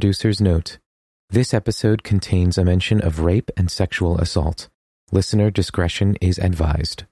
producer's 0.00 0.40
note. 0.40 0.78
This 1.28 1.52
episode 1.52 2.02
contains 2.04 2.56
a 2.56 2.64
mention 2.64 3.02
of 3.02 3.20
rape 3.20 3.50
and 3.54 3.70
sexual 3.70 4.16
assault. 4.16 4.70
Listener 5.12 5.50
discretion 5.50 6.16
is 6.22 6.38
advised. 6.38 7.04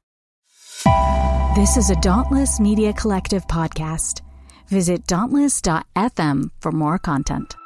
This 1.55 1.77
is 1.77 1.91
a 1.91 1.97
Dauntless 1.97 2.59
Media 2.59 2.95
Collective 2.95 3.47
podcast. 3.47 4.23
Visit 4.69 5.07
dauntless.fm 5.07 6.51
for 6.61 6.73
more 6.73 6.99
content. 6.99 7.57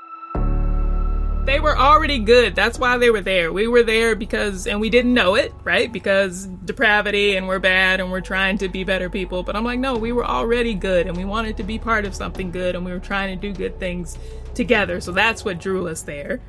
They 1.44 1.60
were 1.60 1.78
already 1.78 2.18
good. 2.18 2.56
That's 2.56 2.80
why 2.80 2.98
they 2.98 3.10
were 3.10 3.20
there. 3.20 3.52
We 3.52 3.68
were 3.68 3.84
there 3.84 4.16
because, 4.16 4.66
and 4.66 4.80
we 4.80 4.90
didn't 4.90 5.14
know 5.14 5.36
it, 5.36 5.52
right? 5.62 5.92
Because 5.92 6.46
depravity 6.64 7.36
and 7.36 7.46
we're 7.46 7.60
bad 7.60 8.00
and 8.00 8.10
we're 8.10 8.20
trying 8.20 8.58
to 8.58 8.68
be 8.68 8.82
better 8.82 9.08
people. 9.08 9.44
But 9.44 9.54
I'm 9.54 9.64
like, 9.64 9.78
no, 9.78 9.96
we 9.96 10.10
were 10.10 10.26
already 10.26 10.74
good 10.74 11.06
and 11.06 11.16
we 11.16 11.24
wanted 11.24 11.56
to 11.58 11.62
be 11.62 11.78
part 11.78 12.06
of 12.06 12.14
something 12.16 12.50
good 12.50 12.74
and 12.74 12.84
we 12.84 12.90
were 12.90 12.98
trying 12.98 13.38
to 13.38 13.48
do 13.48 13.56
good 13.56 13.78
things 13.78 14.18
together. 14.54 15.00
So 15.00 15.12
that's 15.12 15.44
what 15.44 15.58
drew 15.58 15.88
us 15.88 16.02
there 16.02 16.40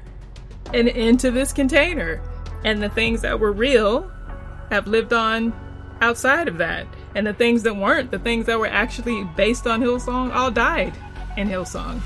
and 0.73 0.87
into 0.87 1.31
this 1.31 1.53
container. 1.53 2.21
And 2.63 2.81
the 2.81 2.89
things 2.89 3.21
that 3.21 3.39
were 3.39 3.51
real 3.51 4.09
have 4.69 4.87
lived 4.87 5.13
on 5.13 5.53
outside 6.01 6.47
of 6.47 6.57
that. 6.57 6.87
And 7.15 7.27
the 7.27 7.33
things 7.33 7.63
that 7.63 7.75
weren't, 7.75 8.11
the 8.11 8.19
things 8.19 8.45
that 8.45 8.57
were 8.57 8.67
actually 8.67 9.23
based 9.35 9.67
on 9.67 9.81
Hillsong, 9.81 10.33
all 10.33 10.49
died 10.49 10.93
in 11.37 11.47
Hillsong. 11.47 12.01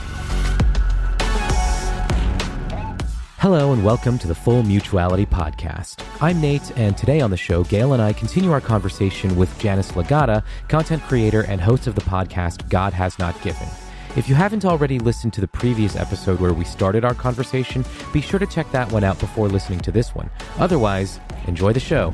Hello 3.40 3.72
and 3.72 3.86
welcome 3.86 4.18
to 4.18 4.28
the 4.28 4.36
Full 4.36 4.64
Mutuality 4.64 5.26
Podcast. 5.26 6.04
I'm 6.20 6.42
Nate, 6.42 6.76
and 6.76 6.98
today 6.98 7.22
on 7.22 7.30
the 7.30 7.38
show, 7.38 7.64
Gail 7.64 7.94
and 7.94 8.02
I 8.02 8.12
continue 8.12 8.52
our 8.52 8.60
conversation 8.60 9.36
with 9.36 9.58
Janice 9.60 9.92
Legata, 9.92 10.44
content 10.68 11.04
creator 11.04 11.44
and 11.44 11.62
host 11.62 11.86
of 11.86 11.94
the 11.94 12.02
podcast 12.02 12.68
God 12.70 12.94
Has 12.94 13.20
Not 13.20 13.40
Given. 13.44 13.68
If 14.16 14.28
you 14.30 14.36
haven't 14.36 14.66
already 14.66 15.00
listened 15.00 15.34
to 15.34 15.42
the 15.42 15.48
previous 15.48 15.96
episode 15.96 16.40
where 16.40 16.54
we 16.54 16.66
started 16.66 17.06
our 17.06 17.14
conversation, 17.14 17.86
be 18.14 18.22
sure 18.22 18.40
to 18.40 18.48
check 18.48 18.72
that 18.72 18.92
one 18.92 19.04
out 19.04 19.20
before 19.20 19.48
listening 19.48 19.80
to 19.82 19.92
this 19.92 20.16
one. 20.16 20.30
Otherwise, 20.58 21.20
enjoy 21.46 21.74
the 21.74 21.80
show. 21.80 22.14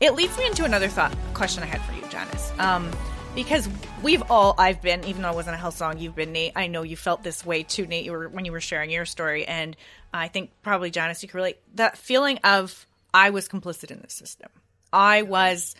It 0.00 0.14
leads 0.14 0.36
me 0.38 0.46
into 0.46 0.64
another 0.64 0.88
thought 0.88 1.14
question 1.34 1.62
I 1.62 1.66
had 1.66 1.82
for 1.82 1.92
you, 1.92 2.02
Janice. 2.08 2.52
Um, 2.58 2.90
because 3.34 3.68
we've 4.02 4.22
all 4.30 4.54
I've 4.56 4.80
been, 4.80 5.04
even 5.04 5.22
though 5.22 5.30
it 5.30 5.34
wasn't 5.34 5.56
a 5.56 5.58
Hillsong, 5.58 6.00
you've 6.00 6.14
been 6.14 6.32
Nate. 6.32 6.52
I 6.56 6.68
know 6.68 6.82
you 6.82 6.96
felt 6.96 7.22
this 7.22 7.44
way 7.44 7.62
too, 7.62 7.86
Nate. 7.86 8.04
You 8.04 8.12
were 8.12 8.28
when 8.28 8.44
you 8.44 8.52
were 8.52 8.60
sharing 8.60 8.90
your 8.90 9.04
story, 9.04 9.46
and 9.46 9.76
I 10.12 10.28
think 10.28 10.50
probably 10.62 10.90
Janice, 10.90 11.22
you 11.22 11.28
can 11.28 11.36
relate 11.36 11.58
that 11.74 11.98
feeling 11.98 12.38
of 12.44 12.86
I 13.12 13.30
was 13.30 13.48
complicit 13.48 13.90
in 13.90 14.00
the 14.00 14.10
system. 14.10 14.48
I 14.92 15.22
was 15.22 15.74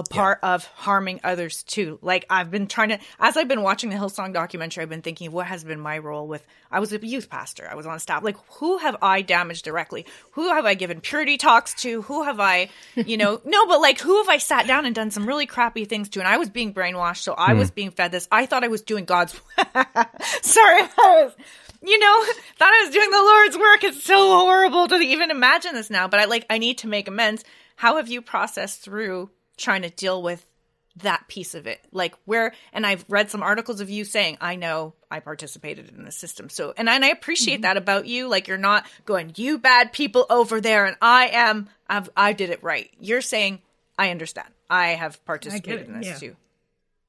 a 0.00 0.02
part 0.02 0.40
yeah. 0.42 0.54
of 0.54 0.64
harming 0.64 1.20
others 1.22 1.62
too. 1.62 1.98
Like 2.02 2.26
I've 2.28 2.50
been 2.50 2.66
trying 2.66 2.88
to, 2.88 2.98
as 3.20 3.36
I've 3.36 3.46
been 3.46 3.62
watching 3.62 3.90
the 3.90 3.96
Hillsong 3.96 4.32
documentary, 4.32 4.82
I've 4.82 4.88
been 4.88 5.02
thinking, 5.02 5.28
of 5.28 5.32
what 5.32 5.46
has 5.46 5.62
been 5.62 5.80
my 5.80 5.98
role 5.98 6.26
with? 6.26 6.44
I 6.70 6.80
was 6.80 6.92
a 6.92 7.06
youth 7.06 7.30
pastor. 7.30 7.68
I 7.70 7.76
was 7.76 7.86
on 7.86 7.98
staff. 8.00 8.24
Like, 8.24 8.36
who 8.54 8.78
have 8.78 8.96
I 9.00 9.22
damaged 9.22 9.64
directly? 9.64 10.06
Who 10.32 10.48
have 10.48 10.64
I 10.64 10.74
given 10.74 11.00
purity 11.00 11.36
talks 11.36 11.74
to? 11.82 12.02
Who 12.02 12.24
have 12.24 12.40
I, 12.40 12.70
you 12.96 13.16
know, 13.16 13.40
no, 13.44 13.66
but 13.66 13.80
like, 13.80 14.00
who 14.00 14.18
have 14.18 14.28
I 14.28 14.38
sat 14.38 14.66
down 14.66 14.84
and 14.84 14.94
done 14.94 15.12
some 15.12 15.26
really 15.26 15.46
crappy 15.46 15.84
things 15.84 16.08
to? 16.10 16.18
And 16.18 16.28
I 16.28 16.38
was 16.38 16.50
being 16.50 16.74
brainwashed, 16.74 17.22
so 17.22 17.34
I 17.38 17.52
mm. 17.52 17.58
was 17.58 17.70
being 17.70 17.92
fed 17.92 18.10
this. 18.10 18.26
I 18.32 18.46
thought 18.46 18.64
I 18.64 18.68
was 18.68 18.82
doing 18.82 19.04
God's. 19.04 19.32
Sorry, 20.42 20.82
I 20.82 21.24
was 21.24 21.32
you 21.86 21.98
know, 21.98 22.24
thought 22.56 22.72
I 22.72 22.84
was 22.86 22.94
doing 22.94 23.10
the 23.10 23.18
Lord's 23.18 23.58
work. 23.58 23.84
It's 23.84 24.02
so 24.02 24.38
horrible 24.38 24.88
to 24.88 24.94
even 24.94 25.30
imagine 25.30 25.74
this 25.74 25.90
now, 25.90 26.08
but 26.08 26.18
I 26.18 26.24
like, 26.24 26.46
I 26.48 26.56
need 26.56 26.78
to 26.78 26.88
make 26.88 27.08
amends. 27.08 27.44
How 27.76 27.96
have 27.96 28.08
you 28.08 28.22
processed 28.22 28.80
through 28.80 29.28
trying 29.56 29.82
to 29.82 29.90
deal 29.90 30.22
with 30.22 30.44
that 30.96 31.26
piece 31.26 31.54
of 31.56 31.66
it 31.66 31.80
like 31.90 32.14
where 32.24 32.52
and 32.72 32.86
i've 32.86 33.04
read 33.08 33.28
some 33.28 33.42
articles 33.42 33.80
of 33.80 33.90
you 33.90 34.04
saying 34.04 34.38
i 34.40 34.54
know 34.54 34.94
i 35.10 35.18
participated 35.18 35.88
in 35.88 36.04
the 36.04 36.12
system 36.12 36.48
so 36.48 36.72
and, 36.76 36.88
and 36.88 37.04
i 37.04 37.08
appreciate 37.08 37.56
mm-hmm. 37.56 37.62
that 37.62 37.76
about 37.76 38.06
you 38.06 38.28
like 38.28 38.46
you're 38.46 38.56
not 38.56 38.86
going 39.04 39.32
you 39.34 39.58
bad 39.58 39.92
people 39.92 40.24
over 40.30 40.60
there 40.60 40.86
and 40.86 40.96
i 41.02 41.26
am 41.32 41.68
I've, 41.88 42.08
i 42.16 42.32
did 42.32 42.50
it 42.50 42.62
right 42.62 42.90
you're 43.00 43.22
saying 43.22 43.60
i 43.98 44.10
understand 44.10 44.48
i 44.70 44.88
have 44.88 45.24
participated 45.24 45.90
I 45.90 45.92
in 45.94 45.98
this 45.98 46.06
yeah. 46.06 46.28
too 46.28 46.36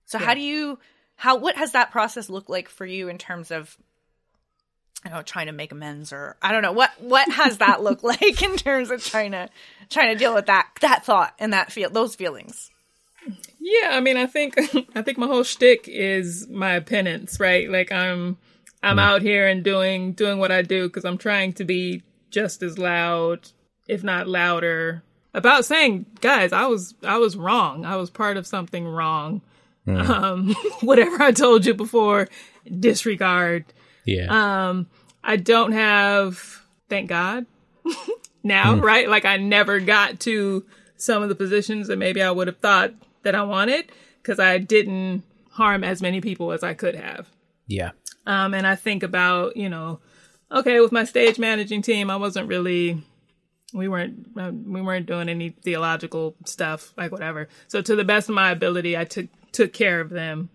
so 0.05 0.17
yeah. 0.17 0.25
how 0.25 0.33
do 0.33 0.41
you 0.41 0.79
how 1.15 1.37
what 1.37 1.55
has 1.55 1.73
that 1.73 1.91
process 1.91 2.27
looked 2.27 2.49
like 2.49 2.69
for 2.69 2.87
you 2.87 3.07
in 3.07 3.19
terms 3.19 3.51
of 3.51 3.77
I 5.03 5.09
don't 5.09 5.17
know, 5.17 5.23
trying 5.23 5.47
to 5.47 5.51
make 5.51 5.71
amends 5.71 6.11
or 6.11 6.35
I 6.41 6.51
don't 6.51 6.61
know 6.61 6.71
what 6.71 6.91
what 6.99 7.29
has 7.31 7.59
that 7.59 7.83
look 7.83 8.03
like 8.03 8.41
in 8.41 8.55
terms 8.57 8.91
of 8.91 9.03
trying 9.03 9.31
to 9.31 9.49
trying 9.89 10.13
to 10.13 10.19
deal 10.19 10.33
with 10.33 10.47
that 10.47 10.69
that 10.81 11.05
thought 11.05 11.33
and 11.39 11.53
that 11.53 11.71
feel 11.71 11.89
those 11.89 12.15
feelings. 12.15 12.71
Yeah, 13.59 13.89
I 13.91 13.99
mean, 13.99 14.17
I 14.17 14.27
think 14.27 14.57
I 14.95 15.01
think 15.01 15.17
my 15.17 15.27
whole 15.27 15.43
shtick 15.43 15.87
is 15.87 16.47
my 16.47 16.79
penance, 16.79 17.39
right? 17.39 17.69
Like 17.69 17.91
I'm 17.91 18.37
I'm 18.83 18.99
out 18.99 19.23
here 19.23 19.47
and 19.47 19.63
doing 19.63 20.13
doing 20.13 20.37
what 20.37 20.51
I 20.51 20.61
do 20.61 20.87
because 20.87 21.05
I'm 21.05 21.17
trying 21.17 21.53
to 21.53 21.65
be 21.65 22.03
just 22.29 22.61
as 22.61 22.77
loud, 22.77 23.49
if 23.87 24.03
not 24.03 24.27
louder, 24.27 25.03
about 25.33 25.65
saying, 25.65 26.05
guys, 26.21 26.53
I 26.53 26.67
was 26.67 26.93
I 27.03 27.17
was 27.17 27.35
wrong. 27.35 27.85
I 27.85 27.95
was 27.95 28.09
part 28.09 28.37
of 28.37 28.45
something 28.45 28.87
wrong. 28.87 29.41
Mm. 29.87 30.09
Um, 30.09 30.55
whatever 30.81 31.21
I 31.21 31.31
told 31.31 31.65
you 31.65 31.73
before, 31.73 32.29
disregard. 32.79 33.65
Yeah. 34.05 34.27
Um, 34.69 34.87
I 35.23 35.37
don't 35.37 35.71
have, 35.71 36.61
thank 36.89 37.09
God, 37.09 37.45
now, 38.43 38.75
mm. 38.75 38.81
right? 38.81 39.09
Like 39.09 39.25
I 39.25 39.37
never 39.37 39.79
got 39.79 40.19
to 40.21 40.65
some 40.97 41.23
of 41.23 41.29
the 41.29 41.35
positions 41.35 41.87
that 41.87 41.97
maybe 41.97 42.21
I 42.21 42.31
would 42.31 42.47
have 42.47 42.59
thought 42.59 42.93
that 43.23 43.35
I 43.35 43.43
wanted 43.43 43.91
because 44.21 44.39
I 44.39 44.59
didn't 44.59 45.23
harm 45.51 45.83
as 45.83 46.01
many 46.01 46.21
people 46.21 46.51
as 46.51 46.63
I 46.63 46.73
could 46.73 46.95
have. 46.95 47.27
Yeah. 47.67 47.91
Um, 48.25 48.53
and 48.53 48.65
I 48.65 48.75
think 48.75 49.03
about, 49.03 49.57
you 49.57 49.69
know, 49.69 49.99
okay, 50.51 50.79
with 50.79 50.91
my 50.91 51.03
stage 51.03 51.39
managing 51.39 51.81
team, 51.81 52.09
I 52.09 52.15
wasn't 52.15 52.47
really, 52.47 53.03
we 53.73 53.87
weren't, 53.87 54.27
uh, 54.37 54.51
we 54.51 54.81
weren't 54.81 55.05
doing 55.05 55.29
any 55.29 55.49
theological 55.49 56.35
stuff, 56.45 56.93
like 56.97 57.11
whatever. 57.11 57.47
So 57.67 57.81
to 57.81 57.95
the 57.95 58.03
best 58.03 58.29
of 58.29 58.35
my 58.35 58.51
ability, 58.51 58.97
I 58.97 59.05
took, 59.05 59.27
took 59.51 59.73
care 59.73 60.01
of 60.01 60.09
them. 60.09 60.49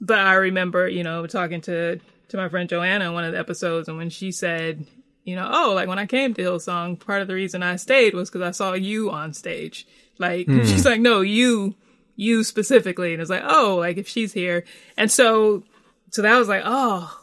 But 0.00 0.18
I 0.18 0.34
remember, 0.34 0.88
you 0.88 1.02
know, 1.02 1.26
talking 1.26 1.60
to 1.62 2.00
to 2.28 2.36
my 2.36 2.48
friend 2.48 2.68
Joanna 2.68 3.06
in 3.06 3.12
one 3.14 3.24
of 3.24 3.32
the 3.32 3.38
episodes, 3.38 3.88
and 3.88 3.96
when 3.96 4.10
she 4.10 4.32
said, 4.32 4.86
you 5.24 5.36
know, 5.36 5.48
oh, 5.52 5.72
like 5.74 5.88
when 5.88 5.98
I 5.98 6.06
came 6.06 6.34
to 6.34 6.42
Hillsong, 6.42 6.98
part 6.98 7.22
of 7.22 7.28
the 7.28 7.34
reason 7.34 7.62
I 7.62 7.76
stayed 7.76 8.14
was 8.14 8.30
because 8.30 8.46
I 8.46 8.50
saw 8.52 8.72
you 8.72 9.10
on 9.10 9.34
stage. 9.34 9.86
Like 10.18 10.46
mm. 10.46 10.66
she's 10.66 10.86
like, 10.86 11.00
no, 11.00 11.20
you, 11.20 11.74
you 12.16 12.44
specifically, 12.44 13.12
and 13.12 13.20
it's 13.20 13.30
like, 13.30 13.44
oh, 13.46 13.76
like 13.78 13.96
if 13.96 14.08
she's 14.08 14.32
here, 14.32 14.64
and 14.96 15.10
so, 15.10 15.64
so 16.10 16.22
that 16.22 16.38
was 16.38 16.48
like, 16.48 16.62
oh, 16.64 17.14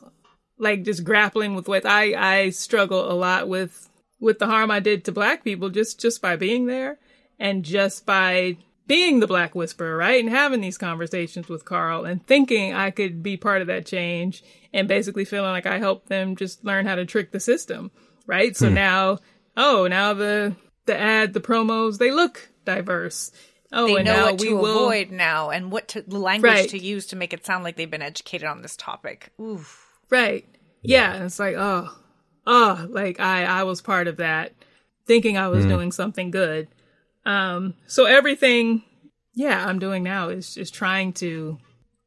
like 0.58 0.84
just 0.84 1.04
grappling 1.04 1.56
with 1.56 1.68
what 1.68 1.86
I 1.86 2.14
I 2.14 2.50
struggle 2.50 3.12
a 3.12 3.14
lot 3.14 3.48
with 3.48 3.90
with 4.20 4.40
the 4.40 4.48
harm 4.48 4.72
I 4.72 4.80
did 4.80 5.04
to 5.06 5.12
Black 5.12 5.44
people 5.44 5.70
just 5.70 6.00
just 6.00 6.22
by 6.22 6.36
being 6.36 6.66
there 6.66 6.98
and 7.40 7.64
just 7.64 8.06
by 8.06 8.58
being 8.88 9.20
the 9.20 9.28
Black 9.28 9.56
Whisperer, 9.56 9.98
right? 9.98 10.24
And 10.24 10.30
having 10.30 10.62
these 10.62 10.78
conversations 10.78 11.50
with 11.50 11.66
Carl 11.66 12.06
and 12.06 12.26
thinking 12.26 12.74
I 12.74 12.92
could 12.92 13.24
be 13.24 13.36
part 13.36 13.62
of 13.62 13.68
that 13.68 13.86
change 13.86 14.44
and 14.76 14.90
basically 14.90 15.24
feeling 15.24 15.52
like 15.52 15.66
I 15.66 15.80
helped 15.80 16.10
them 16.10 16.36
just 16.36 16.66
learn 16.66 16.86
how 16.86 16.96
to 16.96 17.06
trick 17.06 17.32
the 17.32 17.40
system, 17.40 17.92
right? 18.28 18.56
So 18.56 18.68
hmm. 18.68 18.76
now, 18.76 19.20
oh, 19.56 19.88
now 19.88 20.14
the, 20.14 20.54
the 20.86 21.00
ad, 21.00 21.34
the 21.34 21.40
promos, 21.40 21.98
they 21.98 22.12
look 22.12 22.50
diverse. 22.66 23.32
Oh, 23.72 23.88
they 23.88 23.96
and 23.96 24.06
know 24.06 24.16
now 24.18 24.26
what 24.26 24.42
we 24.42 24.50
to 24.50 24.56
will... 24.56 24.78
avoid 24.78 25.12
now 25.12 25.50
and 25.50 25.72
what 25.72 25.88
to, 25.90 26.02
the 26.02 26.20
language 26.20 26.52
right. 26.52 26.70
to 26.70 26.78
use 26.78 27.08
to 27.08 27.16
make 27.16 27.32
it 27.32 27.46
sound 27.46 27.64
like 27.64 27.78
they've 27.78 27.90
been 27.90 28.02
educated 28.02 28.48
on 28.48 28.62
this 28.62 28.76
topic. 28.76 29.32
Oof. 29.40 29.88
Right. 30.10 30.46
Yeah. 30.82 31.16
yeah. 31.16 31.24
It's 31.24 31.40
like, 31.40 31.56
oh, 31.58 31.98
oh, 32.46 32.86
like 32.90 33.22
I, 33.22 33.46
I 33.46 33.64
was 33.64 33.82
part 33.82 34.10
of 34.10 34.18
that 34.18 34.52
thinking 35.08 35.38
I 35.38 35.48
was 35.48 35.66
mm. 35.66 35.70
doing 35.70 35.92
something 35.94 36.32
good. 36.32 36.68
Um, 37.26 37.76
so 37.88 38.06
everything, 38.06 38.84
yeah, 39.34 39.66
I'm 39.66 39.80
doing 39.80 40.04
now 40.04 40.28
is 40.30 40.58
is 40.58 40.70
trying 40.70 41.14
to 41.14 41.60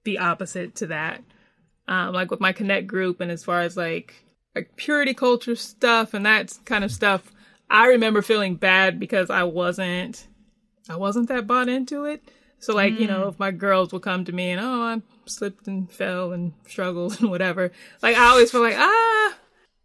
be 0.05 0.19
opposite 0.19 0.75
to 0.77 0.89
that. 0.89 1.23
Um, 1.88 2.12
like 2.12 2.31
with 2.31 2.41
my 2.41 2.53
connect 2.53 2.87
group 2.87 3.21
and 3.21 3.30
as 3.30 3.42
far 3.42 3.63
as 3.63 3.77
like 3.77 4.15
like 4.54 4.77
purity 4.77 5.15
culture 5.15 5.57
stuff 5.57 6.15
and 6.15 6.27
that 6.27 6.57
kind 6.65 6.84
of 6.84 6.92
stuff, 6.92 7.33
I 7.71 7.86
remember 7.86 8.22
feeling 8.22 8.57
bad 8.57 9.01
because 9.01 9.30
I 9.30 9.45
wasn't 9.45 10.27
I 10.89 10.97
wasn't 10.97 11.28
that 11.28 11.47
bought 11.47 11.68
into 11.68 12.04
it. 12.04 12.22
So 12.60 12.74
like, 12.74 12.95
mm. 12.95 13.01
you 13.01 13.07
know, 13.07 13.24
mm. 13.24 13.28
if 13.30 13.39
my 13.39 13.51
girls 13.51 13.92
will 13.92 14.01
come 14.01 14.24
to 14.24 14.33
me 14.33 14.51
and 14.51 14.60
oh, 14.60 14.83
I 14.83 15.03
slipped 15.27 15.66
and 15.66 15.91
fell 15.91 16.33
and 16.33 16.53
struggled 16.66 17.21
and 17.21 17.30
whatever, 17.30 17.72
like 18.03 18.16
I 18.16 18.30
always 18.30 18.51
feel 18.51 18.63
like, 18.63 18.77
ah, 18.77 19.39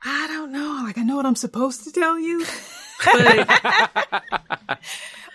I 0.03 0.27
don't 0.27 0.51
know. 0.51 0.81
Like 0.83 0.97
I 0.97 1.03
know 1.03 1.15
what 1.15 1.25
I'm 1.25 1.35
supposed 1.35 1.83
to 1.85 1.91
tell 1.91 2.19
you. 2.19 2.45
But 3.05 4.23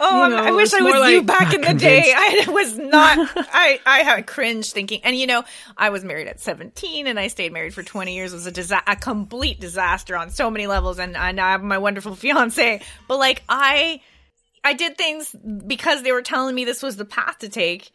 Oh, 0.01 0.29
know, 0.29 0.37
I 0.37 0.53
wish 0.53 0.73
I 0.73 0.81
was 0.81 1.01
like, 1.01 1.13
you 1.13 1.23
back 1.23 1.53
in 1.53 1.61
the 1.61 1.67
convinced. 1.69 1.85
day. 1.85 2.13
I 2.15 2.45
was 2.49 2.79
not. 2.79 3.19
I 3.37 3.81
I 3.85 3.99
had 4.05 4.29
cringe 4.29 4.71
thinking, 4.71 5.01
and 5.03 5.17
you 5.17 5.27
know, 5.27 5.43
I 5.77 5.91
was 5.91 6.05
married 6.05 6.29
at 6.29 6.39
seventeen, 6.41 7.09
and 7.09 7.19
I 7.19 7.27
stayed 7.27 7.53
married 7.53 7.75
for 7.75 7.83
twenty 7.83 8.15
years. 8.15 8.33
It 8.33 8.37
was 8.37 8.47
a 8.47 8.53
disa- 8.53 8.83
a 8.87 8.95
complete 8.95 9.59
disaster 9.61 10.17
on 10.17 10.31
so 10.31 10.51
many 10.51 10.69
levels, 10.69 11.01
and 11.01 11.17
and 11.17 11.41
I 11.41 11.51
have 11.51 11.65
my 11.65 11.79
wonderful 11.79 12.15
fiance. 12.15 12.81
But 13.09 13.19
like 13.19 13.43
I, 13.49 14.01
I 14.63 14.75
did 14.75 14.97
things 14.97 15.35
because 15.67 16.03
they 16.05 16.13
were 16.13 16.23
telling 16.23 16.55
me 16.55 16.65
this 16.65 16.81
was 16.83 16.97
the 16.97 17.05
path 17.05 17.39
to 17.41 17.49
take, 17.49 17.91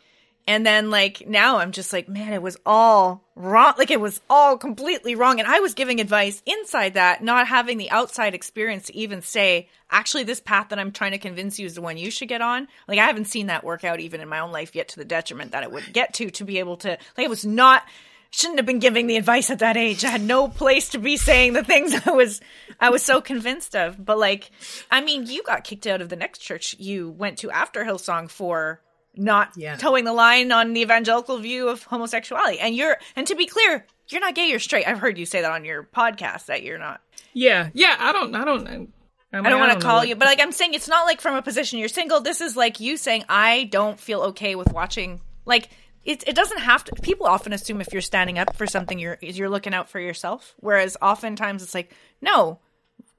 and 0.46 0.66
then 0.66 0.90
like 0.92 1.26
now 1.26 1.60
I'm 1.60 1.72
just 1.72 1.94
like, 1.94 2.10
man, 2.10 2.34
it 2.34 2.42
was 2.42 2.58
all 2.66 3.23
wrong. 3.36 3.74
Like 3.78 3.92
it 3.92 4.02
was 4.02 4.22
all 4.30 4.58
completely 4.58 5.16
wrong. 5.16 5.40
And 5.40 5.48
I 5.48 5.60
was 5.60 5.74
giving 5.74 6.00
advice 6.00 6.42
inside 6.46 6.94
that, 6.94 7.24
not 7.24 7.48
having 7.48 7.78
the 7.78 7.90
outside 7.92 8.34
experience 8.34 8.88
to 8.88 8.96
even 8.96 9.22
say, 9.22 9.70
actually, 9.90 10.24
this 10.24 10.40
path 10.40 10.70
that 10.70 10.80
I'm 10.80 10.92
trying 10.92 11.12
to 11.12 11.18
convince 11.18 11.60
you 11.60 11.66
is 11.66 11.76
the 11.76 11.82
one 11.82 11.98
you 11.98 12.12
should 12.12 12.28
get 12.28 12.42
on. 12.42 12.68
Like 12.88 13.00
I 13.00 13.06
haven't 13.06 13.26
seen 13.26 13.48
that 13.48 13.64
work 13.64 13.84
out 13.84 14.00
even 14.00 14.22
in 14.22 14.30
my 14.30 14.40
own 14.40 14.52
life 14.52 14.76
yet 14.76 14.90
to 14.90 14.98
the 14.98 15.06
detriment 15.06 15.52
that 15.52 15.64
it 15.64 15.72
would 15.72 15.94
get 15.94 16.14
to, 16.16 16.30
to 16.32 16.44
be 16.44 16.60
able 16.60 16.78
to, 16.78 16.90
like 17.18 17.26
it 17.26 17.30
was 17.30 17.46
not, 17.46 17.84
shouldn't 18.30 18.58
have 18.58 18.66
been 18.66 18.80
giving 18.80 19.06
the 19.08 19.18
advice 19.18 19.52
at 19.52 19.60
that 19.60 19.78
age. 19.78 20.04
I 20.04 20.10
had 20.10 20.22
no 20.22 20.48
place 20.48 20.90
to 20.90 20.98
be 20.98 21.18
saying 21.18 21.54
the 21.54 21.64
things 21.64 21.94
I 22.06 22.12
was, 22.12 22.42
I 22.80 22.90
was 22.90 23.04
so 23.04 23.22
convinced 23.22 23.76
of. 23.76 24.04
But 24.04 24.18
like, 24.18 24.52
I 24.92 25.02
mean, 25.02 25.28
you 25.28 25.44
got 25.44 25.64
kicked 25.64 25.88
out 25.88 26.02
of 26.02 26.10
the 26.10 26.16
next 26.16 26.40
church 26.40 26.76
you 26.80 27.10
went 27.10 27.40
to 27.40 27.52
after 27.52 27.84
Hillsong 27.84 28.30
for 28.30 28.82
not 29.16 29.52
Yeah. 29.56 29.76
toeing 29.78 30.06
the 30.06 30.14
line 30.14 30.52
on 30.52 30.74
the 30.74 30.82
evangelical 30.82 31.38
view 31.38 31.70
of 31.70 31.84
homosexuality. 31.84 32.60
And 32.60 32.76
you're, 32.76 32.98
and 33.16 33.28
to 33.28 33.36
be 33.36 33.46
clear, 33.46 33.86
you're 34.10 34.22
not 34.22 34.36
gay, 34.36 34.48
you're 34.50 34.60
straight. 34.60 34.88
I've 34.88 35.00
heard 35.00 35.18
you 35.18 35.26
say 35.26 35.42
that 35.42 35.52
on 35.52 35.66
your 35.66 35.84
podcast 35.84 36.46
that 36.48 36.64
you're 36.64 36.78
not. 36.78 37.02
Yeah, 37.34 37.70
yeah. 37.74 37.96
I 38.00 38.12
don't. 38.12 38.36
I 38.36 38.46
don't. 38.46 38.68
I, 38.68 38.78
mean, 38.78 38.92
I 39.34 39.50
don't 39.50 39.60
want 39.60 39.80
to 39.80 39.86
call 39.86 40.06
you, 40.06 40.16
but 40.16 40.26
like 40.26 40.40
I'm 40.40 40.52
saying, 40.52 40.76
it's 40.76 40.88
not 40.88 41.06
like 41.06 41.20
from 41.22 41.36
a 41.36 41.42
position 41.42 41.80
you're 41.80 41.88
single. 41.90 42.22
This 42.22 42.42
is 42.42 42.56
like 42.56 42.80
you 42.80 42.98
saying, 42.98 43.26
I 43.28 43.64
don't 43.72 44.00
feel 44.00 44.22
okay 44.22 44.56
with 44.56 44.72
watching. 44.72 45.22
Like 45.46 45.70
it, 46.04 46.24
it 46.28 46.36
doesn't 46.36 46.60
have 46.60 46.84
to. 46.84 46.92
People 47.02 47.26
often 47.26 47.54
assume 47.54 47.82
if 47.82 47.92
you're 47.92 48.02
standing 48.04 48.38
up 48.38 48.56
for 48.56 48.68
something, 48.68 49.00
you're 49.00 49.18
you're 49.22 49.50
looking 49.50 49.74
out 49.74 49.90
for 49.90 50.00
yourself. 50.00 50.54
Whereas 50.60 50.98
oftentimes 51.02 51.64
it's 51.64 51.74
like, 51.74 51.92
no, 52.22 52.60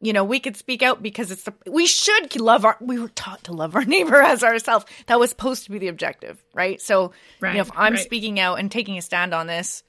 you 0.04 0.12
know, 0.12 0.22
we 0.22 0.38
could 0.38 0.56
speak 0.56 0.82
out 0.82 1.02
because 1.02 1.30
it's 1.30 1.44
the 1.44 1.54
we 1.66 1.86
should 1.86 2.38
love 2.38 2.66
our. 2.66 2.76
We 2.80 2.98
were 2.98 3.08
taught 3.08 3.44
to 3.44 3.52
love 3.52 3.74
our 3.74 3.84
neighbor 3.86 4.20
as 4.20 4.44
ourselves. 4.44 4.84
That 5.06 5.18
was 5.18 5.30
supposed 5.30 5.64
to 5.64 5.70
be 5.70 5.78
the 5.78 5.88
objective, 5.88 6.44
right? 6.52 6.80
So, 6.80 7.12
you 7.40 7.54
know, 7.54 7.60
if 7.60 7.70
I'm 7.74 7.94
right. 7.94 8.02
speaking 8.02 8.38
out 8.38 8.58
and 8.58 8.70
taking 8.70 8.98
a 8.98 9.02
stand 9.02 9.32
on 9.32 9.46
this, 9.46 9.82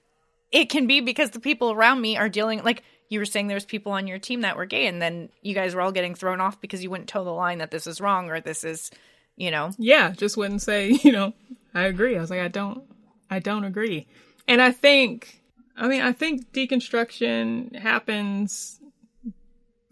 it 0.52 0.70
can 0.70 0.88
be 0.88 1.02
because 1.02 1.32
the 1.32 1.42
people 1.42 1.72
around 1.72 2.00
me 2.00 2.16
are 2.16 2.30
dealing 2.30 2.64
like 2.64 2.84
you 3.10 3.20
were 3.20 3.26
saying 3.26 3.48
there's 3.48 3.66
people 3.66 3.92
on 3.92 4.08
your 4.08 4.18
team 4.18 4.42
that 4.42 4.56
were 4.56 4.66
gay 4.66 4.88
and 4.88 5.02
then 5.02 5.30
you 5.42 5.54
guys 5.54 5.76
were 5.76 5.82
all 5.82 5.92
getting 5.92 6.16
thrown 6.16 6.40
off 6.40 6.62
because 6.62 6.82
you 6.82 6.90
wouldn't 6.90 7.10
toe 7.10 7.26
the 7.26 7.30
line 7.30 7.58
that 7.58 7.70
this 7.70 7.86
is 7.86 8.00
wrong 8.00 8.30
or 8.30 8.40
this 8.40 8.64
is 8.64 8.92
you 9.36 9.52
know 9.52 9.72
yeah, 9.78 10.12
just 10.12 10.38
wouldn't 10.38 10.62
say, 10.62 10.92
you 11.04 11.12
know, 11.12 11.34
I 11.74 11.84
agree. 11.84 12.18
I 12.18 12.22
was 12.22 12.30
like, 12.30 12.40
I 12.40 12.48
don't, 12.48 12.84
I 13.30 13.40
don't 13.40 13.66
agree. 13.66 14.08
And 14.48 14.62
I 14.62 14.72
think, 14.72 15.42
I 15.76 15.90
mean, 15.90 16.02
I 16.02 16.14
think 16.14 16.54
deconstruction 16.54 17.76
happens 17.76 18.80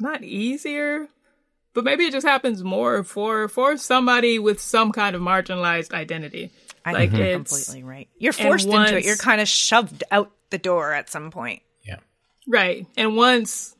not 0.03 0.23
easier, 0.23 1.07
but 1.73 1.83
maybe 1.83 2.05
it 2.05 2.11
just 2.11 2.27
happens 2.27 2.63
more 2.63 3.03
for 3.03 3.47
for 3.47 3.77
somebody 3.77 4.37
with 4.37 4.59
some 4.61 4.91
kind 4.91 5.15
of 5.15 5.21
marginalized 5.21 5.93
identity. 5.93 6.51
I 6.85 6.91
Like, 6.91 7.11
think 7.11 7.23
you're 7.23 7.33
completely 7.37 7.83
right. 7.83 8.09
You're 8.19 8.33
and 8.37 8.47
forced 8.47 8.67
into 8.67 8.97
it. 8.97 9.05
You're 9.05 9.15
kind 9.15 9.39
of 9.41 9.47
shoved 9.47 10.03
out 10.11 10.31
the 10.49 10.57
door 10.57 10.93
at 10.93 11.09
some 11.09 11.31
point. 11.31 11.61
Yeah. 11.83 11.99
Right. 12.47 12.85
And 12.97 13.15
once, 13.15 13.75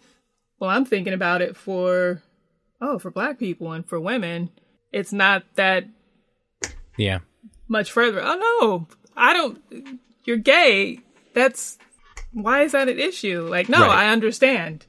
well, 0.58 0.70
I'm 0.70 0.86
thinking 0.86 1.12
about 1.14 1.42
it 1.42 1.58
for, 1.58 2.22
oh, 2.80 2.98
for 3.00 3.12
black 3.12 3.38
people 3.40 3.74
and 3.74 3.86
for 3.86 4.00
women, 4.00 4.50
it's 4.94 5.12
not 5.12 5.44
that 5.56 5.86
Yeah. 6.98 7.20
much 7.68 7.92
further. 7.92 8.22
Oh, 8.24 8.36
no, 8.36 8.88
I 9.18 9.34
don't, 9.34 10.00
you're 10.24 10.38
gay. 10.38 11.00
That's, 11.34 11.78
why 12.32 12.62
is 12.64 12.72
that 12.72 12.88
an 12.88 13.00
issue? 13.00 13.46
Like, 13.50 13.68
no, 13.68 13.82
Right. 13.82 13.90
I 14.08 14.10
understand 14.14 14.86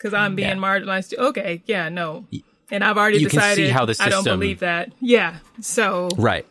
because 0.00 0.14
I'm 0.14 0.34
being 0.34 0.48
Yeah. 0.48 0.54
marginalized. 0.54 1.16
Okay. 1.16 1.62
Yeah, 1.66 1.90
no. 1.90 2.26
And 2.70 2.82
I've 2.82 2.96
already 2.96 3.18
You 3.18 3.28
can 3.28 3.40
see 3.40 3.62
decided 3.64 3.70
how 3.70 3.84
the 3.84 3.96
I 4.00 4.08
don't 4.08 4.24
believe 4.24 4.60
that. 4.60 4.92
Yeah. 5.00 5.36
So, 5.60 6.08
Right. 6.16 6.46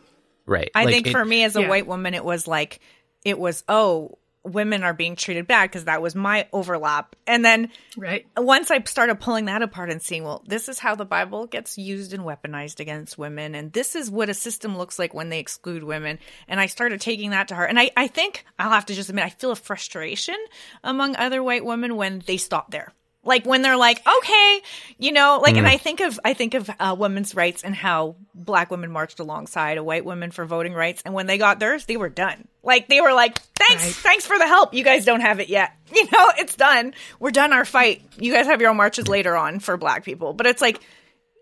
Right. 0.46 0.70
I 0.76 0.86
Like, 0.86 0.94
think 0.94 1.08
it- 1.08 1.12
for 1.12 1.26
me 1.26 1.44
as 1.44 1.56
a 1.56 1.62
yeah. 1.62 1.70
white 1.70 1.88
woman, 1.88 2.14
it 2.14 2.24
was 2.26 2.48
like, 2.48 2.80
it 3.26 3.40
was, 3.40 3.64
oh, 3.68 4.18
women 4.44 4.84
are 4.84 4.94
being 4.94 5.16
treated 5.16 5.46
bad 5.48 5.70
because 5.70 5.84
that 5.86 6.02
was 6.02 6.16
my 6.16 6.48
overlap. 6.54 7.16
And 7.28 7.44
then 7.44 7.70
right. 7.98 8.26
once 8.38 8.72
I 8.72 8.82
started 8.84 9.20
pulling 9.20 9.46
that 9.46 9.62
apart 9.62 9.92
and 9.92 10.02
seeing, 10.02 10.24
well, 10.24 10.44
this 10.48 10.70
is 10.70 10.80
how 10.80 10.96
the 10.96 11.06
Bible 11.06 11.46
gets 11.46 11.78
used 11.78 12.14
and 12.14 12.24
weaponized 12.24 12.80
against 12.80 13.18
women, 13.18 13.54
and 13.54 13.72
this 13.74 13.96
is 13.96 14.10
what 14.10 14.30
a 14.30 14.34
system 14.34 14.78
looks 14.78 14.98
like 14.98 15.14
when 15.14 15.30
they 15.30 15.40
exclude 15.40 15.84
women. 15.84 16.20
And 16.48 16.60
I 16.60 16.68
started 16.68 17.02
taking 17.02 17.32
that 17.32 17.50
to 17.50 17.56
heart. 17.56 17.70
And 17.70 17.80
I, 17.80 17.92
I 17.98 18.08
think 18.08 18.46
I'll 18.58 18.72
have 18.72 18.86
to 18.88 18.96
just 18.96 19.10
admit, 19.10 19.26
I 19.26 19.30
feel 19.30 19.52
a 19.52 19.56
frustration 19.56 20.38
among 20.84 21.16
other 21.18 21.44
white 21.44 21.66
women 21.66 21.96
when 21.98 22.24
they 22.26 22.38
stop 22.38 22.72
there. 22.72 22.94
Like 23.30 23.46
when 23.46 23.62
they're 23.62 23.78
like, 23.78 24.02
okay, 24.06 24.62
you 24.98 25.14
know, 25.14 25.40
like, 25.42 25.56
and 25.56 25.66
I 25.68 25.78
think 25.78 26.02
of, 26.02 26.20
I 26.26 26.34
think 26.34 26.56
of 26.56 26.70
uh, 26.80 26.96
women's 27.00 27.34
rights 27.36 27.64
and 27.64 27.74
how 27.74 28.16
black 28.34 28.72
women 28.72 28.92
marched 28.92 29.20
alongside 29.20 29.78
a 29.78 29.84
white 29.84 30.04
woman 30.04 30.32
for 30.32 30.44
voting 30.46 30.74
rights. 30.74 31.02
And 31.06 31.14
when 31.14 31.28
they 31.28 31.38
got 31.38 31.60
theirs, 31.60 31.86
they 31.86 31.96
were 31.96 32.10
done. 32.10 32.48
Like 32.64 32.88
they 32.90 33.00
were 33.00 33.14
like, 33.14 33.40
thanks, 33.56 33.86
Right. 33.86 33.94
thanks 33.94 34.26
for 34.26 34.38
the 34.38 34.48
help. 34.48 34.74
You 34.74 34.84
guys 34.84 35.06
don't 35.06 35.22
have 35.22 35.40
it 35.40 35.48
yet. 35.50 35.72
You 35.96 36.04
know, 36.06 36.32
it's 36.38 36.56
done. 36.56 36.94
We're 37.20 37.32
done 37.32 37.52
our 37.54 37.66
fight. 37.66 38.04
You 38.20 38.32
guys 38.34 38.46
have 38.46 38.62
your 38.62 38.70
own 38.70 38.78
marches 38.78 39.08
later 39.08 39.36
on 39.36 39.60
for 39.60 39.76
black 39.78 40.04
people. 40.06 40.34
But 40.34 40.46
it's 40.46 40.62
like, 40.62 40.80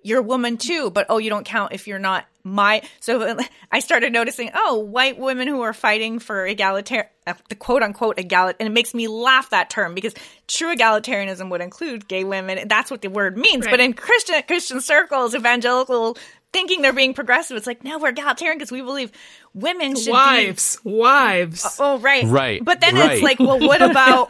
you're 0.03 0.19
a 0.19 0.23
woman 0.23 0.55
too, 0.57 0.89
but 0.89 1.07
oh, 1.09 1.17
you 1.17 1.29
don't 1.29 1.45
count 1.45 1.73
if 1.73 1.85
you're 1.87 1.99
not 1.99 2.25
my. 2.47 2.81
So 2.99 3.37
I 3.71 3.79
started 3.79 4.13
noticing, 4.13 4.51
oh, 4.53 4.79
white 4.79 5.17
women 5.17 5.47
who 5.47 5.61
are 5.61 5.73
fighting 5.73 6.19
for 6.19 6.45
egalitarian, 6.45 7.07
uh, 7.25 7.33
the 7.49 7.55
quote 7.55 7.83
unquote 7.83 8.17
egalit, 8.17 8.55
and 8.59 8.67
it 8.67 8.71
makes 8.71 8.93
me 8.93 9.07
laugh 9.07 9.49
that 9.49 9.69
term 9.69 9.93
because 9.93 10.13
true 10.47 10.73
egalitarianism 10.75 11.49
would 11.49 11.61
include 11.61 12.07
gay 12.07 12.23
women. 12.23 12.57
And 12.57 12.71
that's 12.71 12.89
what 12.89 13.01
the 13.01 13.09
word 13.09 13.37
means. 13.37 13.67
But 13.67 13.79
in 13.79 13.93
Christian 13.93 14.41
Christian 14.47 14.81
circles, 14.81 15.35
evangelical 15.35 16.17
thinking 16.53 16.81
they're 16.81 16.93
being 16.93 17.13
progressive, 17.13 17.57
it's 17.57 17.67
like 17.67 17.83
no, 17.83 17.99
we're 17.99 18.09
egalitarian 18.09 18.57
because 18.57 18.71
we 18.71 18.81
believe 18.81 19.11
women 19.53 19.95
should 19.95 20.05
be 20.05 20.11
Wives. 20.11 20.79
Wives. 20.83 21.65
Uh, 21.65 21.69
oh 21.79 21.99
right, 21.99 22.25
Right, 22.25 22.63
But 22.63 22.79
then 22.81 22.95
right. 22.95 23.13
it's 23.13 23.23
like, 23.23 23.39
well, 23.39 23.59
what 23.59 23.81
about 23.91 24.29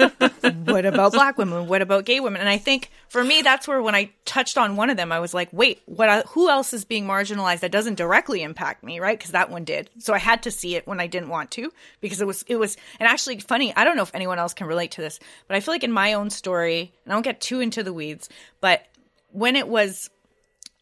what 0.66 0.86
about 0.86 1.14
black 1.14 1.38
women? 1.38 1.68
What 1.68 1.82
about 1.82 2.06
gay 2.06 2.20
women? 2.20 2.40
And 2.40 2.50
I 2.50 2.58
think 2.58 2.90
for 3.10 3.24
me, 3.24 3.42
that's 3.42 3.68
where 3.68 3.82
when 3.82 3.96
I 3.96 4.12
touched 4.26 4.58
on 4.58 4.76
one 4.76 4.90
of 4.90 4.98
them, 4.98 5.12
I 5.12 5.20
was 5.20 5.34
like, 5.34 5.50
wait, 5.52 5.82
what? 5.86 6.10
Uh, 6.10 6.24
who 6.30 6.50
else 6.50 6.74
is 6.74 6.86
being 6.86 7.06
marginalized 7.06 7.60
that 7.60 7.72
doesn't 7.72 7.96
directly 7.96 8.42
impact 8.44 8.84
me, 8.84 9.00
right? 9.00 9.18
Because 9.18 9.32
that 9.32 9.50
one 9.50 9.64
did. 9.64 9.90
So 10.00 10.14
I 10.14 10.20
had 10.20 10.44
to 10.44 10.52
see 10.52 10.76
it 10.76 10.88
when 10.88 11.00
I 11.00 11.08
didn't 11.08 11.30
want 11.30 11.52
to 11.52 11.72
because 12.02 12.22
it 12.22 12.28
was 12.28 12.44
it 12.48 12.56
was 12.56 12.78
and 13.00 13.08
actually 13.08 13.40
funny. 13.40 13.76
I 13.76 13.84
don't 13.84 13.96
know 13.96 14.04
if 14.04 14.16
anyone 14.16 14.40
else 14.40 14.54
can 14.54 14.68
relate 14.68 14.92
to 14.92 15.02
this, 15.02 15.20
but 15.48 15.56
I 15.56 15.60
feel 15.60 15.74
like 15.74 15.84
in 15.84 15.92
my 15.92 16.14
own 16.14 16.30
story, 16.30 16.94
and 17.06 17.14
I 17.14 17.16
don't 17.16 17.24
get 17.24 17.42
too 17.42 17.60
into 17.60 17.84
the 17.84 17.94
weeds, 17.94 18.30
but 18.62 18.86
when 19.32 19.56
it 19.56 19.68
was 19.68 20.10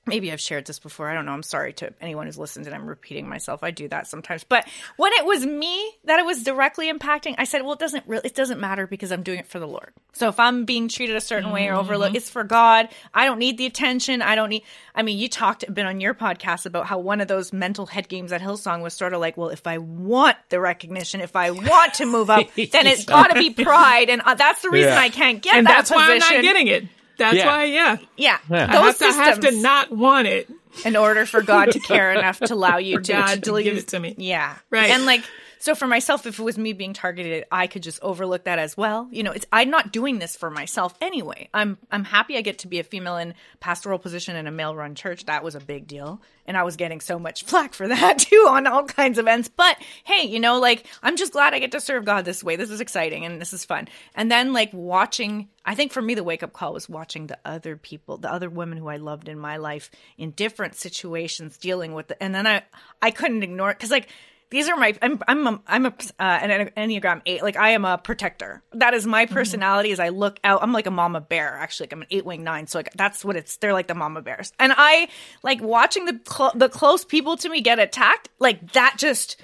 maybe 0.08 0.32
I've 0.32 0.42
shared 0.42 0.66
this 0.66 0.80
before. 0.80 1.10
I 1.10 1.14
don't 1.14 1.26
know. 1.26 1.32
I'm 1.32 1.44
sorry 1.44 1.74
to 1.74 1.94
anyone 2.00 2.26
who's 2.26 2.38
listened 2.38 2.66
and 2.68 2.76
I'm 2.76 2.86
repeating 2.86 3.28
myself. 3.28 3.64
I 3.64 3.72
do 3.72 3.88
that 3.90 4.08
sometimes. 4.08 4.44
But 4.44 4.68
when 4.98 5.12
it 5.14 5.26
was 5.26 5.46
me 5.46 5.92
that 6.06 6.20
it 6.20 6.26
was 6.26 6.44
directly 6.44 6.92
impacting, 6.92 7.36
I 7.38 7.46
said, 7.46 7.64
well, 7.64 7.74
it 7.74 7.80
doesn't 7.80 8.04
really, 8.08 8.22
it 8.26 8.36
doesn't 8.36 8.60
matter 8.60 8.88
because 8.88 9.12
I'm 9.12 9.24
doing 9.24 9.40
it 9.40 9.48
for 9.48 9.60
the 9.60 9.68
Lord. 9.68 9.92
So 10.14 10.30
if 10.30 10.40
I'm 10.40 10.66
being 10.66 10.88
treated 10.88 11.16
a 11.16 11.22
certain 11.22 11.52
way 11.52 11.68
or 11.68 11.74
overlooked, 11.74 12.16
it's 12.16 12.30
for 12.30 12.44
God. 12.44 12.90
I 13.14 13.26
don't 13.26 13.40
need 13.40 13.58
the 13.58 13.66
attention. 13.66 14.22
I 14.22 14.36
don't 14.36 14.50
need, 14.50 14.64
I 14.94 15.02
mean, 15.02 15.18
you 15.18 15.28
talked, 15.28 15.72
been 15.74 15.86
on 15.86 16.00
your 16.00 16.14
podcast 16.14 16.66
about 16.66 16.86
how 16.86 17.00
one 17.00 17.20
of 17.20 17.28
those 17.28 17.52
mental 17.52 17.86
head 17.86 18.08
games 18.08 18.32
at 18.32 18.42
Hillsong 18.42 18.82
was 18.82 18.94
sort 18.94 19.14
of 19.14 19.20
like, 19.20 19.36
well, 19.38 19.50
if 19.50 19.68
I 19.68 19.80
want 19.80 20.38
the 20.50 20.60
recognition, 20.60 21.20
if 21.20 21.36
I 21.36 21.52
want 21.52 21.96
to 21.96 22.06
move 22.06 22.30
up, 22.30 22.48
then 22.56 22.88
it's 22.88 23.06
got 23.06 23.28
to 23.28 23.40
be 23.40 23.50
pride. 23.50 24.10
And 24.10 24.22
uh, 24.22 24.36
that's 24.36 24.62
the 24.62 24.70
reason 24.70 24.92
Yeah. 24.92 25.00
I 25.00 25.10
can't 25.10 25.42
get 25.42 25.56
and 25.56 25.68
that 25.68 25.72
that's 25.72 25.92
why 25.92 26.12
I'm 26.14 26.20
not 26.20 26.42
getting 26.42 26.68
it. 26.68 26.86
That's 27.18 27.38
Yeah. 27.38 27.46
why, 27.48 27.64
yeah. 27.66 27.98
Yeah. 28.18 28.38
Yeah. 28.50 28.68
I 28.70 28.74
Those 28.82 29.00
have, 29.00 29.14
to, 29.14 29.14
have 29.14 29.40
to 29.42 29.62
not 29.62 29.92
want 29.92 30.28
it. 30.28 30.50
in 30.84 30.96
order 30.96 31.26
for 31.26 31.42
God 31.42 31.72
to 31.72 31.80
care 31.80 32.12
enough 32.18 32.40
to 32.40 32.54
allow 32.54 32.78
you 32.78 33.00
to, 33.00 33.12
God 33.14 33.28
to 33.28 33.36
to 33.36 33.42
delete 33.42 33.66
give 33.66 33.78
it 33.78 33.88
to 33.90 34.00
me. 34.00 34.16
Yeah. 34.18 34.56
Right. 34.70 34.90
And 34.92 35.06
like 35.06 35.24
so 35.60 35.76
for 35.76 35.88
myself, 35.88 36.26
if 36.26 36.40
it 36.40 36.44
was 36.44 36.58
me 36.58 36.74
being 36.74 36.94
targeted, 36.94 37.46
I 37.52 37.68
could 37.68 37.84
just 37.84 38.02
overlook 38.02 38.44
that 38.46 38.60
as 38.60 38.78
well. 38.78 39.08
You 39.12 39.24
know, 39.24 39.32
it's 39.32 39.46
I'm 39.52 39.70
not 39.70 39.92
doing 39.92 40.20
this 40.20 40.36
for 40.36 40.50
myself 40.50 40.96
anyway. 41.02 41.50
I'm 41.54 41.78
I'm 41.92 42.04
happy 42.04 42.38
I 42.38 42.42
get 42.42 42.60
to 42.60 42.68
be 42.68 42.80
a 42.80 42.84
female 42.84 43.18
in 43.18 43.34
pastoral 43.60 44.00
position 44.00 44.36
in 44.36 44.48
a 44.48 44.52
male 44.52 44.76
run 44.76 44.96
church. 44.96 45.26
That 45.26 45.44
was 45.44 45.56
a 45.56 45.60
big 45.60 45.88
deal. 45.88 46.22
And 46.48 46.56
I 46.56 46.64
was 46.64 46.76
getting 46.76 47.02
so 47.02 47.18
much 47.18 47.44
flack 47.46 47.74
for 47.74 47.88
that 47.88 48.20
too 48.20 48.46
on 48.50 48.68
all 48.68 48.84
kinds 48.84 49.18
of 49.18 49.28
ends. 49.28 49.50
But 49.50 49.78
hey, 50.04 50.28
you 50.28 50.40
know, 50.40 50.60
like 50.60 50.86
I'm 51.02 51.16
just 51.16 51.34
glad 51.34 51.54
I 51.54 51.60
get 51.60 51.72
to 51.72 51.82
serve 51.82 52.06
God 52.06 52.26
this 52.26 52.44
way. 52.44 52.56
This 52.56 52.70
is 52.70 52.82
exciting 52.82 53.26
and 53.26 53.42
this 53.42 53.54
is 53.54 53.66
fun. 53.66 53.88
And 54.16 54.32
then 54.32 54.54
like 54.54 54.70
watching 54.74 55.50
I 55.66 55.74
think 55.74 55.92
for 55.92 56.02
me 56.02 56.14
the 56.14 56.24
wake 56.24 56.44
up 56.44 56.54
call 56.54 56.74
was 56.74 56.88
watching 56.88 57.28
the 57.28 57.40
other 57.44 57.76
people, 57.76 58.18
the 58.18 58.32
other 58.32 58.50
women 58.50 58.78
who 58.78 58.88
I 58.88 58.98
loved 58.98 59.28
in 59.28 59.40
my 59.40 59.58
life 59.58 59.90
in 60.18 60.32
different 60.32 60.76
situations 60.76 61.58
dealing 61.58 61.94
with 61.94 62.12
it. 62.12 62.18
And 62.22 62.36
then 62.36 62.46
I 62.46 62.64
I 63.02 63.12
couldn't 63.12 63.44
ignore 63.44 63.72
it 63.72 63.80
cuz 63.80 63.92
like 63.92 64.10
these 64.50 64.70
are 64.70 64.76
my 64.76 64.96
I'm 65.02 65.20
I'm 65.28 65.48
a, 65.48 65.62
I'm 65.68 65.86
a 65.86 65.94
uh, 66.20 66.24
an 66.24 66.70
enneagram 66.78 67.22
8 67.26 67.44
like 67.44 67.58
I 67.58 67.72
am 67.72 67.86
a 67.86 67.98
protector. 67.98 68.64
That 68.74 68.94
is 68.94 69.06
my 69.06 69.26
personality 69.26 69.92
as 69.92 70.00
I 70.00 70.10
look 70.10 70.40
out. 70.44 70.62
I'm 70.64 70.72
like 70.72 70.88
a 70.88 70.92
mama 70.92 71.22
bear 71.22 71.56
actually. 71.56 71.86
Like 71.86 71.94
I'm 71.94 72.02
an 72.02 72.08
8 72.12 72.26
wing 72.26 72.44
9 72.44 72.68
so 72.68 72.80
like 72.80 72.94
that's 72.94 73.26
what 73.26 73.36
it's 73.36 73.58
they're 73.58 73.74
like 73.74 73.88
the 73.88 73.96
mama 73.96 74.22
bears. 74.22 74.54
And 74.60 74.74
I 74.76 75.10
like 75.44 75.62
watching 75.62 76.06
the 76.06 76.20
cl- 76.28 76.54
the 76.56 76.70
close 76.70 77.06
people 77.06 77.38
to 77.38 77.50
me 77.50 77.62
get 77.62 77.80
attacked 77.80 78.30
like 78.40 78.74
that 78.74 78.96
just 78.98 79.42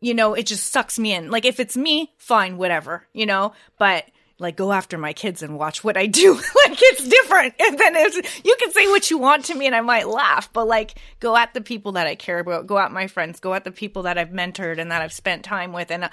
you 0.00 0.14
know, 0.14 0.34
it 0.34 0.46
just 0.46 0.72
sucks 0.72 0.98
me 0.98 1.14
in. 1.14 1.30
Like 1.30 1.44
if 1.44 1.60
it's 1.60 1.76
me, 1.76 2.12
fine, 2.18 2.56
whatever, 2.56 3.06
you 3.12 3.24
know, 3.24 3.52
but 3.78 4.04
like 4.42 4.56
go 4.56 4.72
after 4.72 4.98
my 4.98 5.12
kids 5.12 5.42
and 5.42 5.58
watch 5.58 5.82
what 5.82 5.96
I 5.96 6.06
do. 6.06 6.34
like 6.66 6.78
it's 6.80 7.08
different. 7.08 7.54
And 7.60 7.78
then 7.78 7.96
it's, 7.96 8.44
you 8.44 8.56
can 8.58 8.72
say 8.72 8.86
what 8.88 9.10
you 9.10 9.18
want 9.18 9.46
to 9.46 9.54
me 9.54 9.66
and 9.66 9.74
I 9.74 9.80
might 9.80 10.08
laugh, 10.08 10.52
but 10.52 10.66
like 10.66 10.98
go 11.20 11.36
at 11.36 11.54
the 11.54 11.60
people 11.60 11.92
that 11.92 12.06
I 12.06 12.14
care 12.14 12.40
about, 12.40 12.66
go 12.66 12.78
at 12.78 12.92
my 12.92 13.06
friends, 13.06 13.40
go 13.40 13.54
at 13.54 13.64
the 13.64 13.70
people 13.70 14.02
that 14.02 14.18
I've 14.18 14.30
mentored 14.30 14.78
and 14.78 14.90
that 14.90 15.00
I've 15.00 15.12
spent 15.12 15.44
time 15.44 15.72
with. 15.72 15.90
And 15.90 16.10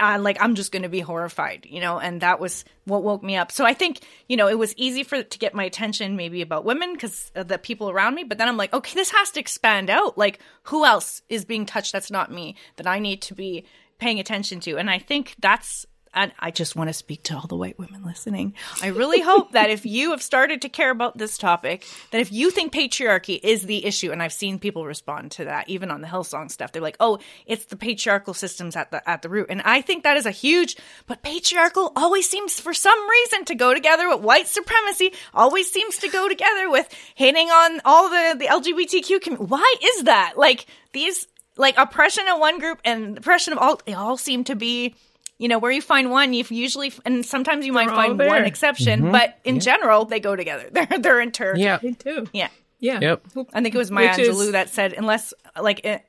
uh, 0.00 0.18
like 0.20 0.38
I'm 0.40 0.54
just 0.54 0.72
going 0.72 0.82
to 0.82 0.88
be 0.88 1.00
horrified, 1.00 1.66
you 1.68 1.80
know, 1.80 1.98
and 1.98 2.20
that 2.20 2.40
was 2.40 2.64
what 2.84 3.02
woke 3.02 3.22
me 3.22 3.36
up. 3.36 3.50
So 3.50 3.64
I 3.64 3.74
think, 3.74 4.00
you 4.28 4.36
know, 4.36 4.48
it 4.48 4.58
was 4.58 4.74
easy 4.76 5.02
for 5.02 5.22
to 5.22 5.38
get 5.38 5.54
my 5.54 5.64
attention 5.64 6.16
maybe 6.16 6.40
about 6.40 6.64
women 6.64 6.92
because 6.92 7.30
the 7.34 7.58
people 7.58 7.90
around 7.90 8.14
me, 8.14 8.24
but 8.24 8.38
then 8.38 8.48
I'm 8.48 8.56
like, 8.56 8.72
okay, 8.72 8.94
this 8.94 9.10
has 9.10 9.30
to 9.32 9.40
expand 9.40 9.90
out. 9.90 10.16
Like, 10.16 10.38
who 10.64 10.84
else 10.84 11.22
is 11.28 11.44
being 11.44 11.66
touched 11.66 11.92
that's 11.92 12.10
not 12.10 12.32
me 12.32 12.56
that 12.76 12.86
I 12.86 12.98
need 12.98 13.22
to 13.22 13.34
be 13.34 13.64
paying 13.98 14.20
attention 14.20 14.60
to? 14.60 14.78
And 14.78 14.88
I 14.88 14.98
think 14.98 15.34
that's 15.40 15.84
and 16.14 16.32
I 16.38 16.50
just 16.50 16.76
want 16.76 16.88
to 16.88 16.94
speak 16.94 17.22
to 17.24 17.36
all 17.36 17.46
the 17.46 17.56
white 17.56 17.78
women 17.78 18.04
listening. 18.04 18.54
I 18.82 18.88
really 18.88 19.20
hope 19.20 19.52
that 19.52 19.70
if 19.70 19.86
you 19.86 20.10
have 20.10 20.22
started 20.22 20.62
to 20.62 20.68
care 20.68 20.90
about 20.90 21.18
this 21.18 21.38
topic, 21.38 21.86
that 22.10 22.20
if 22.20 22.32
you 22.32 22.50
think 22.50 22.72
patriarchy 22.72 23.40
is 23.42 23.62
the 23.62 23.84
issue, 23.84 24.10
and 24.12 24.22
I've 24.22 24.32
seen 24.32 24.58
people 24.58 24.86
respond 24.86 25.32
to 25.32 25.44
that, 25.44 25.68
even 25.68 25.90
on 25.90 26.00
the 26.00 26.08
Hillsong 26.08 26.50
stuff, 26.50 26.72
they're 26.72 26.82
like, 26.82 26.96
"Oh, 27.00 27.18
it's 27.46 27.66
the 27.66 27.76
patriarchal 27.76 28.34
systems 28.34 28.76
at 28.76 28.90
the 28.90 29.08
at 29.08 29.22
the 29.22 29.28
root," 29.28 29.46
and 29.50 29.62
I 29.62 29.80
think 29.80 30.02
that 30.04 30.16
is 30.16 30.26
a 30.26 30.30
huge. 30.30 30.76
But 31.06 31.22
patriarchal 31.22 31.92
always 31.96 32.28
seems, 32.28 32.60
for 32.60 32.74
some 32.74 33.08
reason, 33.08 33.44
to 33.46 33.54
go 33.54 33.74
together 33.74 34.08
with 34.08 34.20
white 34.20 34.48
supremacy. 34.48 35.12
Always 35.34 35.70
seems 35.70 35.98
to 35.98 36.08
go 36.08 36.28
together 36.28 36.70
with 36.70 36.88
hating 37.14 37.48
on 37.48 37.80
all 37.84 38.08
the 38.08 38.36
the 38.38 38.46
LGBTQ 38.46 39.20
community. 39.20 39.48
Why 39.48 39.74
is 39.82 40.04
that? 40.04 40.34
Like 40.36 40.66
these, 40.92 41.26
like 41.56 41.76
oppression 41.78 42.26
of 42.28 42.38
one 42.38 42.58
group 42.58 42.80
and 42.84 43.18
oppression 43.18 43.52
of 43.52 43.58
all, 43.58 43.80
they 43.84 43.94
all 43.94 44.16
seem 44.16 44.44
to 44.44 44.54
be 44.54 44.94
you 45.38 45.48
know, 45.48 45.58
where 45.58 45.70
you 45.72 45.80
find 45.80 46.10
one, 46.10 46.32
you 46.34 46.44
usually, 46.50 46.92
and 47.04 47.24
sometimes 47.24 47.64
you 47.64 47.72
might 47.72 47.86
They're 47.86 47.94
find 47.96 48.20
all 48.20 48.26
one 48.28 48.44
exception, 48.44 49.02
Mm-hmm. 49.02 49.12
but 49.12 49.38
in 49.44 49.60
general, 49.60 50.04
they 50.04 50.20
go 50.20 50.34
together. 50.36 50.68
They're 50.72 50.98
they're 50.98 51.20
inter. 51.20 51.54
Yeah. 51.56 51.78
Me 51.82 51.94
too. 51.94 52.26
yeah. 52.32 52.48
Yeah. 52.80 53.00
Yep. 53.00 53.22
I 53.54 53.62
think 53.62 53.74
it 53.74 53.78
was 53.78 53.90
Maya 53.90 54.10
Which 54.16 54.20
is- 54.26 54.36
Angelou 54.36 54.52
that 54.52 54.68
said, 54.70 54.92
unless 54.94 55.32
like 55.60 55.84
it, 55.84 56.04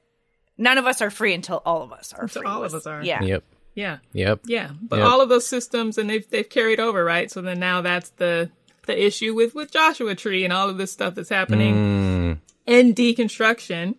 none 0.57 0.77
of 0.77 0.86
us 0.86 1.01
are 1.01 1.09
free 1.09 1.33
until 1.33 1.62
all 1.65 1.81
of 1.83 1.91
us 1.91 2.13
are 2.13 2.24
Until 2.24 2.41
free. 2.43 2.50
all 2.51 2.63
of 2.63 2.74
us 2.74 2.86
are. 2.86 3.03
Yeah. 3.03 3.24
Yep. 3.24 3.43
Yeah. 3.75 3.98
Yep. 4.13 4.41
Yeah, 4.45 4.71
but 4.81 4.98
Yep. 5.00 5.07
all 5.07 5.21
of 5.21 5.29
those 5.29 5.45
systems, 5.48 5.98
and 5.98 6.09
they've 6.09 6.27
they've 6.29 6.50
carried 6.50 6.79
over, 6.79 7.03
right? 7.05 7.29
So 7.31 7.41
then 7.41 7.59
now 7.59 7.81
that's 7.81 8.09
the 8.12 8.50
the 8.88 9.05
issue 9.05 9.33
with 9.36 9.53
with 9.55 9.71
Joshua 9.71 10.15
Tree 10.15 10.43
and 10.43 10.51
all 10.51 10.69
of 10.69 10.77
this 10.77 10.91
stuff 10.91 11.13
that's 11.15 11.29
happening 11.29 11.75
Mm. 11.75 12.38
in 12.65 12.93
deconstruction, 12.95 13.95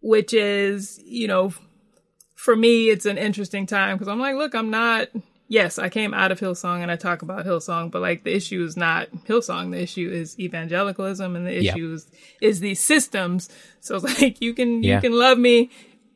which 0.00 0.32
is 0.34 1.00
you 1.04 1.28
know, 1.28 1.52
for 2.40 2.56
me, 2.56 2.88
it's 2.88 3.04
an 3.06 3.18
interesting 3.18 3.66
time 3.66 3.96
because 3.96 4.08
I'm 4.08 4.18
like, 4.20 4.34
look, 4.34 4.54
I'm 4.54 4.70
not. 4.70 5.08
Yes, 5.48 5.78
I 5.78 5.88
came 5.88 6.14
out 6.14 6.30
of 6.32 6.38
Hillsong 6.40 6.80
and 6.80 6.90
I 6.90 6.96
talk 6.96 7.22
about 7.22 7.44
Hillsong, 7.44 7.90
but 7.90 8.00
like 8.00 8.22
the 8.24 8.34
issue 8.34 8.62
is 8.64 8.76
not 8.76 9.10
Hillsong. 9.26 9.72
The 9.72 9.82
issue 9.82 10.08
is 10.08 10.38
evangelicalism, 10.38 11.34
and 11.36 11.46
the 11.46 11.52
Yeah. 11.60 11.72
issue 11.72 11.92
is, 11.92 12.06
is 12.40 12.60
these 12.60 12.80
systems. 12.80 13.48
So 13.80 13.96
it's 13.96 14.04
like 14.22 14.40
you 14.40 14.54
can 14.54 14.82
Yeah. 14.82 14.94
you 14.96 15.00
can 15.00 15.12
love 15.12 15.38
me 15.38 15.70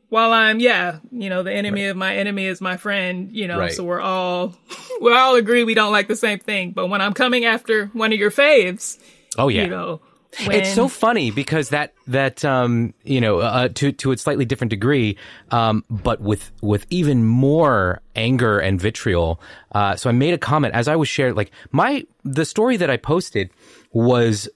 while 0.09 0.33
I'm 0.33 0.61
yeah, 0.61 1.01
you 1.11 1.29
know, 1.29 1.43
the 1.43 1.53
enemy 1.53 1.87
of 1.87 1.97
my 1.97 2.15
enemy 2.17 2.47
is 2.47 2.61
my 2.61 2.77
friend, 2.77 3.31
you 3.33 3.49
know, 3.49 3.59
Right. 3.59 3.73
so 3.73 3.83
we're 3.85 4.01
all 4.01 4.55
we 5.01 5.13
all 5.13 5.35
agree 5.35 5.65
we 5.65 5.75
don't 5.75 5.93
like 5.93 6.07
the 6.09 6.17
same 6.17 6.39
thing. 6.39 6.71
But 6.71 6.87
when 6.87 7.01
I'm 7.01 7.13
coming 7.13 7.45
after 7.45 7.87
one 7.89 8.13
of 8.13 8.19
your 8.19 8.31
faves, 8.31 8.99
Oh 9.37 9.49
yeah. 9.49 9.65
you 9.65 9.69
know, 9.69 10.01
when, 10.47 10.57
It's 10.57 10.75
so 10.75 10.89
funny 10.89 11.31
because 11.31 11.69
that 11.71 11.95
that 12.07 12.45
um 12.45 12.95
you 13.05 13.21
know 13.21 13.39
uh, 13.39 13.69
to 13.69 13.93
to 13.93 14.13
a 14.13 14.17
slightly 14.17 14.45
different 14.45 14.71
degree, 14.71 15.17
um 15.51 15.85
but 15.91 16.21
with 16.21 16.51
with 16.63 16.87
even 16.91 17.25
more 17.25 18.01
anger 18.17 18.59
and 18.59 18.81
vitriol. 18.81 19.41
Uh, 19.73 19.97
so 19.97 20.09
I 20.09 20.13
made 20.13 20.35
a 20.35 20.39
comment 20.39 20.75
as 20.75 20.89
I 20.89 20.97
was 20.97 21.09
sharing. 21.09 21.35
Like 21.35 21.51
my 21.73 22.05
the 22.25 22.45
story 22.45 22.77
that 22.79 22.91
I 22.91 22.97
posted 22.97 23.51
was 23.93 24.49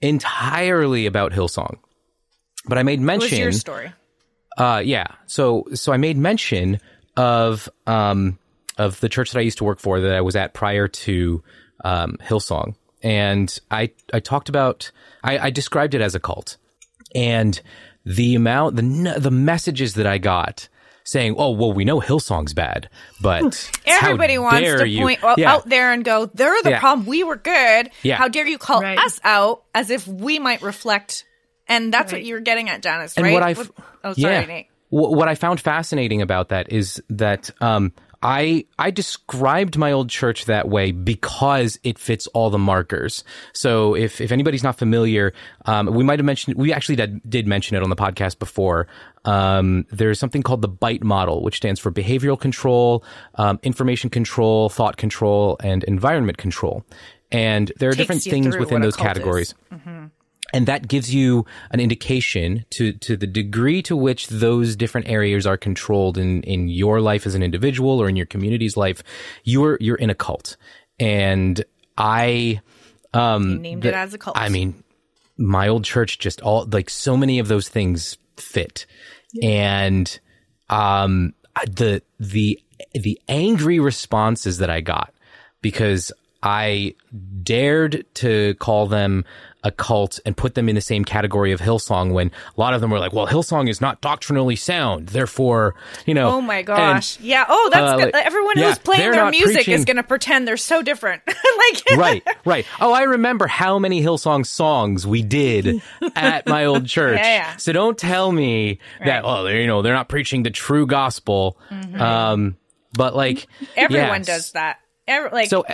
entirely 0.00 1.06
about 1.06 1.32
Hillsong, 1.32 1.76
but 2.66 2.78
I 2.78 2.82
made 2.82 3.00
It 3.00 3.02
mention. 3.02 3.30
was 3.30 3.38
your 3.38 3.52
story. 3.52 3.92
Uh, 4.56 4.82
yeah. 4.84 5.06
So 5.26 5.64
so 5.74 5.92
I 5.92 5.96
made 5.96 6.16
mention 6.16 6.80
of 7.16 7.68
um 7.86 8.38
of 8.76 9.00
the 9.00 9.08
church 9.08 9.32
that 9.32 9.38
I 9.38 9.42
used 9.42 9.58
to 9.58 9.64
work 9.64 9.80
for 9.80 10.00
that 10.00 10.14
I 10.14 10.20
was 10.20 10.36
at 10.36 10.54
prior 10.54 10.86
to 10.88 11.42
um, 11.84 12.16
Hillsong, 12.22 12.74
and 13.02 13.58
I 13.70 13.90
I 14.12 14.20
talked 14.20 14.48
about 14.48 14.90
I, 15.24 15.38
I 15.38 15.50
described 15.50 15.94
it 15.94 16.00
as 16.00 16.14
a 16.14 16.20
cult, 16.20 16.56
and 17.14 17.60
the 18.04 18.34
amount 18.34 18.76
the 18.76 19.16
the 19.18 19.30
messages 19.30 19.94
that 19.94 20.06
I 20.06 20.18
got 20.18 20.68
saying, 21.04 21.34
"Oh, 21.38 21.50
well, 21.52 21.72
we 21.72 21.84
know 21.84 22.00
Hillsong's 22.00 22.52
bad, 22.54 22.88
but 23.20 23.70
how 23.86 24.06
Everybody 24.08 24.38
wants 24.38 24.60
dare 24.60 24.78
to 24.78 24.88
you?" 24.88 25.00
point 25.02 25.20
o- 25.22 25.34
Yeah. 25.38 25.52
out 25.54 25.68
there 25.68 25.92
and 25.92 26.04
go, 26.04 26.26
"They're 26.26 26.62
the 26.62 26.70
Yeah. 26.70 26.80
problem. 26.80 27.06
We 27.06 27.24
were 27.24 27.36
good. 27.36 27.90
Yeah. 28.02 28.16
How 28.16 28.28
dare 28.28 28.46
you 28.46 28.58
call 28.58 28.82
Right. 28.82 28.98
us 28.98 29.18
out 29.24 29.62
as 29.74 29.90
if 29.90 30.06
we 30.06 30.38
might 30.38 30.62
reflect?" 30.62 31.24
And 31.70 31.92
that's 31.92 32.12
what 32.12 32.22
you 32.24 32.32
were 32.34 32.40
getting 32.40 32.70
at, 32.70 32.80
Janice, 32.80 33.14
And 33.16 33.24
right? 33.24 33.32
what 33.34 33.42
I, 33.42 33.54
oh, 34.04 34.14
sorry, 34.14 34.34
yeah. 34.34 34.44
Nate. 34.46 34.66
What 34.88 35.28
I 35.28 35.34
found 35.34 35.60
fascinating 35.60 36.22
about 36.22 36.48
that 36.48 36.72
is 36.72 37.02
that 37.10 37.50
um, 37.60 37.92
I 38.22 38.66
I 38.78 38.90
described 38.90 39.78
my 39.78 39.92
old 39.92 40.10
church 40.10 40.46
that 40.46 40.68
way 40.68 40.90
because 40.90 41.78
it 41.84 41.98
fits 41.98 42.26
all 42.28 42.50
the 42.50 42.58
markers. 42.58 43.22
So 43.52 43.94
if 43.94 44.20
if 44.20 44.32
anybody's 44.32 44.64
not 44.64 44.76
familiar, 44.76 45.32
um, 45.66 45.86
we 45.86 46.02
might 46.02 46.18
have 46.18 46.26
mentioned 46.26 46.56
we 46.56 46.72
actually 46.72 46.96
did, 46.96 47.20
did 47.28 47.46
mention 47.46 47.76
it 47.76 47.82
on 47.82 47.90
the 47.90 47.96
podcast 47.96 48.38
before. 48.38 48.88
Um, 49.24 49.86
there's 49.90 50.18
something 50.18 50.42
called 50.42 50.62
the 50.62 50.68
BITE 50.68 51.04
model, 51.04 51.42
which 51.42 51.56
stands 51.56 51.78
for 51.78 51.92
behavioral 51.92 52.38
control, 52.38 53.04
um, 53.36 53.60
information 53.62 54.10
control, 54.10 54.68
thought 54.68 54.96
control, 54.96 55.56
and 55.62 55.84
environment 55.84 56.38
control. 56.38 56.84
And 57.30 57.70
there 57.78 57.90
are 57.90 57.92
Takes 57.92 57.98
different 57.98 58.22
things 58.22 58.56
within 58.56 58.80
those 58.80 58.96
cult 58.96 59.18
is. 59.18 59.54
And 60.52 60.66
that 60.66 60.88
gives 60.88 61.14
you 61.14 61.44
an 61.70 61.80
indication 61.80 62.64
to 62.70 62.92
to 62.92 63.16
the 63.16 63.26
degree 63.26 63.82
to 63.82 63.94
which 63.96 64.28
those 64.28 64.76
different 64.76 65.08
areas 65.08 65.46
are 65.46 65.56
controlled 65.56 66.16
in 66.18 66.42
in 66.42 66.68
your 66.68 67.00
life 67.00 67.26
as 67.26 67.34
an 67.34 67.42
individual 67.42 68.00
or 68.00 68.08
in 68.08 68.16
your 68.16 68.26
community's 68.26 68.76
life. 68.76 69.02
You're 69.44 69.76
you're 69.80 69.96
in 69.96 70.10
a 70.10 70.14
cult. 70.14 70.56
And 71.00 71.64
i 71.96 72.60
um 73.14 73.50
You 73.50 73.58
named 73.58 73.82
the- 73.82 73.88
it 73.90 73.94
as 73.94 74.14
a 74.14 74.18
cult. 74.18 74.36
i 74.38 74.48
mean 74.48 74.82
my 75.36 75.68
old 75.68 75.84
church 75.84 76.18
just 76.18 76.40
all 76.40 76.66
like 76.70 76.90
so 76.90 77.16
many 77.16 77.38
of 77.38 77.48
those 77.48 77.68
things 77.68 78.16
fit. 78.36 78.86
And 79.42 80.18
um 80.70 81.34
the 81.70 82.02
the 82.20 82.60
the 82.94 83.20
angry 83.28 83.78
responses 83.80 84.58
that 84.58 84.70
i 84.70 84.80
got 84.80 85.12
because 85.60 86.12
i 86.42 86.94
dared 87.42 88.04
to 88.14 88.54
call 88.54 88.86
them 88.86 89.24
a 89.64 89.72
cult 89.72 90.20
and 90.24 90.36
put 90.36 90.54
them 90.54 90.68
in 90.68 90.76
the 90.76 90.80
same 90.80 91.04
category 91.04 91.50
of 91.50 91.60
Hillsong 91.60 92.12
when 92.12 92.28
a 92.56 92.60
lot 92.60 92.74
of 92.74 92.80
them 92.80 92.90
were 92.92 93.00
like, 93.00 93.12
well, 93.12 93.26
Hillsong 93.26 93.68
is 93.68 93.80
not 93.80 94.00
doctrinally 94.00 94.54
sound. 94.54 95.08
Therefore, 95.08 95.74
you 96.06 96.14
know. 96.14 96.30
Oh 96.30 96.40
my 96.40 96.58
and- 96.58 96.66
gosh! 96.66 97.18
yeah. 97.18 97.44
Oh, 97.48 97.68
that's 97.72 97.92
uh, 97.92 97.96
good. 97.96 98.12
like- 98.14 98.24
Everyone 98.24 98.56
yeah, 98.56 98.68
who's 98.68 98.78
playing 98.78 99.10
their 99.10 99.30
music 99.30 99.68
is 99.68 99.84
going 99.84 99.96
to 99.96 100.04
pretend 100.04 100.46
they're 100.46 100.56
so 100.56 100.80
different. 100.80 101.22
like, 101.26 101.82
right, 101.98 102.22
right. 102.44 102.66
Oh, 102.80 102.92
I 102.92 103.02
remember 103.02 103.48
how 103.48 103.78
many 103.80 104.00
Hillsong 104.00 104.46
songs 104.46 105.06
we 105.06 105.22
did 105.22 105.82
at 106.14 106.46
my 106.46 106.66
old 106.66 106.86
church. 106.86 107.18
Yeah, 107.18 107.34
yeah. 107.50 107.56
So 107.56 107.72
don't 107.72 107.98
tell 107.98 108.30
me 108.30 108.78
that, 109.04 109.22
oh, 109.24 109.42
they're, 109.42 109.60
you 109.60 109.66
know, 109.66 109.82
they're 109.82 109.92
not 109.94 110.08
preaching 110.08 110.44
the 110.44 110.50
true 110.50 110.86
gospel. 110.86 111.58
Um, 111.96 112.56
but 112.92 113.16
like, 113.16 113.38
Mm-hmm. 113.38 113.64
everyone 113.76 114.22
does 114.22 114.52
that. 114.52 114.78
Every, 115.08 115.30
like, 115.30 115.48
So, 115.48 115.64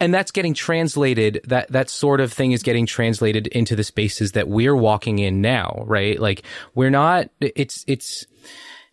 and 0.00 0.14
that's 0.14 0.30
getting 0.30 0.54
translated. 0.54 1.40
That 1.44 1.70
that 1.72 1.90
sort 1.90 2.20
of 2.20 2.32
thing 2.32 2.52
is 2.52 2.62
getting 2.62 2.86
translated 2.86 3.46
into 3.48 3.76
the 3.76 3.84
spaces 3.84 4.32
that 4.32 4.48
we're 4.48 4.76
walking 4.76 5.18
in 5.18 5.40
now, 5.40 5.84
right? 5.86 6.18
Like 6.18 6.42
we're 6.74 6.90
not. 6.90 7.30
It's 7.40 7.84
it's 7.86 8.26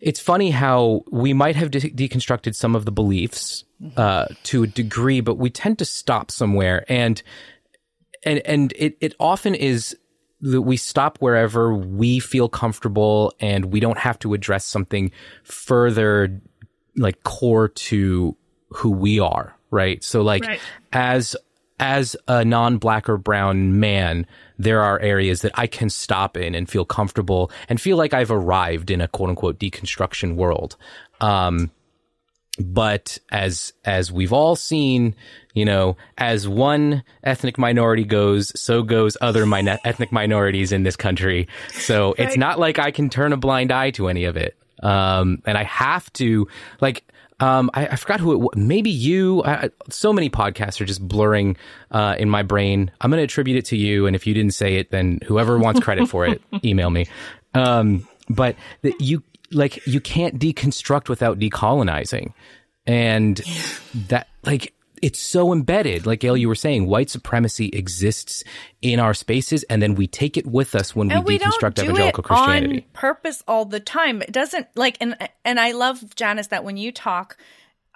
it's 0.00 0.20
funny 0.20 0.50
how 0.50 1.04
we 1.10 1.32
might 1.32 1.56
have 1.56 1.70
de- 1.70 1.90
deconstructed 1.90 2.54
some 2.54 2.74
of 2.74 2.84
the 2.84 2.92
beliefs 2.92 3.64
uh, 3.96 4.26
to 4.44 4.62
a 4.64 4.66
degree, 4.66 5.20
but 5.20 5.36
we 5.36 5.50
tend 5.50 5.78
to 5.78 5.84
stop 5.84 6.30
somewhere, 6.30 6.84
and 6.88 7.22
and 8.24 8.40
and 8.40 8.72
it 8.76 8.96
it 9.00 9.14
often 9.18 9.54
is 9.54 9.96
that 10.42 10.62
we 10.62 10.76
stop 10.76 11.18
wherever 11.18 11.74
we 11.74 12.18
feel 12.18 12.48
comfortable, 12.48 13.32
and 13.40 13.66
we 13.66 13.80
don't 13.80 13.98
have 13.98 14.18
to 14.20 14.34
address 14.34 14.64
something 14.64 15.10
further, 15.44 16.40
like 16.96 17.22
core 17.22 17.68
to 17.68 18.36
who 18.70 18.90
we 18.90 19.18
are, 19.18 19.56
right? 19.70 20.04
So, 20.04 20.22
like 20.22 20.44
Right. 20.44 20.60
As 20.96 21.36
as 21.78 22.16
a 22.26 22.42
non-black 22.42 23.06
or 23.06 23.18
brown 23.18 23.78
man, 23.78 24.26
there 24.58 24.80
are 24.80 24.98
areas 25.00 25.42
that 25.42 25.52
I 25.54 25.66
can 25.66 25.90
stop 25.90 26.38
in 26.38 26.54
and 26.54 26.68
feel 26.68 26.86
comfortable 26.86 27.50
and 27.68 27.78
feel 27.78 27.98
like 27.98 28.14
I've 28.14 28.30
arrived 28.30 28.90
in 28.90 29.02
a 29.02 29.08
quote 29.08 29.28
unquote 29.28 29.58
deconstruction 29.58 30.36
world. 30.36 30.76
Um, 31.20 31.70
but 32.58 33.18
as 33.30 33.74
as 33.84 34.10
we've 34.10 34.32
all 34.32 34.56
seen, 34.56 35.14
you 35.52 35.66
know, 35.66 35.98
as 36.16 36.48
one 36.48 37.02
ethnic 37.22 37.58
minority 37.58 38.04
goes, 38.04 38.58
so 38.58 38.82
goes 38.82 39.18
other 39.20 39.44
min- 39.44 39.78
ethnic 39.84 40.10
minorities 40.10 40.72
in 40.72 40.82
this 40.82 40.96
country. 40.96 41.46
So 41.74 42.14
it's 42.16 42.38
not 42.38 42.58
like 42.58 42.78
I 42.78 42.90
can 42.90 43.10
turn 43.10 43.34
a 43.34 43.36
blind 43.36 43.70
eye 43.70 43.90
to 43.92 44.08
any 44.08 44.24
of 44.24 44.38
it. 44.38 44.56
Um, 44.82 45.42
and 45.44 45.58
I 45.58 45.64
have 45.64 46.10
to 46.14 46.48
like. 46.80 47.04
Um, 47.38 47.70
I, 47.74 47.86
I 47.88 47.96
forgot 47.96 48.20
who 48.20 48.32
it 48.32 48.36
was. 48.38 48.50
Maybe 48.56 48.90
you. 48.90 49.42
I, 49.44 49.70
so 49.90 50.12
many 50.12 50.30
podcasts 50.30 50.80
are 50.80 50.84
just 50.86 51.06
blurring 51.06 51.56
uh, 51.90 52.16
in 52.18 52.30
my 52.30 52.42
brain. 52.42 52.90
I'm 53.00 53.10
going 53.10 53.20
to 53.20 53.24
attribute 53.24 53.58
it 53.58 53.66
to 53.66 53.76
you, 53.76 54.06
and 54.06 54.16
if 54.16 54.26
you 54.26 54.34
didn't 54.34 54.54
say 54.54 54.76
it, 54.76 54.90
then 54.90 55.20
whoever 55.26 55.58
wants 55.58 55.80
credit 55.80 56.08
for 56.08 56.26
it, 56.26 56.40
email 56.64 56.90
me. 56.90 57.06
Um, 57.54 58.08
but 58.28 58.56
the, 58.82 58.94
you 58.98 59.22
like 59.52 59.86
you 59.86 60.00
can't 60.00 60.38
deconstruct 60.38 61.08
without 61.08 61.38
decolonizing. 61.38 62.32
And 62.86 63.38
that, 64.08 64.28
like, 64.44 64.72
it's 65.02 65.18
so 65.18 65.52
embedded. 65.52 66.06
Like 66.06 66.20
Gail, 66.20 66.36
you 66.36 66.48
were 66.48 66.54
saying, 66.54 66.86
white 66.86 67.10
supremacy 67.10 67.68
exists 67.68 68.44
in 68.82 69.00
our 69.00 69.14
spaces, 69.14 69.62
and 69.64 69.80
then 69.82 69.94
we 69.94 70.06
take 70.06 70.36
it 70.36 70.46
with 70.46 70.74
us 70.74 70.94
when 70.94 71.08
we 71.08 71.18
we 71.20 71.38
deconstruct 71.38 71.82
evangelical 71.82 72.22
it 72.22 72.26
Christianity. 72.26 72.76
on 72.76 72.82
purpose 72.92 73.42
all 73.46 73.64
the 73.64 73.80
time. 73.80 74.22
It 74.22 74.32
doesn't 74.32 74.66
like 74.74 74.96
and 75.00 75.16
and 75.44 75.60
I 75.60 75.72
love 75.72 76.14
Janice 76.14 76.48
that 76.48 76.64
when 76.64 76.76
you 76.76 76.92
talk, 76.92 77.36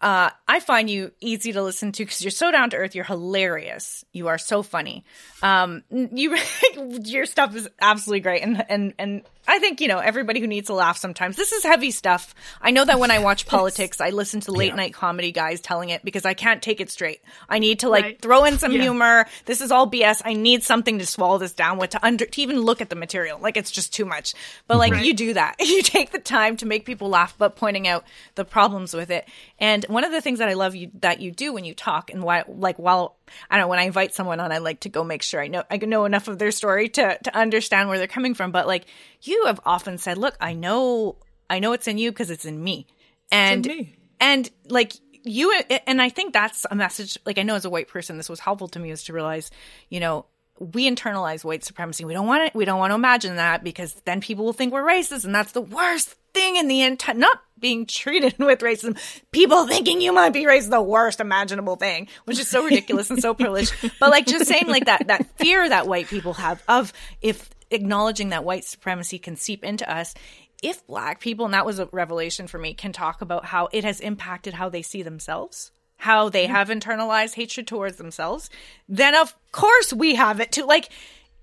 uh, 0.01 0.31
I 0.49 0.61
find 0.61 0.89
you 0.89 1.13
easy 1.21 1.53
to 1.53 1.63
listen 1.63 1.93
to 1.93 2.05
because 2.05 2.23
you're 2.23 2.31
so 2.31 2.51
down 2.51 2.71
to 2.71 2.77
earth. 2.77 2.95
You're 2.95 3.05
hilarious. 3.05 4.05
You 4.13 4.29
are 4.29 4.39
so 4.39 4.63
funny. 4.63 5.05
Um, 5.43 5.83
you 5.91 6.39
your 7.05 7.27
stuff 7.27 7.55
is 7.55 7.69
absolutely 7.81 8.21
great, 8.21 8.43
and 8.43 8.65
and 8.69 8.95
and 8.99 9.23
I 9.51 9.59
think 9.59 9.81
you 9.81 9.89
know 9.89 9.99
everybody 9.99 10.39
who 10.41 10.47
needs 10.47 10.69
a 10.69 10.75
laugh 10.75 10.97
sometimes. 10.97 11.37
This 11.37 11.51
is 11.53 11.65
heavy 11.65 11.91
stuff. 11.91 12.35
I 12.63 12.71
know 12.71 12.85
that 12.85 12.99
when 13.01 13.11
I 13.11 13.19
watch 13.29 13.47
politics, 13.47 14.01
I 14.01 14.11
listen 14.11 14.41
to 14.43 14.53
late 14.53 14.75
night 14.77 14.95
comedy 14.95 15.33
guys 15.33 15.61
telling 15.61 15.89
it 15.91 16.05
because 16.05 16.25
I 16.25 16.35
can't 16.35 16.63
take 16.63 16.81
it 16.81 16.91
straight. 16.91 17.21
I 17.49 17.59
need 17.59 17.81
to 17.81 17.89
like 17.89 18.05
Right. 18.05 18.21
throw 18.23 18.45
in 18.45 18.59
some 18.59 18.73
Yeah. 18.73 18.83
humor. 18.83 19.27
This 19.47 19.61
is 19.61 19.71
all 19.73 19.87
BS. 19.91 20.23
I 20.25 20.35
need 20.35 20.63
something 20.63 20.99
to 21.01 21.07
swallow 21.07 21.39
this 21.39 21.53
down 21.53 21.79
with 21.79 21.91
to 21.91 22.07
under 22.07 22.27
to 22.27 22.43
even 22.43 22.61
look 22.61 22.81
at 22.81 22.91
the 22.91 22.97
material. 22.97 23.39
Like 23.41 23.57
it's 23.57 23.71
just 23.73 23.93
too 23.93 24.05
much. 24.05 24.35
But 24.69 24.79
like 24.79 24.93
Right. 24.93 25.05
you 25.05 25.15
do 25.15 25.35
that. 25.35 25.57
You 25.71 25.83
take 25.83 26.11
the 26.11 26.19
time 26.19 26.57
to 26.59 26.67
make 26.67 26.85
people 26.85 27.09
laugh, 27.09 27.35
but 27.39 27.57
pointing 27.57 27.89
out 27.89 28.05
the 28.35 28.45
problems 28.45 28.93
with 28.95 29.11
it. 29.11 29.27
And 29.59 29.85
one 29.89 30.05
of 30.05 30.13
the 30.13 30.21
things 30.21 30.39
that 30.39 30.49
I 30.49 30.55
love 30.55 30.75
you 30.75 30.91
that 31.01 31.21
you 31.21 31.31
do 31.33 31.53
when 31.53 31.65
you 31.65 31.75
talk 31.75 32.11
and 32.11 32.23
why 32.23 32.45
like 32.49 32.79
while 32.79 33.17
I 33.51 33.57
don't 33.57 33.65
know 33.65 33.69
when 33.69 33.79
I 33.79 33.85
invite 33.85 34.15
someone 34.15 34.41
on, 34.41 34.53
I 34.53 34.59
like 34.59 34.81
to 34.81 34.89
go 34.89 35.05
make 35.05 35.23
sure 35.23 35.41
I 35.41 35.49
know 35.49 35.65
I 35.71 35.77
know 35.77 36.05
enough 36.05 36.29
of 36.29 36.39
their 36.39 36.51
story 36.51 36.89
to 36.91 37.19
to 37.25 37.37
understand 37.37 37.89
where 37.89 37.99
they're 37.99 38.07
coming 38.07 38.35
from. 38.35 38.53
But 38.53 38.67
like 38.67 38.87
you 39.23 39.47
have 39.47 39.61
often 39.65 39.99
said, 39.99 40.19
look, 40.19 40.37
I 40.41 40.55
know 40.55 41.17
I 41.49 41.59
know 41.59 41.73
it's 41.73 41.89
in 41.89 41.99
you 41.99 42.11
because 42.11 42.31
it's 42.31 42.45
in 42.45 42.63
me. 42.63 42.87
And 43.33 43.67
me. 43.67 43.97
and 44.21 44.51
like 44.69 44.95
you 45.23 45.63
and 45.87 46.01
I 46.01 46.09
think 46.09 46.33
that's 46.33 46.67
a 46.71 46.75
message 46.75 47.19
like 47.27 47.39
I 47.39 47.43
know 47.43 47.55
as 47.55 47.65
a 47.65 47.71
white 47.71 47.89
person 47.89 48.17
this 48.17 48.29
was 48.29 48.41
helpful 48.41 48.69
to 48.69 48.79
me 48.79 48.91
is 48.91 49.05
to 49.05 49.13
realize, 49.13 49.51
you 49.89 50.01
know, 50.01 50.27
we 50.61 50.89
internalize 50.89 51.43
white 51.43 51.65
supremacy. 51.65 52.05
We 52.05 52.13
don't 52.13 52.27
want 52.27 52.45
it. 52.45 52.55
We 52.55 52.65
don't 52.65 52.79
want 52.79 52.91
to 52.91 52.95
imagine 52.95 53.37
that 53.37 53.65
because 53.65 53.95
then 54.05 54.21
people 54.21 54.45
will 54.45 54.53
think 54.53 54.73
we're 54.73 54.83
racist, 54.83 55.25
and 55.25 55.35
that's 55.35 55.53
the 55.53 55.63
worst 55.63 56.15
thing 56.35 56.57
in 56.57 56.69
the 56.69 56.83
entire. 56.83 57.15
Not 57.15 57.41
being 57.59 57.87
treated 57.87 58.37
with 58.39 58.61
racism, 58.61 58.99
people 59.33 59.67
thinking 59.67 60.01
you 60.01 60.13
might 60.13 60.33
be 60.33 60.45
racist, 60.45 60.71
the 60.71 60.83
worst 60.83 61.19
imaginable 61.19 61.77
thing, 61.77 62.09
which 62.27 62.39
is 62.39 62.47
so 62.47 62.63
ridiculous 62.65 63.11
and 63.11 63.21
so 63.21 63.35
privileged. 63.35 63.75
But 63.99 64.11
like 64.11 64.27
just 64.27 64.47
saying 64.47 64.69
like 64.69 64.85
that 64.85 65.07
that 65.09 65.27
fear 65.39 65.69
that 65.69 65.87
white 65.89 66.09
people 66.09 66.35
have 66.35 66.63
of 66.69 66.93
if 67.23 67.51
acknowledging 67.71 68.31
that 68.31 68.45
white 68.45 68.65
supremacy 68.65 69.19
can 69.19 69.37
seep 69.37 69.65
into 69.65 69.91
us. 69.91 70.15
If 70.63 70.87
black 70.87 71.21
people, 71.21 71.47
and 71.47 71.55
that 71.55 71.65
was 71.65 71.79
a 71.79 71.89
revelation 71.91 72.47
for 72.47 72.59
me, 72.59 72.75
can 72.75 72.93
talk 72.93 73.23
about 73.23 73.47
how 73.47 73.69
it 73.73 73.83
has 73.85 73.99
impacted 73.99 74.53
how 74.53 74.69
they 74.69 74.83
see 74.83 75.03
themselves, 75.03 75.73
how 76.01 76.29
they 76.29 76.47
have 76.47 76.69
internalized 76.69 77.35
hatred 77.35 77.67
towards 77.67 77.97
themselves, 77.97 78.51
then 78.89 79.15
of 79.15 79.35
course 79.53 79.93
we 79.93 80.15
have 80.17 80.41
it 80.41 80.51
too. 80.53 80.65
Like 80.67 80.89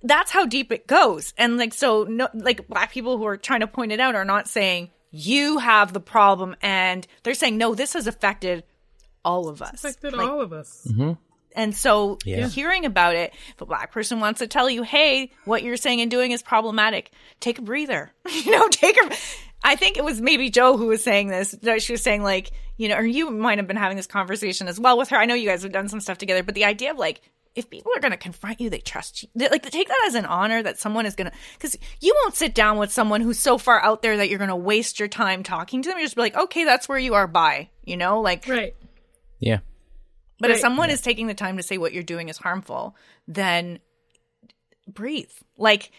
that's 0.04 0.32
how 0.32 0.46
deep 0.46 0.72
it 0.72 0.88
goes. 0.88 1.34
And 1.38 1.58
like 1.58 1.74
so 1.74 2.04
no 2.10 2.28
like 2.34 2.68
black 2.68 2.92
people 2.92 3.18
who 3.18 3.26
are 3.26 3.38
trying 3.38 3.62
to 3.62 3.68
point 3.68 3.92
it 3.92 4.00
out 4.00 4.16
are 4.16 4.26
not 4.26 4.48
saying 4.48 4.90
you 5.12 5.58
have 5.60 5.94
the 5.94 6.00
problem 6.00 6.56
and 6.62 7.08
they're 7.24 7.34
saying 7.34 7.58
no, 7.58 7.74
this 7.76 7.94
has 7.94 8.08
affected 8.08 8.64
all 9.24 9.48
of 9.48 9.62
us. 9.62 9.84
affected 9.84 10.14
Like, 10.14 10.28
all 10.30 10.42
of 10.42 10.54
us. 10.54 10.88
Mm-hmm. 10.90 11.14
and 11.56 11.76
so 11.76 12.18
Yeah. 12.26 12.48
hearing 12.48 12.86
about 12.86 13.16
it, 13.16 13.34
if 13.54 13.62
a 13.62 13.66
black 13.66 13.92
person 13.92 14.20
wants 14.20 14.40
to 14.40 14.48
tell 14.48 14.70
you, 14.70 14.84
hey, 14.84 15.32
what 15.46 15.64
you're 15.64 15.78
saying 15.78 16.02
and 16.02 16.10
doing 16.12 16.32
is 16.32 16.42
problematic, 16.42 17.12
take 17.40 17.60
a 17.60 17.62
breather. 17.62 18.12
you 18.32 18.52
know, 18.52 18.68
take 18.70 18.96
a. 19.04 19.16
I 19.64 19.76
think 19.76 19.98
it 19.98 20.04
was 20.04 20.22
maybe 20.22 20.50
Joe 20.50 20.78
who 20.78 20.88
was 20.88 21.04
saying 21.04 21.28
this. 21.30 21.56
She 21.80 21.94
was 21.94 22.02
saying, 22.02 22.24
like, 22.24 22.52
you 22.78 22.88
know, 22.90 22.96
or 22.98 23.06
you 23.06 23.30
might 23.32 23.58
have 23.58 23.68
been 23.68 23.76
having 23.78 23.98
this 23.98 24.08
conversation 24.08 24.68
as 24.68 24.80
well 24.80 24.98
with 24.98 25.10
her. 25.10 25.18
I 25.18 25.26
know 25.26 25.34
you 25.34 25.48
guys 25.48 25.64
have 25.64 25.72
done 25.72 25.90
some 25.90 26.00
stuff 26.00 26.18
together, 26.18 26.44
but 26.44 26.56
the 26.56 26.66
idea 26.66 26.92
of 26.92 26.98
like, 26.98 27.22
if 27.56 27.70
people 27.72 27.92
are 27.96 28.00
going 28.00 28.12
to 28.12 28.18
confront 28.18 28.62
you, 28.62 28.70
they 28.70 28.78
trust 28.78 29.24
you. 29.24 29.30
They, 29.34 29.50
like, 29.50 29.68
take 29.72 29.88
that 29.88 30.04
as 30.06 30.14
an 30.14 30.26
honor 30.26 30.62
that 30.62 30.78
someone 30.80 31.08
is 31.08 31.16
going 31.16 31.32
to, 31.32 31.38
because 31.56 31.76
you 32.00 32.16
won't 32.22 32.36
sit 32.36 32.54
down 32.54 32.78
with 32.78 32.92
someone 32.92 33.20
who's 33.22 33.40
so 33.40 33.58
far 33.58 33.82
out 33.82 34.04
there 34.04 34.18
that 34.18 34.30
you're 34.30 34.38
going 34.38 34.52
to 34.52 34.56
waste 34.56 35.00
your 35.00 35.08
time 35.08 35.42
talking 35.42 35.82
to 35.82 35.90
them. 35.90 35.98
You 35.98 36.06
just 36.06 36.16
be 36.16 36.22
like, 36.22 36.38
okay, 36.38 36.66
that's 36.66 36.88
where 36.88 37.00
you 37.00 37.16
are. 37.16 37.26
Bye. 37.26 37.72
You 37.84 37.98
know, 37.98 38.22
like, 38.22 38.48
Right. 38.48 38.76
Yeah. 39.40 39.60
but 40.40 40.52
if 40.52 40.58
Right. 40.58 40.62
someone 40.62 40.92
is 40.92 41.02
taking 41.02 41.26
the 41.26 41.34
time 41.34 41.58
to 41.58 41.64
say 41.64 41.80
what 41.80 41.94
you're 41.94 42.04
doing 42.04 42.30
is 42.30 42.38
harmful, 42.38 42.96
then 43.28 43.80
breathe. 44.88 45.32
Like, 45.58 45.92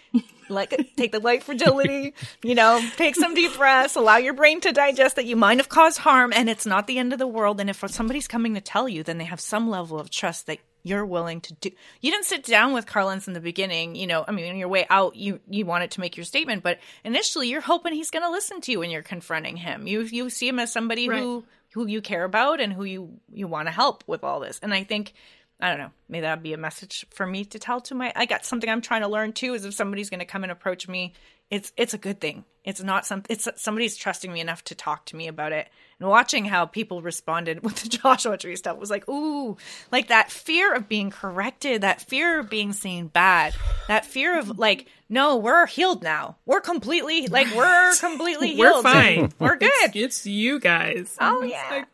like 0.48 0.92
take 0.96 1.12
the 1.12 1.20
white 1.20 1.42
fragility, 1.42 2.14
you 2.42 2.54
know, 2.54 2.80
take 2.96 3.14
some 3.14 3.34
deep 3.34 3.56
breaths, 3.56 3.96
allow 3.96 4.16
your 4.16 4.34
brain 4.34 4.60
to 4.62 4.72
digest 4.72 5.16
that 5.16 5.26
you 5.26 5.36
might 5.36 5.58
have 5.58 5.68
caused 5.68 5.98
harm 5.98 6.32
and 6.34 6.48
it's 6.48 6.66
not 6.66 6.86
the 6.86 6.98
end 6.98 7.12
of 7.12 7.18
the 7.18 7.26
world. 7.26 7.60
And 7.60 7.68
if 7.68 7.82
somebody's 7.88 8.28
coming 8.28 8.54
to 8.54 8.60
tell 8.60 8.88
you, 8.88 9.02
then 9.02 9.18
they 9.18 9.24
have 9.24 9.40
some 9.40 9.68
level 9.68 9.98
of 9.98 10.10
trust 10.10 10.46
that 10.46 10.58
you're 10.84 11.04
willing 11.04 11.40
to 11.42 11.52
do. 11.54 11.70
You 12.00 12.12
didn't 12.12 12.26
sit 12.26 12.44
down 12.44 12.72
with 12.72 12.86
Carl 12.86 13.08
Lentz 13.08 13.26
in 13.26 13.34
the 13.34 13.40
beginning, 13.40 13.94
you 13.96 14.06
know, 14.06 14.24
I 14.26 14.30
mean, 14.30 14.48
on 14.48 14.56
your 14.56 14.68
way 14.68 14.86
out, 14.88 15.16
you, 15.16 15.40
you 15.50 15.66
wanted 15.66 15.90
to 15.92 16.00
make 16.00 16.16
your 16.16 16.24
statement, 16.24 16.62
but 16.62 16.78
initially 17.04 17.48
you're 17.48 17.60
hoping 17.60 17.92
he's 17.92 18.10
going 18.10 18.22
to 18.22 18.30
listen 18.30 18.60
to 18.62 18.72
you 18.72 18.78
when 18.78 18.90
you're 18.90 19.02
confronting 19.02 19.56
him. 19.56 19.86
You, 19.86 20.02
you 20.02 20.30
see 20.30 20.48
him 20.48 20.60
as 20.60 20.72
somebody 20.72 21.08
Right. 21.08 21.20
who, 21.20 21.44
who 21.74 21.86
you 21.88 22.00
care 22.00 22.24
about 22.24 22.60
and 22.60 22.72
who 22.72 22.84
you, 22.84 23.18
you 23.32 23.48
want 23.48 23.66
to 23.66 23.72
help 23.72 24.04
with 24.06 24.24
all 24.24 24.40
this. 24.40 24.60
And 24.62 24.72
I 24.72 24.84
think, 24.84 25.12
I 25.60 25.70
don't 25.70 25.78
know. 25.78 25.90
Maybe 26.08 26.22
that'd 26.22 26.42
be 26.42 26.52
a 26.52 26.58
message 26.58 27.04
for 27.10 27.26
me 27.26 27.44
to 27.46 27.58
tell 27.58 27.80
to 27.82 27.94
my. 27.94 28.12
I 28.14 28.26
got 28.26 28.44
something 28.44 28.70
I'm 28.70 28.80
trying 28.80 29.02
to 29.02 29.08
learn 29.08 29.32
too. 29.32 29.54
Is 29.54 29.64
if 29.64 29.74
somebody's 29.74 30.08
going 30.08 30.20
to 30.20 30.26
come 30.26 30.44
and 30.44 30.52
approach 30.52 30.86
me, 30.86 31.14
it's 31.50 31.72
it's 31.76 31.94
a 31.94 31.98
good 31.98 32.20
thing. 32.20 32.44
It's 32.64 32.82
not 32.82 33.06
some. 33.06 33.24
It's 33.28 33.48
somebody's 33.56 33.96
trusting 33.96 34.32
me 34.32 34.40
enough 34.40 34.62
to 34.64 34.76
talk 34.76 35.06
to 35.06 35.16
me 35.16 35.26
about 35.26 35.52
it. 35.52 35.68
And 35.98 36.08
watching 36.08 36.44
how 36.44 36.66
people 36.66 37.02
responded 37.02 37.62
with 37.64 37.76
the 37.76 37.88
Joshua 37.88 38.36
Tree 38.36 38.54
stuff 38.54 38.78
was 38.78 38.90
like, 38.90 39.08
ooh, 39.08 39.56
like 39.90 40.08
that 40.08 40.30
fear 40.30 40.74
of 40.74 40.88
being 40.88 41.10
corrected, 41.10 41.80
that 41.80 42.02
fear 42.02 42.38
of 42.38 42.48
being 42.48 42.72
seen 42.72 43.08
bad, 43.08 43.54
that 43.88 44.04
fear 44.04 44.38
of 44.38 44.58
like, 44.60 44.86
no, 45.08 45.38
we're 45.38 45.66
healed 45.66 46.04
now. 46.04 46.36
We're 46.46 46.60
completely 46.60 47.26
like 47.26 47.52
we're 47.54 47.96
completely 47.96 48.54
healed. 48.54 48.58
We're 48.84 48.92
fine. 48.92 49.32
We're 49.38 49.56
good. 49.56 49.70
It's, 49.82 49.96
it's 49.96 50.26
you 50.26 50.60
guys. 50.60 51.16
Oh, 51.20 51.42
yeah. 51.42 51.64
like, 51.70 51.86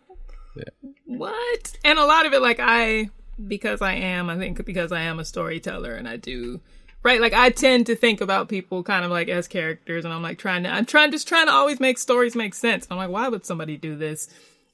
what? 1.06 1.78
And 1.84 1.98
a 1.98 2.04
lot 2.04 2.26
of 2.26 2.32
it, 2.32 2.42
like 2.42 2.58
I, 2.60 3.10
because 3.46 3.82
I 3.82 3.94
am, 3.94 4.30
I 4.30 4.38
think 4.38 4.64
because 4.64 4.92
I 4.92 5.02
am 5.02 5.18
a 5.18 5.24
storyteller 5.24 5.94
and 5.94 6.08
I 6.08 6.16
do, 6.16 6.60
right? 7.02 7.20
Like 7.20 7.32
I 7.32 7.50
tend 7.50 7.86
to 7.86 7.96
think 7.96 8.20
about 8.20 8.48
people 8.48 8.82
kind 8.82 9.04
of 9.04 9.10
like 9.10 9.28
as 9.28 9.48
characters, 9.48 10.04
and 10.04 10.12
I'm 10.12 10.22
like 10.22 10.38
trying 10.38 10.64
to, 10.64 10.70
I'm 10.70 10.86
trying, 10.86 11.10
just 11.10 11.28
trying 11.28 11.46
to 11.46 11.52
always 11.52 11.80
make 11.80 11.98
stories 11.98 12.34
make 12.34 12.54
sense. 12.54 12.86
I'm 12.90 12.96
like, 12.96 13.10
why 13.10 13.28
would 13.28 13.46
somebody 13.46 13.76
do 13.76 13.96
this? 13.96 14.28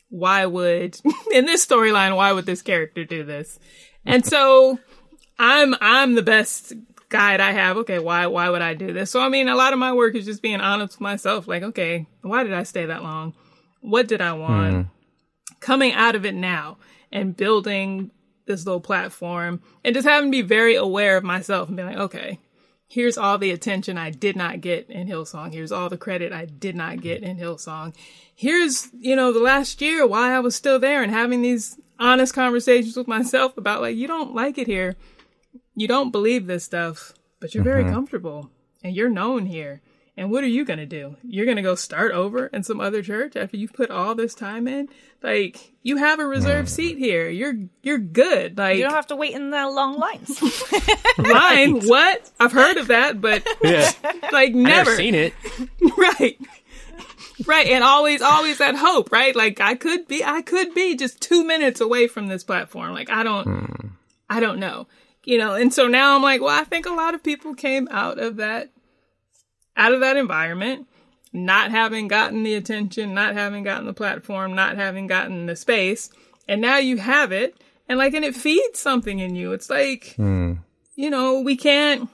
Why 0.09 0.46
would 0.46 1.01
in 1.33 1.46
this 1.46 1.64
storyline? 1.64 2.16
Why 2.16 2.33
would 2.33 2.46
this 2.46 2.62
character 2.62 3.05
do 3.05 3.25
this? 3.25 3.59
And 4.05 4.25
so 4.25 4.79
I'm 5.38 5.75
I'm 5.81 6.14
the 6.14 6.23
best 6.23 6.73
guide 7.09 7.40
I 7.40 7.53
have. 7.53 7.77
Okay, 7.79 7.99
why 7.99 8.27
why 8.27 8.49
would 8.49 8.62
I 8.62 8.75
do 8.75 8.92
this? 8.92 9.11
So 9.11 9.20
I 9.20 9.29
mean, 9.29 9.49
a 9.49 9.57
lot 9.57 9.73
of 9.73 9.79
my 9.79 9.92
work 9.92 10.14
is 10.14 10.25
just 10.25 10.42
being 10.42 10.61
honest 10.61 10.94
with 10.94 11.01
myself. 11.01 11.46
Like, 11.46 11.62
okay, 11.62 12.07
why 12.23 12.44
did 12.44 12.53
I 12.53 12.62
stay 12.62 12.87
that 12.87 13.03
long? 13.03 13.35
What 13.81 14.09
did 14.09 14.20
I 14.20 14.33
want? 14.33 14.75
Hmm. 14.75 14.83
Coming 15.61 15.92
out 15.92 16.14
of 16.14 16.25
it 16.25 16.35
now 16.35 16.79
and 17.12 17.37
building 17.37 18.11
this 18.51 18.67
little 18.67 18.81
platform 18.81 19.61
and 19.85 19.95
just 19.95 20.07
having 20.07 20.31
to 20.31 20.37
be 20.37 20.43
very 20.43 20.75
aware 20.75 21.17
of 21.17 21.25
myself 21.25 21.69
and 21.69 21.77
be 21.77 21.83
like, 21.83 21.97
okay, 21.97 22.39
here's 22.87 23.17
all 23.17 23.39
the 23.39 23.53
attention 23.53 23.97
I 23.97 24.11
did 24.11 24.37
not 24.37 24.61
get 24.61 24.91
in 24.91 25.07
Hillsong. 25.07 25.53
Here's 25.53 25.73
all 25.73 25.89
the 25.89 25.97
credit 25.97 26.33
I 26.33 26.45
did 26.45 26.75
not 26.75 27.01
get 27.01 27.23
in 27.23 27.39
Hillsong. 27.39 27.95
Here's, 28.35 28.89
you 28.99 29.15
know, 29.15 29.33
the 29.33 29.41
last 29.41 29.81
year 29.81 30.07
why 30.07 30.35
I 30.35 30.41
was 30.41 30.57
still 30.57 30.79
there 30.79 31.03
and 31.03 31.13
having 31.13 31.41
these 31.41 31.79
honest 31.99 32.35
conversations 32.35 32.97
with 32.97 33.07
myself 33.07 33.57
about 33.57 33.81
like, 33.81 33.97
you 33.97 34.09
don't 34.09 34.35
like 34.35 34.59
it 34.59 34.67
here. 34.67 34.97
You 35.77 35.87
don't 35.87 36.11
believe 36.11 36.47
this 36.47 36.65
stuff, 36.65 37.15
but 37.39 37.55
you're 37.55 37.65
very 37.65 37.85
mm-hmm. 37.85 37.95
comfortable 37.95 38.51
and 38.83 38.95
you're 38.95 39.09
known 39.09 39.47
here. 39.47 39.83
And 40.17 40.31
what 40.31 40.45
are 40.45 40.49
you 40.49 40.65
going 40.65 40.81
to 40.81 40.87
do? 40.87 41.17
You're 41.23 41.47
going 41.47 41.57
to 41.57 41.63
go 41.63 41.75
start 41.75 42.13
over 42.13 42.49
in 42.49 42.63
some 42.63 42.81
other 42.81 43.03
church 43.03 43.37
after 43.37 43.57
you've 43.57 43.73
put 43.73 43.91
all 43.91 44.15
this 44.15 44.35
time 44.35 44.67
in? 44.67 44.89
Like, 45.23 45.73
you 45.83 45.97
have 45.99 46.19
a 46.19 46.27
reserved 46.27 46.69
seat 46.69 46.97
here. 46.97 47.29
You're, 47.29 47.55
you're 47.83 47.99
good. 47.99 48.57
Like, 48.57 48.79
You 48.79 48.85
don't 48.85 48.95
have 48.95 49.09
to 49.09 49.17
wait 49.17 49.35
in 49.35 49.51
the 49.51 49.69
long 49.71 49.99
lines. 49.99 50.41
line. 51.19 51.81
What? 51.87 52.31
I've 52.41 52.53
heard 52.53 52.77
of 52.79 52.89
that, 52.89 53.21
but 53.21 53.47
Yeah. 53.63 53.91
like 54.33 54.55
Never 54.55 54.91
never. 54.91 54.97
seen 54.97 55.15
it. 55.15 55.35
right. 55.97 56.39
Right. 57.47 57.67
And 57.69 57.85
always, 57.85 58.23
always 58.23 58.59
that 58.59 58.77
hope, 58.77 59.13
right? 59.13 59.35
Like 59.37 59.61
I 59.61 59.75
could 59.75 60.07
be, 60.09 60.23
I 60.25 60.43
could 60.43 60.75
be 60.75 60.97
just 60.97 61.21
two 61.21 61.45
minutes 61.45 61.81
away 61.81 62.07
from 62.07 62.29
this 62.29 62.45
platform. 62.45 62.93
Like 62.93 63.11
I 63.11 63.23
don't, 63.23 63.45
hmm. 63.45 63.87
I 64.29 64.41
don't 64.41 64.59
know, 64.59 64.87
you 65.25 65.39
know? 65.39 65.55
And 65.55 65.73
so 65.73 65.89
now 65.89 66.15
I'm 66.17 66.23
like, 66.23 66.41
well, 66.41 66.59
I 66.59 66.65
think 66.65 66.87
a 66.87 66.93
lot 66.93 67.15
of 67.15 67.23
people 67.23 67.55
came 67.55 67.89
out 67.91 68.19
of 68.19 68.37
that, 68.37 68.71
out 69.77 69.93
of 69.93 70.01
that 70.01 70.17
environment, 70.17 70.87
not 71.33 71.71
having 71.71 72.09
gotten 72.09 72.43
the 72.43 72.55
attention, 72.55 73.14
not 73.14 73.35
having 73.35 73.62
gotten 73.62 73.87
the 73.87 73.93
platform, 73.93 74.55
not 74.55 74.77
having 74.77 75.07
gotten 75.07 75.47
the 75.47 75.57
space. 75.57 76.11
And 76.49 76.61
now 76.61 76.79
you 76.79 76.97
have 76.97 77.33
it. 77.33 77.57
And 77.88 77.99
like, 77.99 78.14
and 78.14 78.25
it 78.25 78.35
feeds 78.35 78.79
something 78.79 79.19
in 79.19 79.35
you. 79.35 79.53
It's 79.53 79.71
like, 79.71 80.14
you 80.97 81.11
know, 81.11 81.40
we 81.40 81.57
can't, 81.57 82.09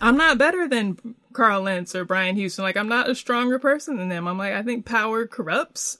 I'm 0.00 0.16
not 0.16 0.38
better 0.38 0.68
than 0.68 1.14
Carl 1.32 1.62
Lentz 1.62 1.94
or 1.94 2.04
Brian 2.04 2.36
Houston. 2.36 2.64
Like, 2.64 2.76
I'm 2.76 2.88
not 2.88 3.08
a 3.08 3.14
stronger 3.14 3.58
person 3.58 3.96
than 3.96 4.08
them. 4.08 4.26
I'm 4.26 4.38
like, 4.38 4.54
I 4.54 4.62
think 4.62 4.84
power 4.86 5.26
corrupts. 5.26 5.98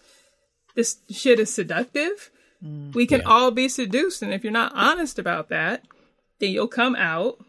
this 0.75 0.99
shit 1.11 1.39
is 1.39 1.53
seductive, 1.53 2.31
mm, 2.65 2.95
we 2.95 3.07
can 3.07 3.21
yeah. 3.21 3.27
all 3.27 3.51
be 3.51 3.69
seduced. 3.69 4.23
And 4.23 4.33
if 4.33 4.43
you're 4.43 4.53
not 4.53 4.73
honest 4.75 5.19
about 5.19 5.49
that, 5.49 5.85
then 6.39 6.51
you'll 6.51 6.69
come 6.69 6.97
out, 6.97 7.45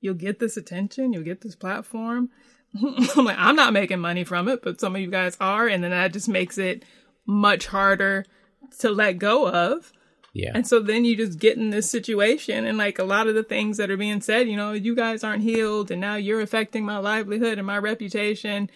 you'll 0.00 0.14
get 0.14 0.38
this 0.38 0.56
attention, 0.56 1.12
you'll 1.12 1.24
get 1.24 1.40
this 1.40 1.56
platform. 1.56 2.30
I'm 3.16 3.24
like, 3.24 3.38
I'm 3.38 3.56
not 3.56 3.72
making 3.72 4.00
money 4.00 4.24
from 4.24 4.48
it, 4.48 4.62
but 4.62 4.80
some 4.80 4.94
of 4.94 5.00
you 5.00 5.10
guys 5.10 5.36
are. 5.40 5.66
And 5.66 5.82
then 5.82 5.90
that 5.90 6.12
just 6.12 6.28
makes 6.28 6.58
it 6.58 6.84
much 7.26 7.66
harder 7.66 8.24
to 8.80 8.90
let 8.90 9.18
go 9.18 9.48
of. 9.48 9.92
Yeah. 10.32 10.52
And 10.54 10.66
so 10.66 10.78
then 10.78 11.04
you 11.04 11.16
just 11.16 11.38
get 11.38 11.56
in 11.56 11.70
this 11.70 11.90
situation 11.90 12.64
and 12.64 12.78
like 12.78 12.98
a 12.98 13.04
lot 13.04 13.26
of 13.26 13.34
the 13.34 13.42
things 13.42 13.78
that 13.78 13.90
are 13.90 13.96
being 13.96 14.20
said, 14.20 14.48
you 14.48 14.56
know, 14.56 14.72
you 14.72 14.94
guys 14.94 15.24
aren't 15.24 15.42
healed 15.42 15.90
and 15.90 16.00
now 16.00 16.14
you're 16.14 16.40
affecting 16.40 16.84
my 16.84 16.98
livelihood 16.98 17.58
and 17.58 17.66
my 17.66 17.78
reputation. 17.78 18.70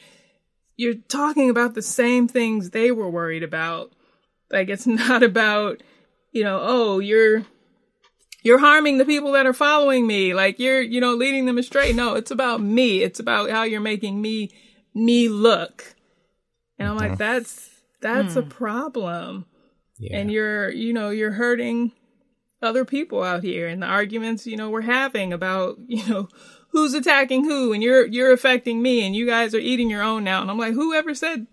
You're 0.76 0.94
talking 0.94 1.50
about 1.50 1.74
the 1.74 1.83
same 1.83 2.26
things 2.26 2.70
they 2.70 2.90
were 2.90 3.09
worried 3.09 3.44
about. 3.44 3.92
Like 4.50 4.68
it's 4.68 4.87
not 4.87 5.22
about, 5.22 5.83
you 6.33 6.42
know, 6.42 6.59
oh, 6.61 6.98
you're 6.98 7.44
you're 8.44 8.59
harming 8.59 8.98
the 8.98 9.07
people 9.07 9.33
that 9.33 9.46
are 9.46 9.54
following 9.54 10.07
me. 10.07 10.35
Like 10.35 10.61
you're, 10.61 10.80
you 10.80 11.00
know, 11.00 11.14
leading 11.14 11.46
them 11.46 11.59
astray. 11.59 11.92
No, 11.92 12.14
it's 12.14 12.30
about 12.30 12.61
me. 12.61 13.02
It's 13.02 13.18
about 13.18 13.50
how 13.50 13.64
you're 13.64 13.80
making 13.80 14.20
me 14.20 14.50
me 14.94 15.28
look. 15.28 15.96
And 16.78 16.88
I'm 16.88 16.96
like, 16.96 17.18
that's 17.18 17.70
that's 18.00 18.37
a 18.37 18.42
hmm. 18.42 18.50
problem. 18.50 19.46
Yeah. 19.98 20.18
And 20.18 20.30
you're, 20.30 20.70
you 20.70 20.92
know, 20.92 21.09
you're 21.11 21.33
hurting 21.33 21.92
other 22.62 22.85
people 22.85 23.22
out 23.22 23.42
here 23.42 23.66
and 23.66 23.83
the 23.83 23.87
arguments, 23.87 24.46
you 24.46 24.57
know, 24.57 24.70
we're 24.70 24.83
having 24.83 25.33
about, 25.33 25.78
you 25.87 26.07
know, 26.07 26.28
who's 26.68 26.92
attacking 26.92 27.44
who 27.44 27.72
and 27.72 27.83
you're 27.83 28.07
you're 28.07 28.33
affecting 28.33 28.83
me 28.83 29.07
and 29.07 29.16
you 29.16 29.26
guys 29.26 29.54
are 29.54 29.59
eating 29.59 29.88
your 29.88 30.02
own 30.02 30.22
now. 30.22 30.42
And 30.42 30.50
I'm 30.50 30.59
like, 30.59 30.74
whoever 30.74 31.14
said 31.14 31.46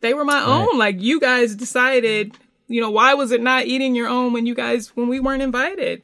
they 0.00 0.14
were 0.14 0.24
my 0.24 0.34
right. 0.34 0.46
own? 0.46 0.78
Like 0.78 1.00
you 1.00 1.18
guys 1.18 1.56
decided, 1.56 2.38
you 2.68 2.80
know, 2.80 2.90
why 2.90 3.14
was 3.14 3.32
it 3.32 3.42
not 3.42 3.66
eating 3.66 3.94
your 3.94 4.08
own 4.08 4.32
when 4.32 4.46
you 4.46 4.54
guys 4.54 4.88
when 4.94 5.08
we 5.08 5.20
weren't 5.20 5.42
invited? 5.42 6.02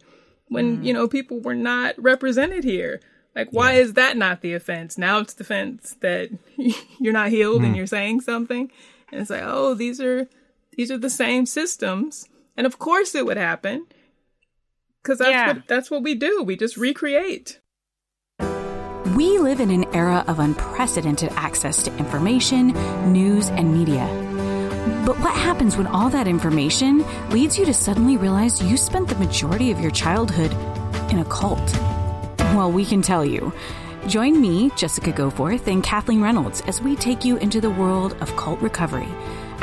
When, 0.49 0.79
mm. 0.79 0.85
you 0.85 0.93
know, 0.93 1.07
people 1.07 1.41
were 1.41 1.55
not 1.55 1.95
represented 2.03 2.65
here. 2.65 3.01
Like 3.37 3.49
why 3.51 3.75
yeah. 3.75 3.81
is 3.81 3.93
that 3.95 4.17
not 4.17 4.41
the 4.41 4.55
offense? 4.55 4.97
Now 4.97 5.19
it's 5.19 5.35
the 5.35 5.45
offense 5.45 5.97
that 6.01 6.31
you're 6.99 7.13
not 7.13 7.31
healed 7.31 7.63
mm. 7.63 7.67
and 7.67 7.77
you're 7.77 7.87
saying 7.87 8.23
something. 8.23 8.71
And 9.13 9.21
it's 9.21 9.31
like, 9.31 9.43
oh, 9.45 9.75
these 9.75 10.01
are 10.01 10.29
these 10.77 10.91
are 10.91 10.99
the 10.99 11.11
same 11.11 11.47
systems. 11.47 12.29
And 12.57 12.67
of 12.67 12.79
course 12.79 13.15
it 13.15 13.27
would 13.27 13.37
happen. 13.37 13.87
Cause 15.03 15.19
that's 15.19 15.31
yeah. 15.31 15.53
what 15.53 15.69
that's 15.69 15.91
what 15.91 16.03
we 16.03 16.15
do. 16.15 16.43
We 16.43 16.57
just 16.57 16.77
recreate. 16.77 17.61
We 19.17 19.39
live 19.39 19.61
in 19.61 19.71
an 19.71 19.85
era 19.95 20.25
of 20.27 20.41
unprecedented 20.41 21.31
access 21.37 21.83
to 21.85 21.97
information, 21.99 22.69
news, 23.13 23.49
and 23.51 23.73
media. 23.73 24.24
But 25.07 25.19
what 25.21 25.35
happens 25.35 25.77
when 25.77 25.87
all 25.87 26.11
that 26.11 26.29
information 26.29 27.05
leads 27.31 27.59
you 27.59 27.65
to 27.67 27.75
suddenly 27.75 28.17
realize 28.17 28.63
you 28.63 28.77
spent 28.77 29.09
the 29.09 29.15
majority 29.17 29.71
of 29.71 29.81
your 29.81 29.91
childhood 29.91 30.53
in 31.11 31.19
a 31.19 31.25
cult? 31.25 31.73
Well, 32.55 32.71
we 32.71 32.85
can 32.85 33.03
tell 33.03 33.25
you. 33.25 33.53
Join 34.07 34.41
me, 34.41 34.71
Jessica 34.77 35.13
Goforth, 35.13 35.67
and 35.67 35.83
Kathleen 35.83 36.21
Reynolds 36.21 36.61
as 36.63 36.83
we 36.83 36.95
take 36.97 37.25
you 37.25 37.37
into 37.39 37.61
the 37.61 37.71
world 37.71 38.15
of 38.21 38.37
cult 38.37 38.61
recovery 38.61 39.09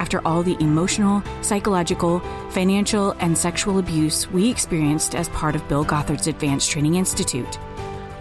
after 0.01 0.19
all 0.25 0.41
the 0.41 0.57
emotional, 0.59 1.21
psychological, 1.41 2.21
financial, 2.49 3.11
and 3.19 3.37
sexual 3.37 3.77
abuse 3.77 4.27
we 4.31 4.49
experienced 4.49 5.13
as 5.13 5.29
part 5.29 5.55
of 5.55 5.67
Bill 5.67 5.85
Gothard's 5.85 6.25
Advanced 6.25 6.71
Training 6.71 6.95
Institute. 6.95 7.59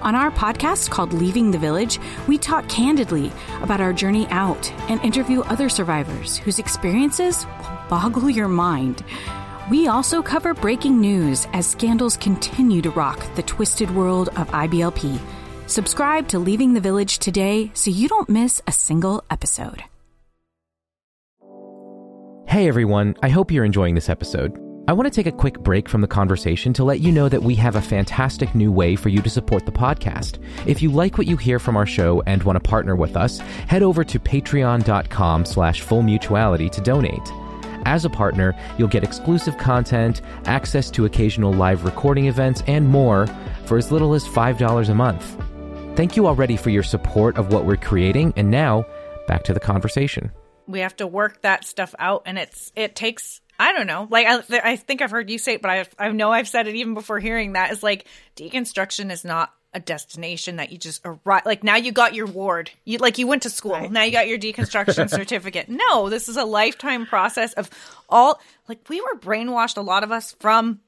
On 0.02 0.14
our 0.14 0.30
podcast 0.30 0.88
called 0.88 1.12
Leaving 1.12 1.50
the 1.50 1.58
Village, 1.58 1.98
we 2.26 2.38
talk 2.38 2.66
candidly 2.70 3.30
about 3.60 3.82
our 3.82 3.92
journey 3.92 4.26
out 4.28 4.72
and 4.88 4.98
interview 5.04 5.40
other 5.42 5.68
survivors 5.68 6.38
whose 6.38 6.58
experiences 6.58 7.44
will 7.44 7.78
boggle 7.90 8.30
your 8.30 8.48
mind. 8.48 9.04
We 9.70 9.88
also 9.88 10.22
cover 10.22 10.54
breaking 10.54 10.98
news 10.98 11.46
as 11.52 11.66
scandals 11.66 12.16
continue 12.16 12.80
to 12.80 12.90
rock 12.90 13.22
the 13.34 13.42
twisted 13.42 13.94
world 13.94 14.30
of 14.36 14.48
IBLP. 14.48 15.20
Subscribe 15.66 16.26
to 16.28 16.38
Leaving 16.38 16.72
the 16.72 16.80
Village 16.80 17.18
today 17.18 17.70
so 17.74 17.90
you 17.90 18.08
don't 18.08 18.28
miss 18.30 18.62
a 18.66 18.72
single 18.72 19.22
episode. 19.30 19.84
Hey 22.48 22.68
everyone, 22.68 23.16
I 23.22 23.28
hope 23.28 23.52
you're 23.52 23.66
enjoying 23.66 23.94
this 23.94 24.08
episode. 24.08 24.69
I 24.90 24.92
want 24.92 25.06
to 25.06 25.14
take 25.14 25.32
a 25.32 25.36
quick 25.38 25.60
break 25.60 25.88
from 25.88 26.00
the 26.00 26.08
conversation 26.08 26.72
to 26.72 26.82
let 26.82 26.98
you 26.98 27.12
know 27.12 27.28
that 27.28 27.44
we 27.44 27.54
have 27.54 27.76
a 27.76 27.80
fantastic 27.80 28.56
new 28.56 28.72
way 28.72 28.96
for 28.96 29.08
you 29.08 29.22
to 29.22 29.30
support 29.30 29.64
the 29.64 29.70
podcast. 29.70 30.44
If 30.66 30.82
you 30.82 30.90
like 30.90 31.16
what 31.16 31.28
you 31.28 31.36
hear 31.36 31.60
from 31.60 31.76
our 31.76 31.86
show 31.86 32.24
and 32.26 32.42
want 32.42 32.56
to 32.56 32.68
partner 32.68 32.96
with 32.96 33.16
us, 33.16 33.38
head 33.38 33.84
over 33.84 34.02
to 34.02 34.18
patreon.com 34.18 35.44
slash 35.44 35.80
fullmutuality 35.80 36.68
to 36.72 36.80
donate. 36.80 37.22
As 37.86 38.04
a 38.04 38.10
partner, 38.10 38.52
you'll 38.78 38.88
get 38.88 39.04
exclusive 39.04 39.56
content, 39.58 40.22
access 40.46 40.90
to 40.90 41.04
occasional 41.04 41.52
live 41.52 41.84
recording 41.84 42.26
events, 42.26 42.64
and 42.66 42.88
more 42.88 43.28
for 43.66 43.78
as 43.78 43.92
little 43.92 44.12
as 44.14 44.26
$5 44.26 44.88
a 44.88 44.94
month. 44.96 45.40
Thank 45.94 46.16
you 46.16 46.26
already 46.26 46.56
for 46.56 46.70
your 46.70 46.82
support 46.82 47.36
of 47.36 47.52
what 47.52 47.64
we're 47.64 47.76
creating, 47.76 48.32
and 48.34 48.50
now 48.50 48.84
back 49.28 49.44
to 49.44 49.54
the 49.54 49.60
conversation 49.60 50.32
we 50.70 50.80
have 50.80 50.96
to 50.96 51.06
work 51.06 51.42
that 51.42 51.64
stuff 51.64 51.94
out 51.98 52.22
and 52.26 52.38
it's 52.38 52.72
it 52.76 52.94
takes 52.94 53.40
I 53.60 53.72
don't 53.74 53.86
know. 53.86 54.08
Like 54.08 54.26
I, 54.26 54.72
I 54.72 54.76
think 54.76 55.02
I've 55.02 55.10
heard 55.10 55.28
you 55.28 55.36
say 55.36 55.54
it, 55.54 55.62
but 55.62 55.70
I 55.70 55.86
I 55.98 56.10
know 56.12 56.32
I've 56.32 56.48
said 56.48 56.66
it 56.66 56.76
even 56.76 56.94
before 56.94 57.20
hearing 57.20 57.52
that. 57.52 57.70
Is 57.70 57.82
like 57.82 58.06
deconstruction 58.34 59.12
is 59.12 59.22
not 59.22 59.52
a 59.74 59.80
destination 59.80 60.56
that 60.56 60.72
you 60.72 60.78
just 60.78 61.02
arrive. 61.04 61.42
Like 61.44 61.62
now 61.62 61.76
you 61.76 61.92
got 61.92 62.14
your 62.14 62.26
ward. 62.26 62.70
You 62.86 62.96
like 62.98 63.18
you 63.18 63.26
went 63.26 63.42
to 63.42 63.50
school. 63.50 63.72
Right. 63.72 63.92
Now 63.92 64.02
you 64.02 64.12
got 64.12 64.28
your 64.28 64.38
deconstruction 64.38 65.10
certificate. 65.20 65.68
No, 65.68 66.08
this 66.08 66.28
is 66.30 66.38
a 66.38 66.44
lifetime 66.44 67.04
process 67.04 67.52
of 67.52 67.68
all. 68.08 68.40
Like 68.66 68.88
we 68.88 69.02
were 69.02 69.18
brainwashed. 69.18 69.76
A 69.76 69.82
lot 69.82 70.04
of 70.04 70.10
us 70.10 70.34
from 70.40 70.80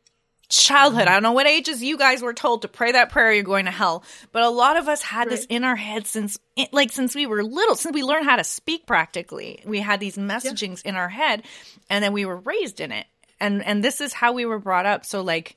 childhood. 0.57 1.09
I 1.09 1.12
don't 1.12 1.23
know 1.23 1.33
what 1.33 1.47
ages 1.47 1.83
you 1.83 1.97
guys 1.97 2.23
were 2.23 2.35
told 2.35 2.62
to 2.62 2.69
pray 2.69 2.93
that 2.93 3.11
prayer 3.11 3.33
you're 3.33 3.43
going 3.43 3.65
to 3.65 3.71
hell, 3.71 4.05
but 4.33 4.43
a 4.43 4.49
lot 4.49 4.77
of 4.77 4.88
us 4.88 5.03
had 5.03 5.21
right. 5.21 5.31
this 5.31 5.45
in 5.47 5.65
our 5.65 5.77
heads 5.77 6.11
since 6.11 6.38
like 6.73 6.93
since 6.93 7.15
we 7.15 7.27
were 7.27 7.43
little, 7.43 7.75
since 7.75 7.95
we 7.95 8.03
learned 8.03 8.25
how 8.25 8.37
to 8.37 8.45
speak 8.45 8.87
practically. 8.87 9.62
We 9.65 9.81
had 9.81 10.01
these 10.01 10.17
messagings 10.17 10.83
yeah. 10.85 10.91
in 10.91 10.97
our 10.97 11.09
head 11.09 11.43
and 11.88 12.05
then 12.05 12.12
we 12.12 12.25
were 12.25 12.37
raised 12.37 12.81
in 12.81 12.93
it. 12.93 13.07
And 13.41 13.65
and 13.65 13.83
this 13.83 14.01
is 14.01 14.12
how 14.12 14.33
we 14.33 14.45
were 14.45 14.59
brought 14.59 14.87
up. 14.87 15.05
So 15.05 15.23
like 15.23 15.57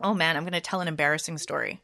oh 0.00 0.14
man, 0.14 0.36
I'm 0.36 0.44
going 0.44 0.52
to 0.52 0.60
tell 0.60 0.80
an 0.80 0.88
embarrassing 0.88 1.38
story 1.38 1.80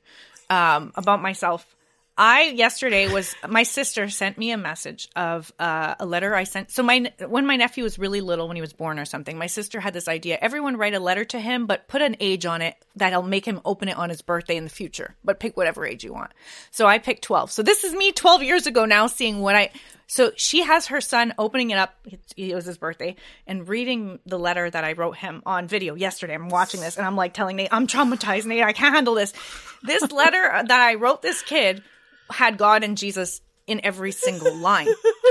um 0.48 0.92
about 0.94 1.20
myself. 1.20 1.75
I 2.18 2.44
yesterday 2.44 3.12
was 3.12 3.34
my 3.46 3.62
sister 3.64 4.08
sent 4.08 4.38
me 4.38 4.50
a 4.50 4.56
message 4.56 5.08
of 5.14 5.52
uh, 5.58 5.96
a 6.00 6.06
letter 6.06 6.34
I 6.34 6.44
sent. 6.44 6.70
So 6.70 6.82
my 6.82 7.12
when 7.26 7.46
my 7.46 7.56
nephew 7.56 7.84
was 7.84 7.98
really 7.98 8.22
little, 8.22 8.48
when 8.48 8.56
he 8.56 8.62
was 8.62 8.72
born 8.72 8.98
or 8.98 9.04
something, 9.04 9.36
my 9.36 9.48
sister 9.48 9.80
had 9.80 9.92
this 9.92 10.08
idea: 10.08 10.38
everyone 10.40 10.78
write 10.78 10.94
a 10.94 11.00
letter 11.00 11.26
to 11.26 11.40
him, 11.40 11.66
but 11.66 11.88
put 11.88 12.00
an 12.00 12.16
age 12.20 12.46
on 12.46 12.62
it 12.62 12.74
that'll 12.94 13.22
make 13.22 13.44
him 13.44 13.60
open 13.66 13.88
it 13.88 13.98
on 13.98 14.08
his 14.08 14.22
birthday 14.22 14.56
in 14.56 14.64
the 14.64 14.70
future. 14.70 15.14
But 15.24 15.40
pick 15.40 15.58
whatever 15.58 15.84
age 15.84 16.04
you 16.04 16.14
want. 16.14 16.30
So 16.70 16.86
I 16.86 16.98
picked 16.98 17.22
twelve. 17.22 17.50
So 17.50 17.62
this 17.62 17.84
is 17.84 17.92
me 17.92 18.12
twelve 18.12 18.42
years 18.42 18.66
ago 18.66 18.86
now, 18.86 19.08
seeing 19.08 19.40
what 19.42 19.54
I. 19.54 19.70
So 20.06 20.30
she 20.36 20.62
has 20.62 20.86
her 20.86 21.02
son 21.02 21.34
opening 21.36 21.70
it 21.70 21.78
up. 21.78 21.94
It 22.36 22.54
was 22.54 22.64
his 22.64 22.78
birthday 22.78 23.16
and 23.46 23.68
reading 23.68 24.20
the 24.24 24.38
letter 24.38 24.70
that 24.70 24.84
I 24.84 24.92
wrote 24.92 25.18
him 25.18 25.42
on 25.44 25.66
video 25.68 25.96
yesterday. 25.96 26.34
I'm 26.34 26.48
watching 26.48 26.80
this 26.80 26.96
and 26.96 27.06
I'm 27.06 27.16
like 27.16 27.34
telling 27.34 27.56
Nate, 27.56 27.68
I'm 27.72 27.88
traumatized, 27.88 28.46
Nate. 28.46 28.62
I 28.62 28.72
can't 28.72 28.94
handle 28.94 29.14
this. 29.14 29.34
This 29.82 30.10
letter 30.12 30.62
that 30.66 30.70
I 30.80 30.94
wrote 30.94 31.22
this 31.22 31.42
kid 31.42 31.82
had 32.30 32.58
God 32.58 32.84
and 32.84 32.96
Jesus 32.96 33.40
in 33.66 33.80
every 33.84 34.12
single 34.12 34.54
line. 34.56 34.88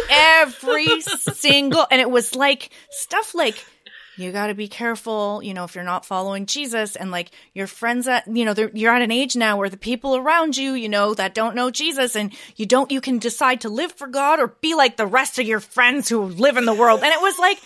every 0.09 1.01
single 1.01 1.85
and 1.89 2.01
it 2.01 2.09
was 2.09 2.35
like 2.35 2.69
stuff 2.89 3.33
like 3.33 3.65
you 4.17 4.31
got 4.31 4.47
to 4.47 4.53
be 4.53 4.67
careful, 4.67 5.41
you 5.43 5.53
know, 5.53 5.65
if 5.65 5.75
you're 5.75 5.83
not 5.83 6.05
following 6.05 6.45
Jesus 6.45 6.95
and 6.95 7.11
like 7.11 7.31
your 7.53 7.67
friends 7.67 8.05
that, 8.05 8.25
you 8.27 8.45
know, 8.45 8.53
you're 8.73 8.93
at 8.93 9.01
an 9.01 9.11
age 9.11 9.35
now 9.35 9.57
where 9.57 9.69
the 9.69 9.77
people 9.77 10.15
around 10.15 10.55
you, 10.55 10.73
you 10.73 10.87
know, 10.87 11.13
that 11.13 11.33
don't 11.33 11.55
know 11.55 11.69
Jesus 11.69 12.15
and 12.15 12.33
you 12.55 12.65
don't, 12.65 12.91
you 12.91 13.01
can 13.01 13.19
decide 13.19 13.61
to 13.61 13.69
live 13.69 13.91
for 13.91 14.07
God 14.07 14.39
or 14.39 14.47
be 14.61 14.73
like 14.73 14.95
the 14.95 15.05
rest 15.05 15.37
of 15.37 15.45
your 15.45 15.59
friends 15.59 16.07
who 16.07 16.23
live 16.23 16.55
in 16.55 16.65
the 16.65 16.73
world. 16.73 17.03
And 17.03 17.11
it 17.11 17.21
was 17.21 17.37
like 17.37 17.59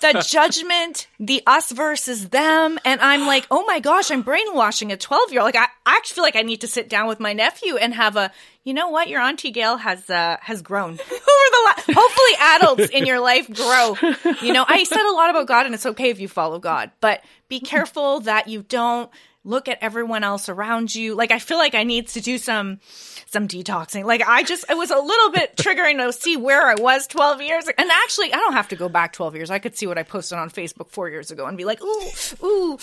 the 0.00 0.24
judgment, 0.28 1.06
the 1.20 1.42
us 1.46 1.70
versus 1.70 2.30
them. 2.30 2.78
And 2.84 3.00
I'm 3.00 3.26
like, 3.26 3.46
oh 3.50 3.64
my 3.64 3.78
gosh, 3.78 4.10
I'm 4.10 4.22
brainwashing 4.22 4.90
a 4.90 4.96
12 4.96 5.30
year 5.30 5.40
old. 5.40 5.54
Like, 5.54 5.56
I, 5.56 5.68
I 5.86 5.96
actually 5.96 6.14
feel 6.16 6.24
like 6.24 6.36
I 6.36 6.42
need 6.42 6.62
to 6.62 6.68
sit 6.68 6.88
down 6.88 7.06
with 7.06 7.20
my 7.20 7.32
nephew 7.32 7.76
and 7.76 7.94
have 7.94 8.16
a, 8.16 8.32
you 8.64 8.74
know 8.74 8.88
what? 8.88 9.08
Your 9.08 9.20
auntie 9.20 9.50
Gail 9.50 9.76
has 9.78 10.08
uh, 10.08 10.36
has 10.40 10.62
grown 10.62 10.96
the. 11.52 11.94
Hopefully, 11.94 12.32
adults 12.38 12.90
in 12.90 13.06
your 13.06 13.20
life 13.20 13.52
grow. 13.52 13.96
You 14.40 14.52
know, 14.52 14.64
I 14.66 14.84
said 14.84 15.04
a 15.08 15.12
lot 15.12 15.30
about 15.30 15.46
God, 15.46 15.66
and 15.66 15.74
it's 15.74 15.86
okay 15.86 16.10
if 16.10 16.20
you 16.20 16.28
follow 16.28 16.58
God, 16.58 16.90
but 17.00 17.22
be 17.48 17.60
careful 17.60 18.20
that 18.20 18.48
you 18.48 18.62
don't 18.62 19.10
look 19.44 19.68
at 19.68 19.78
everyone 19.80 20.22
else 20.24 20.48
around 20.48 20.94
you. 20.94 21.14
Like 21.14 21.30
I 21.30 21.38
feel 21.38 21.58
like 21.58 21.74
I 21.74 21.82
need 21.84 22.08
to 22.08 22.20
do 22.20 22.38
some 22.38 22.78
some 23.26 23.48
detoxing. 23.48 24.04
Like 24.04 24.22
I 24.26 24.42
just 24.42 24.64
it 24.70 24.76
was 24.76 24.90
a 24.90 24.98
little 24.98 25.30
bit 25.30 25.56
triggering 25.56 25.98
to 26.04 26.12
see 26.12 26.36
where 26.36 26.66
I 26.66 26.74
was 26.74 27.06
12 27.06 27.42
years 27.42 27.64
and 27.66 27.90
actually 27.90 28.32
I 28.32 28.36
don't 28.36 28.52
have 28.52 28.68
to 28.68 28.76
go 28.76 28.88
back 28.88 29.12
12 29.12 29.36
years. 29.36 29.50
I 29.50 29.58
could 29.58 29.76
see 29.76 29.86
what 29.86 29.98
I 29.98 30.02
posted 30.02 30.38
on 30.38 30.50
Facebook 30.50 30.90
4 30.90 31.08
years 31.08 31.30
ago 31.30 31.46
and 31.46 31.56
be 31.56 31.64
like, 31.64 31.82
"Ooh, 31.82 32.10
ooh, 32.44 32.78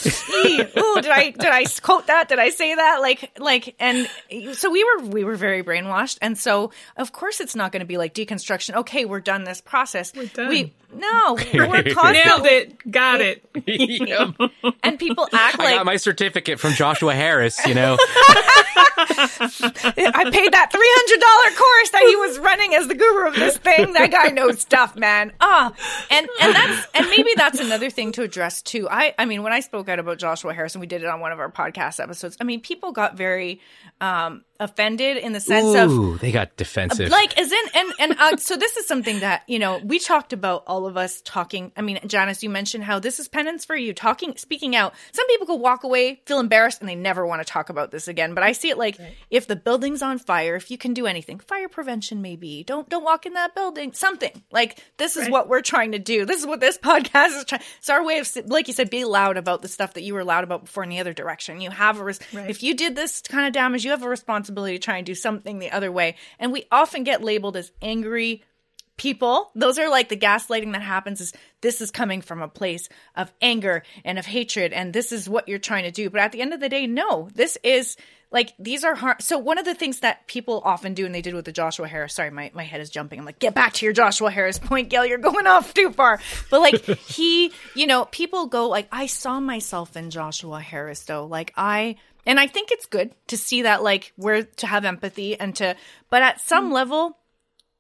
ee, 0.46 0.62
ooh, 0.78 0.96
did 1.02 1.12
I 1.12 1.32
did 1.32 1.52
I 1.52 1.66
quote 1.82 2.08
that? 2.08 2.30
Did 2.30 2.40
I 2.40 2.50
say 2.50 2.76
that?" 2.76 3.00
Like 3.02 3.32
like 3.40 3.76
and 3.80 4.10
so 4.54 4.70
we 4.70 4.84
were 4.84 5.06
we 5.06 5.24
were 5.24 5.36
very 5.36 5.64
brainwashed 5.64 6.18
and 6.22 6.38
so 6.38 6.72
of 6.98 7.12
course 7.14 7.40
it's 7.40 7.56
not 7.56 7.72
going 7.72 7.82
to 7.82 7.86
be 7.86 7.98
like 7.98 8.14
deconstruction. 8.14 8.76
Okay, 8.76 9.06
we're 9.06 9.22
done 9.22 9.44
this 9.44 9.62
process. 9.62 10.14
We're 10.16 10.26
done. 10.28 10.50
We 10.50 10.74
no, 10.92 11.38
we're 11.54 11.68
Nailed 11.68 11.96
constantly 11.96 12.50
it. 12.50 12.92
Got 12.92 13.22
it. 13.22 13.44
Yep. 13.66 14.36
and 14.84 14.98
people 14.98 15.28
act 15.32 15.60
I 15.60 15.64
like 15.64 15.76
got 15.76 15.86
my 15.86 15.98
certificate 15.98 16.49
from 16.58 16.74
Joshua 16.74 17.14
Harris, 17.14 17.66
you 17.66 17.74
know. 17.74 17.98
I 19.02 20.30
paid 20.32 20.54
that 20.54 20.72
three 20.72 20.92
hundred 20.96 21.20
dollar 21.20 21.56
course 21.58 21.90
that 21.92 22.06
he 22.08 22.16
was 22.16 22.40
running 22.40 22.76
as 22.76 22.88
the 22.88 22.96
guru 22.96 23.28
of 23.28 23.36
this 23.36 23.58
thing. 23.58 23.94
That 23.94 24.12
guy 24.12 24.30
knows 24.30 24.62
stuff, 24.62 24.96
man. 24.96 25.32
Ah, 25.42 25.74
and 26.10 26.28
and 26.42 26.56
that's 26.56 26.88
and 26.94 27.08
maybe 27.10 27.32
that's 27.36 27.60
another 27.60 27.90
thing 27.90 28.12
to 28.14 28.24
address 28.24 28.62
too. 28.62 28.88
I 28.90 29.14
I 29.18 29.26
mean, 29.26 29.44
when 29.44 29.54
I 29.54 29.60
spoke 29.60 29.90
out 29.90 30.00
about 30.00 30.18
Joshua 30.18 30.54
Harrison, 30.54 30.82
we 30.82 30.88
did 30.88 31.04
it 31.04 31.08
on 31.08 31.20
one 31.20 31.32
of 31.32 31.40
our 31.40 31.52
podcast 31.52 32.02
episodes. 32.02 32.38
I 32.40 32.44
mean, 32.44 32.62
people 32.62 32.92
got 32.92 33.18
very 33.18 33.62
um 34.02 34.44
offended 34.60 35.18
in 35.18 35.34
the 35.34 35.40
sense 35.40 35.76
of 35.76 35.92
Ooh, 35.92 36.18
they 36.18 36.32
got 36.32 36.56
defensive. 36.58 37.10
like 37.10 37.38
as 37.38 37.52
in 37.52 37.60
and 37.76 37.94
and 38.00 38.16
uh, 38.20 38.38
so 38.38 38.56
this 38.58 38.78
is 38.78 38.88
something 38.88 39.20
that 39.22 39.44
you 39.48 39.60
know 39.60 39.80
we 39.84 40.00
talked 40.00 40.34
about 40.34 40.64
all 40.68 40.86
of 40.86 40.98
us 40.98 41.22
talking 41.24 41.72
i 41.78 41.82
mean 41.82 42.00
janice 42.08 42.44
you 42.44 42.50
mentioned 42.50 42.84
how 42.84 43.00
this 43.00 43.20
is 43.20 43.28
penance 43.28 43.66
for 43.66 43.76
you 43.76 43.94
talking 43.94 44.36
speaking 44.38 44.76
out. 44.76 44.94
Some 45.12 45.28
people 45.28 45.48
could 45.48 45.62
walk 45.62 45.84
away 45.84 46.22
feel 46.26 46.40
embarrassed 46.40 46.80
and 46.82 46.90
they 46.90 46.96
never 46.96 47.26
want 47.26 47.42
to 47.42 47.52
talk 47.52 47.70
about 47.70 47.92
this 47.92 48.08
again 48.08 48.34
but 48.34 48.44
i 48.44 48.52
see 48.52 48.70
it 48.70 48.78
like 48.78 48.98
if 49.30 49.48
the 49.48 49.56
building's 49.56 50.02
on 50.02 50.20
fire 50.20 50.56
if 50.56 50.70
you 50.72 50.78
can 50.78 50.94
do 50.94 51.06
anything 51.06 51.40
fire 51.40 51.70
prevention 51.70 52.22
maybe 52.22 52.64
don't 52.64 52.90
don't 52.90 53.04
walk 53.04 53.26
in 53.26 53.34
that 53.34 53.56
building 53.56 53.94
something. 53.94 54.32
Like 54.52 54.84
this 54.98 55.18
is 55.18 55.30
what 55.30 55.48
we're 55.48 55.62
trying 55.62 55.92
to 55.94 56.00
do 56.00 56.26
this 56.26 56.40
is 56.40 56.48
what 56.48 56.60
this 56.60 56.78
podcast 56.90 57.38
is 57.38 57.46
trying 57.46 57.62
it's 57.78 57.90
our 57.90 58.04
way 58.04 58.20
of 58.20 58.30
like 58.46 58.68
you 58.68 58.74
said 58.74 58.90
be 58.90 59.06
loud 59.06 59.38
about 59.38 59.62
the 59.62 59.68
stuff 59.68 59.94
that 59.94 60.04
you 60.04 60.14
were 60.14 60.24
loud 60.24 60.44
about 60.44 60.66
before 60.66 60.84
in 60.84 60.90
the 60.90 61.00
other 61.00 61.14
direction. 61.14 61.62
You 61.62 61.72
have 61.72 62.00
a 62.00 62.04
res- 62.04 62.20
if 62.34 62.64
you 62.64 62.74
did 62.74 62.96
this 62.96 63.22
kind 63.22 63.48
of 63.48 63.54
damage 63.54 63.84
you 63.84 63.92
have 63.92 64.04
a 64.04 64.10
responsibility 64.50 64.78
to 64.78 64.84
try 64.84 64.98
and 64.98 65.06
do 65.06 65.16
something 65.16 65.60
the 65.60 65.72
other 65.72 65.92
way. 65.92 66.16
And 66.40 66.52
we 66.52 66.66
often 66.72 67.04
get 67.04 67.24
labeled 67.24 67.58
as 67.58 67.72
angry 67.82 68.44
people. 68.98 69.50
Those 69.56 69.80
are 69.80 69.90
like 69.90 70.10
the 70.10 70.18
gaslighting 70.18 70.74
that 70.74 70.82
happens 70.82 71.22
is 71.22 71.34
this 71.62 71.80
is 71.80 71.92
coming 71.92 72.22
from 72.22 72.42
a 72.42 72.50
place 72.50 72.90
of 73.16 73.32
anger 73.42 73.84
and 74.04 74.20
of 74.20 74.26
hatred 74.26 74.74
and 74.74 74.94
this 74.94 75.12
is 75.12 75.30
what 75.30 75.48
you're 75.48 75.58
trying 75.58 75.86
to 75.86 75.92
do. 75.92 76.10
But 76.10 76.22
at 76.22 76.32
the 76.32 76.42
end 76.42 76.54
of 76.54 76.60
the 76.60 76.68
day 76.68 76.86
no 76.86 77.30
this 77.34 77.58
is 77.64 77.96
like 78.32 78.54
these 78.60 78.84
are 78.84 78.96
hard 78.96 79.22
so 79.22 79.38
one 79.40 79.58
of 79.58 79.66
the 79.66 79.74
things 79.74 80.02
that 80.02 80.28
people 80.28 80.62
often 80.66 80.94
do 80.94 81.06
and 81.06 81.16
they 81.16 81.22
did 81.22 81.34
with 81.34 81.46
the 81.46 81.52
joshua 81.52 81.88
harris 81.88 82.14
sorry 82.14 82.30
my, 82.30 82.52
my 82.54 82.64
head 82.64 82.82
is 82.82 82.90
jumping. 82.90 83.20
I'm 83.20 83.26
like 83.26 83.40
get 83.40 83.56
back 83.56 83.74
to 83.76 83.86
your 83.86 83.94
joshua 83.94 84.30
harris 84.32 84.60
point 84.60 84.90
gail. 84.90 85.06
You're 85.06 85.18
going 85.18 85.48
off 85.48 85.74
too 85.74 85.92
far. 85.92 86.20
But 86.52 86.60
like 86.60 86.84
he 86.84 87.54
you 87.74 87.88
know 87.88 88.04
people 88.06 88.48
go 88.48 88.68
like 88.68 88.90
i 88.92 89.06
saw 89.06 89.40
myself 89.40 89.96
in 89.96 90.10
joshua 90.10 90.60
harris 90.60 91.04
though. 91.06 91.26
Like 91.26 91.54
i 91.56 91.96
and 92.26 92.40
i 92.40 92.48
think 92.48 92.72
it's 92.72 92.86
good 92.86 93.14
to 93.28 93.38
see 93.38 93.62
that 93.62 93.84
like 93.84 94.14
we're 94.18 94.44
to 94.44 94.68
have 94.68 94.86
empathy 94.86 95.40
and 95.40 95.56
to 95.56 95.76
but 96.10 96.22
at 96.22 96.40
some 96.40 96.70
mm. 96.70 96.74
level 96.74 97.18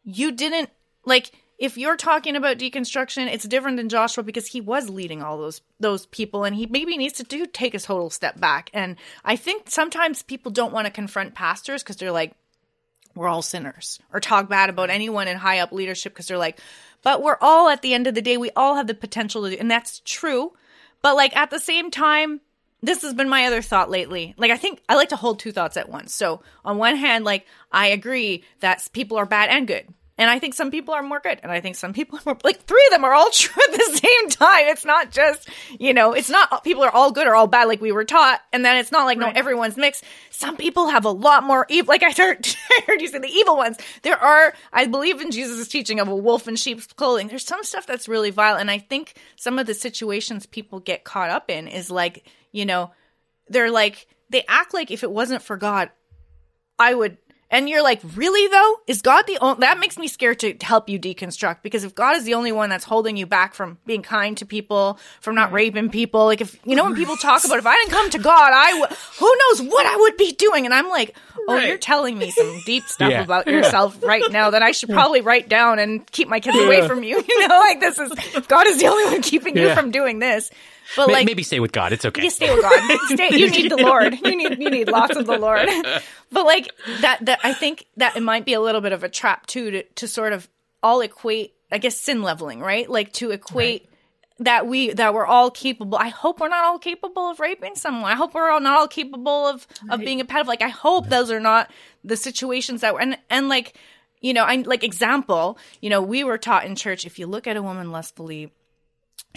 you 0.03 0.31
didn't 0.31 0.69
like 1.05 1.31
if 1.57 1.77
you're 1.77 1.97
talking 1.97 2.35
about 2.35 2.57
deconstruction 2.57 3.31
it's 3.31 3.47
different 3.47 3.77
than 3.77 3.89
joshua 3.89 4.23
because 4.23 4.47
he 4.47 4.61
was 4.61 4.89
leading 4.89 5.21
all 5.21 5.37
those 5.37 5.61
those 5.79 6.05
people 6.07 6.43
and 6.43 6.55
he 6.55 6.65
maybe 6.65 6.97
needs 6.97 7.13
to 7.13 7.23
do 7.23 7.45
take 7.45 7.73
a 7.73 7.79
total 7.79 8.09
step 8.09 8.39
back. 8.39 8.69
And 8.73 8.95
i 9.23 9.35
think 9.35 9.69
sometimes 9.69 10.23
people 10.23 10.51
don't 10.51 10.73
want 10.73 10.85
to 10.85 10.91
confront 10.91 11.35
pastors 11.35 11.83
because 11.83 11.97
they're 11.97 12.11
like 12.11 12.33
we're 13.15 13.27
all 13.27 13.41
sinners 13.41 13.99
or 14.13 14.19
talk 14.19 14.47
bad 14.47 14.69
about 14.69 14.89
anyone 14.89 15.27
in 15.27 15.37
high 15.37 15.59
up 15.59 15.71
leadership 15.71 16.13
because 16.13 16.27
they're 16.27 16.37
like 16.37 16.59
but 17.01 17.21
we're 17.21 17.37
all 17.41 17.69
at 17.69 17.81
the 17.81 17.93
end 17.93 18.07
of 18.07 18.15
the 18.15 18.21
day 18.21 18.37
we 18.37 18.51
all 18.55 18.75
have 18.75 18.87
the 18.87 18.93
potential 18.93 19.43
to 19.43 19.49
do 19.49 19.57
and 19.59 19.69
that's 19.69 20.01
true. 20.05 20.53
But 21.01 21.15
like 21.15 21.35
at 21.35 21.49
the 21.49 21.59
same 21.59 21.91
time 21.91 22.41
this 22.81 23.01
has 23.01 23.13
been 23.13 23.29
my 23.29 23.45
other 23.45 23.61
thought 23.61 23.89
lately. 23.89 24.33
Like, 24.37 24.51
I 24.51 24.57
think 24.57 24.81
I 24.87 24.95
like 24.95 25.09
to 25.09 25.15
hold 25.15 25.39
two 25.39 25.51
thoughts 25.51 25.77
at 25.77 25.89
once. 25.89 26.13
So, 26.13 26.41
on 26.63 26.77
one 26.77 26.95
hand, 26.95 27.25
like, 27.25 27.45
I 27.71 27.87
agree 27.87 28.43
that 28.61 28.87
people 28.93 29.17
are 29.17 29.25
bad 29.25 29.49
and 29.49 29.67
good. 29.67 29.85
And 30.19 30.29
I 30.29 30.37
think 30.37 30.53
some 30.53 30.69
people 30.69 30.93
are 30.93 31.01
more 31.01 31.21
good. 31.21 31.39
And 31.43 31.51
I 31.51 31.61
think 31.61 31.77
some 31.77 31.93
people 31.99 32.19
are 32.19 32.21
more, 32.25 32.37
like, 32.43 32.61
three 32.61 32.83
of 32.87 32.91
them 32.91 33.05
are 33.05 33.13
all 33.13 33.29
true 33.33 33.63
at 33.67 33.77
the 33.77 33.97
same 33.97 34.29
time. 34.29 34.67
It's 34.67 34.85
not 34.85 35.11
just, 35.11 35.49
you 35.79 35.93
know, 35.93 36.13
it's 36.13 36.29
not 36.29 36.63
people 36.63 36.83
are 36.83 36.91
all 36.91 37.11
good 37.11 37.25
or 37.25 37.35
all 37.35 37.47
bad 37.47 37.67
like 37.67 37.81
we 37.81 37.91
were 37.91 38.05
taught. 38.05 38.41
And 38.53 38.63
then 38.63 38.77
it's 38.77 38.91
not 38.91 39.05
like, 39.05 39.17
no, 39.17 39.31
everyone's 39.33 39.77
mixed. 39.77 40.03
Some 40.29 40.57
people 40.57 40.87
have 40.89 41.05
a 41.05 41.11
lot 41.11 41.43
more 41.43 41.65
evil. 41.69 41.89
Like, 41.89 42.03
I 42.03 42.11
heard, 42.11 42.47
I 42.69 42.81
heard 42.87 43.01
you 43.01 43.07
say 43.07 43.19
the 43.19 43.27
evil 43.27 43.57
ones. 43.57 43.77
There 44.03 44.17
are, 44.17 44.53
I 44.71 44.87
believe 44.87 45.21
in 45.21 45.31
Jesus' 45.31 45.67
teaching 45.67 45.99
of 45.99 46.09
a 46.09 46.15
wolf 46.15 46.47
in 46.47 46.57
sheep's 46.57 46.87
clothing. 46.87 47.27
There's 47.27 47.45
some 47.45 47.63
stuff 47.63 47.87
that's 47.87 48.09
really 48.09 48.29
vile. 48.29 48.57
And 48.57 48.69
I 48.69 48.77
think 48.77 49.15
some 49.37 49.57
of 49.57 49.67
the 49.67 49.73
situations 49.73 50.45
people 50.45 50.79
get 50.79 51.05
caught 51.05 51.29
up 51.29 51.49
in 51.49 51.67
is 51.67 51.89
like, 51.89 52.25
you 52.51 52.65
know, 52.65 52.91
they're 53.47 53.71
like, 53.71 54.07
they 54.29 54.43
act 54.47 54.73
like 54.73 54.91
if 54.91 55.03
it 55.03 55.11
wasn't 55.11 55.41
for 55.41 55.57
God, 55.57 55.89
I 56.77 56.93
would. 56.93 57.17
And 57.51 57.67
you're 57.67 57.81
like, 57.81 57.99
really 58.15 58.47
though? 58.47 58.75
Is 58.85 59.01
God 59.01 59.25
the 59.25 59.39
only? 59.41 59.61
That 59.61 59.79
makes 59.79 59.97
me 59.97 60.07
scared 60.07 60.37
to 60.41 60.55
help 60.61 60.87
you 60.87 60.99
deconstruct 60.99 61.63
because 61.63 61.83
if 61.83 61.95
God 61.95 62.15
is 62.15 62.23
the 62.23 62.35
only 62.35 62.51
one 62.51 62.69
that's 62.69 62.83
holding 62.85 63.17
you 63.17 63.25
back 63.25 63.55
from 63.55 63.79
being 63.87 64.03
kind 64.03 64.37
to 64.37 64.45
people, 64.45 64.99
from 65.19 65.33
not 65.33 65.51
raping 65.51 65.89
people, 65.89 66.25
like 66.25 66.41
if 66.41 66.59
you 66.63 66.75
know 66.75 66.83
when 66.83 66.93
people 66.93 67.17
talk 67.17 67.43
about 67.45 67.57
if 67.57 67.65
I 67.65 67.73
didn't 67.77 67.89
come 67.91 68.09
to 68.11 68.19
God, 68.19 68.51
I 68.53 68.79
would. 68.79 68.89
Who 69.17 69.33
knows 69.49 69.63
what 69.63 69.83
I 69.87 69.95
would 69.97 70.15
be 70.15 70.31
doing? 70.33 70.65
And 70.65 70.75
I'm 70.75 70.89
like, 70.89 71.15
oh, 71.47 71.55
Right. 71.55 71.67
you're 71.69 71.79
telling 71.79 72.19
me 72.19 72.29
some 72.29 72.61
deep 72.67 72.83
stuff 72.87 73.09
Yeah. 73.09 73.23
about 73.23 73.47
yourself 73.47 73.97
right 74.03 74.29
now 74.29 74.51
that 74.51 74.61
I 74.61 74.69
should 74.71 74.89
probably 74.89 75.21
write 75.21 75.49
down 75.49 75.79
and 75.79 76.05
keep 76.11 76.27
my 76.27 76.39
kids 76.39 76.55
away 76.55 76.87
from 76.87 77.01
you. 77.03 77.17
You 77.27 77.47
know, 77.47 77.59
like 77.61 77.79
this 77.79 77.97
is 77.97 78.11
God 78.47 78.67
is 78.67 78.77
the 78.77 78.85
only 78.89 79.05
one 79.05 79.23
keeping 79.23 79.57
you 79.57 79.73
from 79.73 79.89
doing 79.89 80.19
this. 80.19 80.51
But 80.95 81.07
May- 81.07 81.13
like, 81.13 81.25
maybe 81.25 81.43
stay 81.43 81.59
with 81.59 81.71
God. 81.71 81.93
It's 81.93 82.05
okay. 82.05 82.23
you 82.23 82.29
stay 82.29 82.53
with 82.53 82.61
God. 82.63 82.99
Stay, 83.07 83.29
you 83.37 83.49
need 83.49 83.71
the 83.71 83.77
Lord. 83.89 84.19
You 84.19 84.35
need 84.35 84.59
you 84.59 84.69
need 84.69 84.87
lots 84.89 85.15
of 85.15 85.25
the 85.25 85.37
Lord. 85.37 85.69
But 86.31 86.45
like 86.45 86.69
that 87.01 87.25
that 87.25 87.39
I 87.43 87.53
think 87.53 87.87
that 87.97 88.15
it 88.15 88.21
might 88.21 88.45
be 88.45 88.53
a 88.53 88.61
little 88.61 88.81
bit 88.81 88.91
of 88.91 89.03
a 89.03 89.09
trap 89.09 89.47
too 89.47 89.71
to 89.71 89.83
to 89.83 90.07
sort 90.07 90.31
of 90.31 90.47
all 90.83 91.01
equate 91.01 91.55
I 91.71 91.79
guess 91.79 91.99
sin 91.99 92.21
leveling, 92.21 92.59
right? 92.59 92.87
Like 92.87 93.13
to 93.13 93.31
equate 93.31 93.89
that 94.39 94.67
we 94.67 94.93
that 94.93 95.13
we're 95.13 95.25
all 95.25 95.49
capable. 95.51 95.97
I 95.97 96.09
hope 96.09 96.39
we're 96.39 96.49
not 96.49 96.65
all 96.65 96.79
capable 96.79 97.29
of 97.31 97.39
raping 97.39 97.75
someone. 97.75 98.11
I 98.11 98.15
hope 98.15 98.35
we're 98.35 98.49
all 98.51 98.59
not 98.59 98.77
all 98.77 98.87
capable 98.87 99.47
of 99.47 99.67
of 99.89 99.99
being 99.99 100.21
a 100.21 100.25
pedophile. 100.25 100.47
Like 100.47 100.61
I 100.61 100.69
hope 100.69 101.09
those 101.09 101.31
are 101.31 101.39
not 101.39 101.71
the 102.03 102.15
situations 102.15 102.81
that 102.81 102.93
we're 102.93 103.01
and 103.01 103.17
and 103.29 103.49
like 103.49 103.73
you 104.21 104.33
know, 104.33 104.43
I 104.43 104.57
like 104.57 104.83
example, 104.83 105.57
you 105.81 105.89
know, 105.89 106.01
we 106.01 106.23
were 106.23 106.37
taught 106.37 106.65
in 106.65 106.75
church 106.75 107.05
if 107.05 107.19
you 107.19 107.25
look 107.25 107.47
at 107.47 107.55
a 107.57 107.61
woman 107.61 107.91
lustfully 107.91 108.51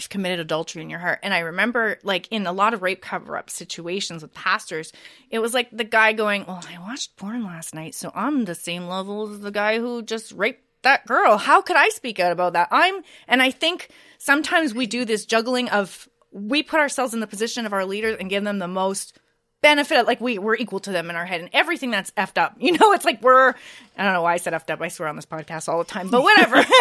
committed 0.09 0.39
adultery 0.39 0.81
in 0.81 0.89
your 0.89 0.99
heart. 0.99 1.19
And 1.23 1.33
I 1.33 1.39
remember, 1.39 1.99
like, 2.03 2.27
in 2.31 2.47
a 2.47 2.51
lot 2.51 2.73
of 2.73 2.81
rape 2.81 3.01
cover 3.01 3.37
up 3.37 3.49
situations 3.49 4.21
with 4.21 4.33
pastors, 4.33 4.91
it 5.29 5.39
was 5.39 5.53
like 5.53 5.69
the 5.71 5.83
guy 5.83 6.13
going, 6.13 6.45
Well, 6.47 6.63
I 6.69 6.79
watched 6.79 7.15
porn 7.17 7.43
last 7.43 7.75
night, 7.75 7.95
so 7.95 8.11
I'm 8.15 8.45
the 8.45 8.55
same 8.55 8.87
level 8.87 9.31
as 9.31 9.39
the 9.41 9.51
guy 9.51 9.79
who 9.79 10.01
just 10.01 10.31
raped 10.31 10.63
that 10.81 11.05
girl. 11.05 11.37
How 11.37 11.61
could 11.61 11.77
I 11.77 11.89
speak 11.89 12.19
out 12.19 12.31
about 12.31 12.53
that? 12.53 12.67
I'm, 12.71 13.01
and 13.27 13.41
I 13.41 13.51
think 13.51 13.89
sometimes 14.17 14.73
we 14.73 14.85
do 14.85 15.05
this 15.05 15.25
juggling 15.25 15.69
of, 15.69 16.09
we 16.31 16.63
put 16.63 16.79
ourselves 16.79 17.13
in 17.13 17.19
the 17.19 17.27
position 17.27 17.65
of 17.65 17.73
our 17.73 17.85
leaders 17.85 18.17
and 18.19 18.29
give 18.29 18.43
them 18.43 18.59
the 18.59 18.67
most 18.67 19.19
benefit 19.63 20.05
like 20.05 20.21
we 20.21 20.37
we're 20.37 20.55
equal 20.55 20.79
to 20.79 20.91
them 20.91 21.09
in 21.09 21.15
our 21.15 21.25
head 21.25 21.41
and 21.41 21.49
everything 21.53 21.89
that's 21.89 22.11
effed 22.11 22.37
up 22.37 22.53
you 22.59 22.71
know 22.77 22.91
it's 22.93 23.05
like 23.05 23.19
we're 23.23 23.55
i 23.97 24.03
don't 24.03 24.13
know 24.13 24.21
why 24.21 24.33
i 24.33 24.37
said 24.37 24.53
effed 24.53 24.69
up 24.69 24.79
i 24.81 24.87
swear 24.89 25.09
on 25.09 25.15
this 25.15 25.25
podcast 25.25 25.67
all 25.67 25.79
the 25.79 25.83
time 25.85 26.09
but 26.09 26.21
whatever 26.21 26.61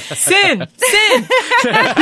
Sin, 0.00 0.66
sin, 0.76 1.26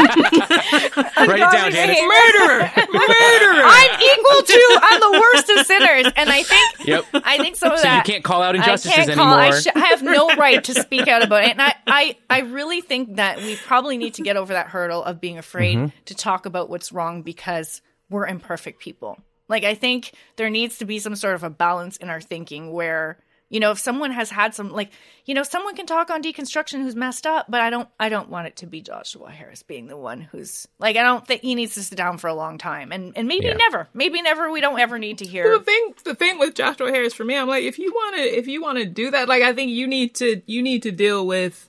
Write 0.04 1.40
it 1.40 1.52
down, 1.52 1.72
Janice. 1.72 2.00
murderer, 2.00 2.70
murderer. 2.92 3.62
I'm 3.64 4.00
equal 4.00 4.42
to. 4.42 4.78
I'm 4.82 5.00
the 5.00 5.20
worst 5.20 5.50
of 5.50 5.66
sinners, 5.66 6.12
and 6.16 6.30
I 6.30 6.42
think. 6.42 6.86
Yep. 6.86 7.04
I 7.14 7.38
think 7.38 7.56
some 7.56 7.72
of 7.72 7.78
So 7.78 7.92
you 7.92 8.02
can't 8.02 8.24
call 8.24 8.42
out 8.42 8.54
I 8.54 8.58
injustices 8.58 8.94
can't 9.06 9.12
call. 9.12 9.38
anymore. 9.38 9.56
I, 9.56 9.60
sh- 9.60 9.66
I 9.74 9.86
have 9.86 10.02
no 10.02 10.28
right 10.36 10.62
to 10.64 10.74
speak 10.74 11.08
out 11.08 11.22
about 11.24 11.44
it, 11.44 11.50
and 11.50 11.62
I, 11.62 11.74
I, 11.86 12.16
I 12.28 12.40
really 12.40 12.80
think 12.80 13.16
that 13.16 13.38
we 13.38 13.56
probably 13.56 13.96
need 13.98 14.14
to 14.14 14.22
get 14.22 14.36
over 14.36 14.52
that 14.52 14.68
hurdle 14.68 15.02
of 15.02 15.20
being 15.20 15.38
afraid 15.38 15.64
Mm-hmm. 15.78 15.96
to 16.06 16.14
talk 16.14 16.46
about 16.46 16.68
what's 16.68 16.92
wrong 16.92 17.22
because 17.22 17.80
we're 18.10 18.26
imperfect 18.26 18.80
people. 18.80 19.18
Like 19.48 19.64
I 19.64 19.74
think 19.74 20.12
there 20.36 20.50
needs 20.50 20.78
to 20.78 20.84
be 20.84 20.98
some 20.98 21.16
sort 21.16 21.34
of 21.34 21.42
a 21.42 21.50
balance 21.50 21.96
in 21.98 22.08
our 22.10 22.20
thinking 22.20 22.72
where 22.72 23.18
you 23.50 23.60
know 23.60 23.70
if 23.72 23.78
someone 23.78 24.10
has 24.10 24.30
had 24.30 24.54
some 24.54 24.70
like 24.72 24.90
you 25.26 25.34
know 25.34 25.42
someone 25.42 25.76
can 25.76 25.84
talk 25.86 26.08
on 26.10 26.22
deconstruction 26.22 26.80
who's 26.82 26.96
messed 26.96 27.26
up 27.26 27.44
but 27.48 27.60
i 27.60 27.68
don't 27.68 27.88
i 28.00 28.08
don't 28.08 28.30
want 28.30 28.46
it 28.46 28.56
to 28.56 28.66
be 28.66 28.80
joshua 28.80 29.30
harris 29.30 29.62
being 29.62 29.86
the 29.86 29.98
one 29.98 30.22
who's 30.22 30.66
like 30.78 30.96
i 30.96 31.02
don't 31.02 31.26
think 31.26 31.42
he 31.42 31.54
needs 31.54 31.74
to 31.74 31.82
sit 31.82 31.96
down 31.96 32.16
for 32.16 32.26
a 32.26 32.34
long 32.34 32.56
time 32.56 32.90
and 32.90 33.12
and 33.16 33.28
maybe 33.28 33.44
Yeah. 33.46 33.52
never 33.52 33.86
maybe 33.92 34.22
never 34.22 34.50
we 34.50 34.62
don't 34.62 34.80
ever 34.80 34.98
need 34.98 35.18
to 35.18 35.26
hear 35.26 35.58
the 35.58 35.62
thing 35.64 35.94
the 36.04 36.14
thing 36.14 36.38
with 36.38 36.54
Joshua 36.54 36.90
Harris 36.90 37.12
for 37.12 37.24
me, 37.24 37.36
I'm 37.36 37.46
like, 37.46 37.64
if 37.64 37.78
you 37.78 37.92
want 37.92 38.16
to 38.16 38.22
if 38.22 38.46
you 38.48 38.62
want 38.62 38.78
to 38.78 38.86
do 38.86 39.10
that, 39.10 39.28
like 39.28 39.42
I 39.42 39.52
think 39.52 39.70
you 39.70 39.86
need 39.86 40.14
to 40.16 40.40
you 40.46 40.62
need 40.62 40.82
to 40.84 40.90
deal 40.90 41.24
with 41.26 41.68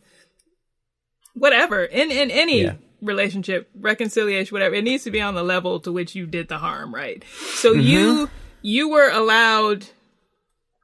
whatever 1.34 1.84
in 1.84 2.10
in 2.12 2.32
any 2.32 2.64
Yeah. 2.64 2.76
Relationship, 3.06 3.70
reconciliation, 3.80 4.54
whatever. 4.54 4.76
It 4.76 4.84
needs 4.84 5.04
to 5.04 5.12
be 5.12 5.22
on 5.22 5.36
the 5.36 5.44
level 5.44 5.80
to 5.82 5.92
which 5.92 6.16
you 6.16 6.26
did 6.26 6.48
the 6.48 6.58
harm, 6.58 6.94
right? 6.94 7.24
So 7.56 7.72
mm-hmm. 7.72 7.82
you 7.82 8.30
you 8.62 8.90
were 8.90 9.10
allowed 9.10 9.88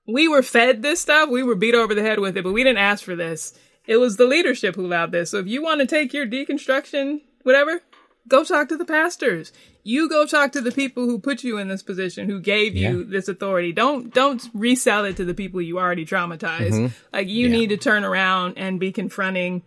we 0.07 0.27
were 0.27 0.43
fed 0.43 0.81
this 0.81 1.01
stuff, 1.01 1.29
we 1.29 1.43
were 1.43 1.55
beat 1.55 1.75
over 1.75 1.93
the 1.93 2.01
head 2.01 2.19
with 2.19 2.37
it, 2.37 2.43
but 2.43 2.53
we 2.53 2.63
didn't 2.63 2.79
ask 2.79 3.03
for 3.03 3.15
this. 3.15 3.57
It 3.85 3.97
was 3.97 4.17
the 4.17 4.25
leadership 4.25 4.75
who 4.75 4.85
allowed 4.85 5.11
this. 5.11 5.31
So 5.31 5.39
if 5.39 5.47
you 5.47 5.61
want 5.61 5.81
to 5.81 5.87
take 5.87 6.13
your 6.13 6.27
deconstruction, 6.27 7.21
whatever, 7.43 7.81
go 8.27 8.43
talk 8.43 8.69
to 8.69 8.77
the 8.77 8.85
pastors. 8.85 9.51
You 9.83 10.07
go 10.07 10.25
talk 10.25 10.51
to 10.51 10.61
the 10.61 10.71
people 10.71 11.05
who 11.05 11.17
put 11.17 11.43
you 11.43 11.57
in 11.57 11.67
this 11.67 11.81
position, 11.81 12.29
who 12.29 12.39
gave 12.39 12.75
you 12.75 12.99
Yeah. 12.99 13.05
this 13.07 13.27
authority. 13.27 13.71
Don't 13.71 14.13
don't 14.13 14.47
resell 14.53 15.05
it 15.05 15.17
to 15.17 15.25
the 15.25 15.33
people 15.33 15.61
you 15.61 15.79
already 15.79 16.05
traumatized. 16.05 16.71
Mm-hmm. 16.71 16.87
Like 17.11 17.27
you 17.27 17.47
Yeah. 17.47 17.53
need 17.57 17.69
to 17.69 17.77
turn 17.77 18.03
around 18.03 18.57
and 18.57 18.79
be 18.79 18.91
confronting 18.91 19.63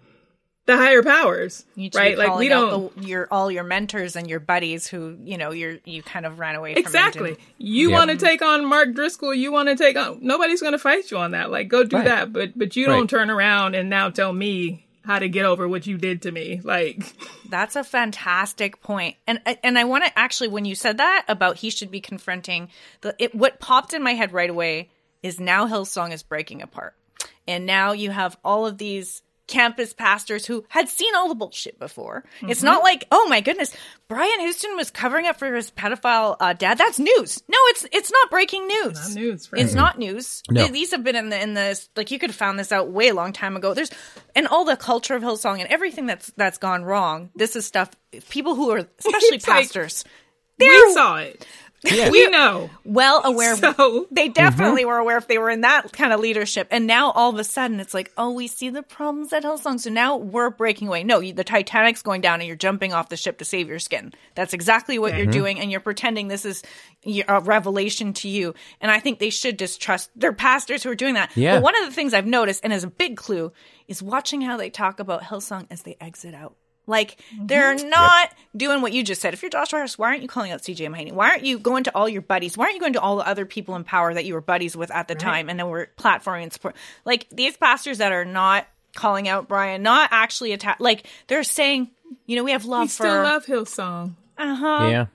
the 0.67 0.77
higher 0.77 1.03
powers, 1.03 1.67
You 1.75 1.83
need 1.83 1.93
to 1.93 1.99
right? 1.99 2.13
be 2.17 2.17
Like 2.17 2.39
we 2.39 2.49
don't 2.49 2.95
the, 2.97 3.07
your 3.07 3.29
all 3.31 3.51
your 3.51 3.65
mentors 3.65 4.17
and 4.17 4.29
your 4.29 4.41
buddies 4.41 4.87
who 4.87 5.17
you 5.23 5.37
know 5.37 5.51
you're 5.53 5.77
you 5.85 6.03
kind 6.03 6.25
of 6.25 6.39
ran 6.39 6.55
away 6.55 6.73
from. 6.75 6.81
exactly. 6.81 7.31
didn't- 7.31 7.41
You 7.59 7.91
Yep. 7.91 7.99
want 7.99 8.11
to 8.13 8.17
take 8.17 8.41
on 8.43 8.65
Mark 8.65 8.95
Driscoll. 8.95 9.35
You 9.35 9.53
want 9.53 9.69
to 9.69 9.77
take 9.77 9.97
on. 9.97 10.19
Nobody's 10.23 10.61
going 10.63 10.73
to 10.73 10.79
fight 10.79 11.11
you 11.11 11.19
on 11.19 11.33
that. 11.33 11.51
Like 11.51 11.69
go 11.69 11.85
do 11.85 11.97
Right. 11.97 12.05
that. 12.07 12.33
But 12.33 12.59
but 12.59 12.77
you 12.77 12.87
Right. 12.89 12.97
don't 12.97 13.11
turn 13.11 13.31
around 13.31 13.75
and 13.75 13.91
now 13.91 14.09
tell 14.11 14.33
me 14.33 14.87
how 15.05 15.19
to 15.19 15.29
get 15.29 15.45
over 15.45 15.69
what 15.69 15.87
you 15.87 15.99
did 15.99 16.23
to 16.23 16.33
me. 16.33 16.61
Like 16.65 17.05
That's 17.51 17.77
a 17.77 17.85
fantastic 17.85 18.81
point, 18.81 19.17
and 19.27 19.41
and 19.63 19.79
I 19.79 19.85
want 19.85 20.05
to 20.05 20.19
actually 20.19 20.49
when 20.49 20.65
you 20.65 20.75
said 20.75 20.97
that 20.97 21.25
about 21.29 21.59
he 21.59 21.69
should 21.69 21.91
be 21.91 22.01
confronting 22.01 22.69
the 23.03 23.15
it, 23.19 23.35
what 23.35 23.61
popped 23.61 23.93
in 23.93 24.03
my 24.03 24.15
head 24.15 24.33
right 24.33 24.49
away 24.49 24.89
is 25.23 25.39
now 25.39 25.67
Hillsong 25.69 26.11
is 26.13 26.23
breaking 26.23 26.63
apart, 26.63 26.95
and 27.47 27.67
now 27.67 27.93
you 27.93 28.11
have 28.13 28.39
all 28.43 28.67
of 28.67 28.79
these 28.79 29.21
campus 29.47 29.93
pastors 29.93 30.47
who 30.47 30.65
had 30.69 30.89
seen 30.89 31.15
all 31.15 31.29
the 31.29 31.35
bullshit 31.35 31.79
before. 31.79 32.25
It's 32.43 32.63
not 32.63 32.83
like 32.83 33.07
oh 33.13 33.27
my 33.29 33.41
goodness, 33.41 33.77
Brian 34.09 34.41
Houston 34.41 34.77
was 34.77 34.91
covering 34.91 35.27
up 35.27 35.39
for 35.39 35.55
his 35.55 35.71
pedophile 35.71 36.37
uh, 36.41 36.53
dad. 36.55 36.79
That's 36.79 36.99
news. 36.99 37.43
No, 37.49 37.59
it's 37.69 37.87
it's 37.93 38.11
not 38.11 38.31
breaking 38.31 38.67
news. 38.67 38.95
Not 38.95 39.15
news, 39.15 39.47
friend. 39.47 39.65
It's 39.65 39.75
not 39.75 39.99
news. 39.99 40.43
No. 40.51 40.63
Th- 40.63 40.73
These 40.73 40.91
have 40.93 41.05
been 41.05 41.17
in 41.17 41.29
the 41.29 41.43
in 41.43 41.55
this 41.55 41.89
like 41.97 42.11
you 42.11 42.19
could 42.19 42.31
have 42.31 42.37
found 42.37 42.59
this 42.59 42.73
out 42.73 42.91
way 42.91 43.13
long 43.13 43.33
time 43.33 43.57
ago. 43.57 43.75
There's 43.75 43.91
and 44.35 44.47
all 44.49 44.65
the 44.65 44.77
culture 44.77 45.15
of 45.15 45.23
Hillsong 45.23 45.61
and 45.61 45.69
everything 45.69 46.07
that's 46.07 46.31
that's 46.37 46.59
gone 46.59 46.85
wrong. 46.85 47.31
This 47.35 47.55
is 47.57 47.67
stuff 47.67 47.91
people 48.31 48.55
who 48.55 48.71
are 48.71 48.79
especially 48.99 49.37
It's 49.37 49.47
like- 49.49 49.65
pastors. 49.65 50.05
we 50.59 50.67
They're 50.69 50.93
saw 50.95 51.17
it. 51.17 51.47
Yeah. 51.85 52.11
We 52.11 52.29
know. 52.29 52.71
well 52.85 53.21
aware. 53.25 53.57
So- 53.57 54.07
they 54.11 54.29
definitely 54.29 54.83
mm-hmm. 54.83 54.89
were 54.89 54.99
aware 54.99 55.19
if 55.19 55.29
they 55.29 55.39
were 55.39 55.51
in 55.51 55.63
that 55.63 55.93
kind 55.93 56.13
of 56.13 56.21
leadership. 56.21 56.69
And 56.71 56.87
now 56.87 57.11
all 57.11 57.31
of 57.31 57.39
a 57.39 57.45
sudden 57.45 57.81
it's 57.81 57.95
like, 57.95 58.13
oh, 58.17 58.33
we 58.33 58.47
see 58.47 58.71
the 58.71 58.83
problems 58.83 59.33
at 59.33 59.45
Hillsong. 59.45 59.81
So 59.81 59.91
now 59.91 60.17
we're 60.17 60.51
breaking 60.51 60.89
away. 60.89 61.05
No, 61.05 61.21
you, 61.21 61.33
the 61.33 61.45
Titanic's 61.45 62.03
going 62.03 62.21
down 62.21 62.41
and 62.41 62.47
you're 62.47 62.57
jumping 62.57 62.93
off 62.93 63.09
the 63.09 63.17
ship 63.17 63.39
to 63.39 63.45
save 63.45 63.69
your 63.69 63.79
skin. 63.79 64.13
That's 64.35 64.53
exactly 64.55 64.99
what 64.99 65.15
you're 65.15 65.23
mm-hmm. 65.27 65.33
doing. 65.33 65.61
And 65.61 65.71
you're 65.71 65.81
pretending 65.81 66.29
this 66.29 66.45
is 66.45 66.63
a 67.05 67.41
revelation 67.41 68.13
to 68.15 68.29
you. 68.29 68.55
And 68.81 68.91
I 68.91 69.01
think 69.01 69.19
they 69.19 69.31
should 69.31 69.57
distrust 69.57 70.11
their 70.17 70.33
pastors 70.33 70.83
who 70.83 70.91
are 70.91 70.95
doing 70.95 71.15
that. 71.15 71.37
Yeah. 71.37 71.57
But 71.57 71.65
one 71.65 71.79
of 71.83 71.87
the 71.87 71.93
things 71.93 72.15
I've 72.15 72.27
noticed 72.27 72.61
and 72.65 72.73
is 72.73 72.85
a 72.85 72.89
big 72.89 73.17
clue 73.17 73.53
is 73.89 74.03
watching 74.03 74.41
how 74.41 74.57
they 74.57 74.71
talk 74.71 75.01
about 75.01 75.23
Hillsong 75.23 75.67
as 75.71 75.83
they 75.83 75.97
exit 76.01 76.35
out. 76.35 76.57
Like 76.87 77.17
they're 77.41 77.75
not 77.77 78.31
doing 78.57 78.83
what 78.83 78.93
you 78.93 79.03
just 79.03 79.21
said. 79.23 79.33
If 79.35 79.43
you're 79.43 79.51
Josh 79.51 79.71
Harris, 79.71 79.99
why 79.99 80.09
aren't 80.09 80.23
you 80.23 80.29
calling 80.29 80.53
out 80.53 80.61
CJ 80.61 80.89
Mahaney? 80.91 81.13
Why 81.13 81.31
aren't 81.31 81.45
you 81.45 81.59
going 81.59 81.85
to 81.85 81.95
all 81.95 82.09
your 82.09 82.21
buddies? 82.23 82.57
Why 82.59 82.65
aren't 82.65 82.75
you 82.75 82.81
going 82.81 82.93
to 82.95 83.01
all 83.01 83.17
the 83.17 83.27
other 83.27 83.47
people 83.47 83.75
in 83.77 83.85
power 83.85 84.13
that 84.13 84.25
you 84.25 84.35
were 84.35 84.41
buddies 84.43 84.77
with 84.77 84.91
at 84.91 85.09
the 85.09 85.15
time 85.15 85.49
and 85.49 85.59
then 85.59 85.69
were 85.69 85.89
platforming 85.97 86.43
and 86.45 86.53
support? 86.53 86.77
Like 87.05 87.27
these 87.31 87.57
pastors 87.57 87.99
that 87.99 88.13
are 88.13 88.25
not 88.27 88.67
calling 88.95 89.29
out 89.29 89.49
Brian, 89.49 89.83
not 89.83 90.11
actually 90.13 90.53
attack. 90.53 90.77
Like 90.79 91.07
they're 91.27 91.43
saying, 91.43 91.91
you 92.27 92.37
know, 92.37 92.45
we 92.45 92.53
have 92.53 92.65
love 92.65 92.83
We 92.83 92.89
for. 92.89 92.93
still 92.93 93.23
love 93.23 93.47
Hillsong. 93.47 94.13
Uh 94.37 94.55
huh. 94.55 94.87
Yeah. 94.91 95.07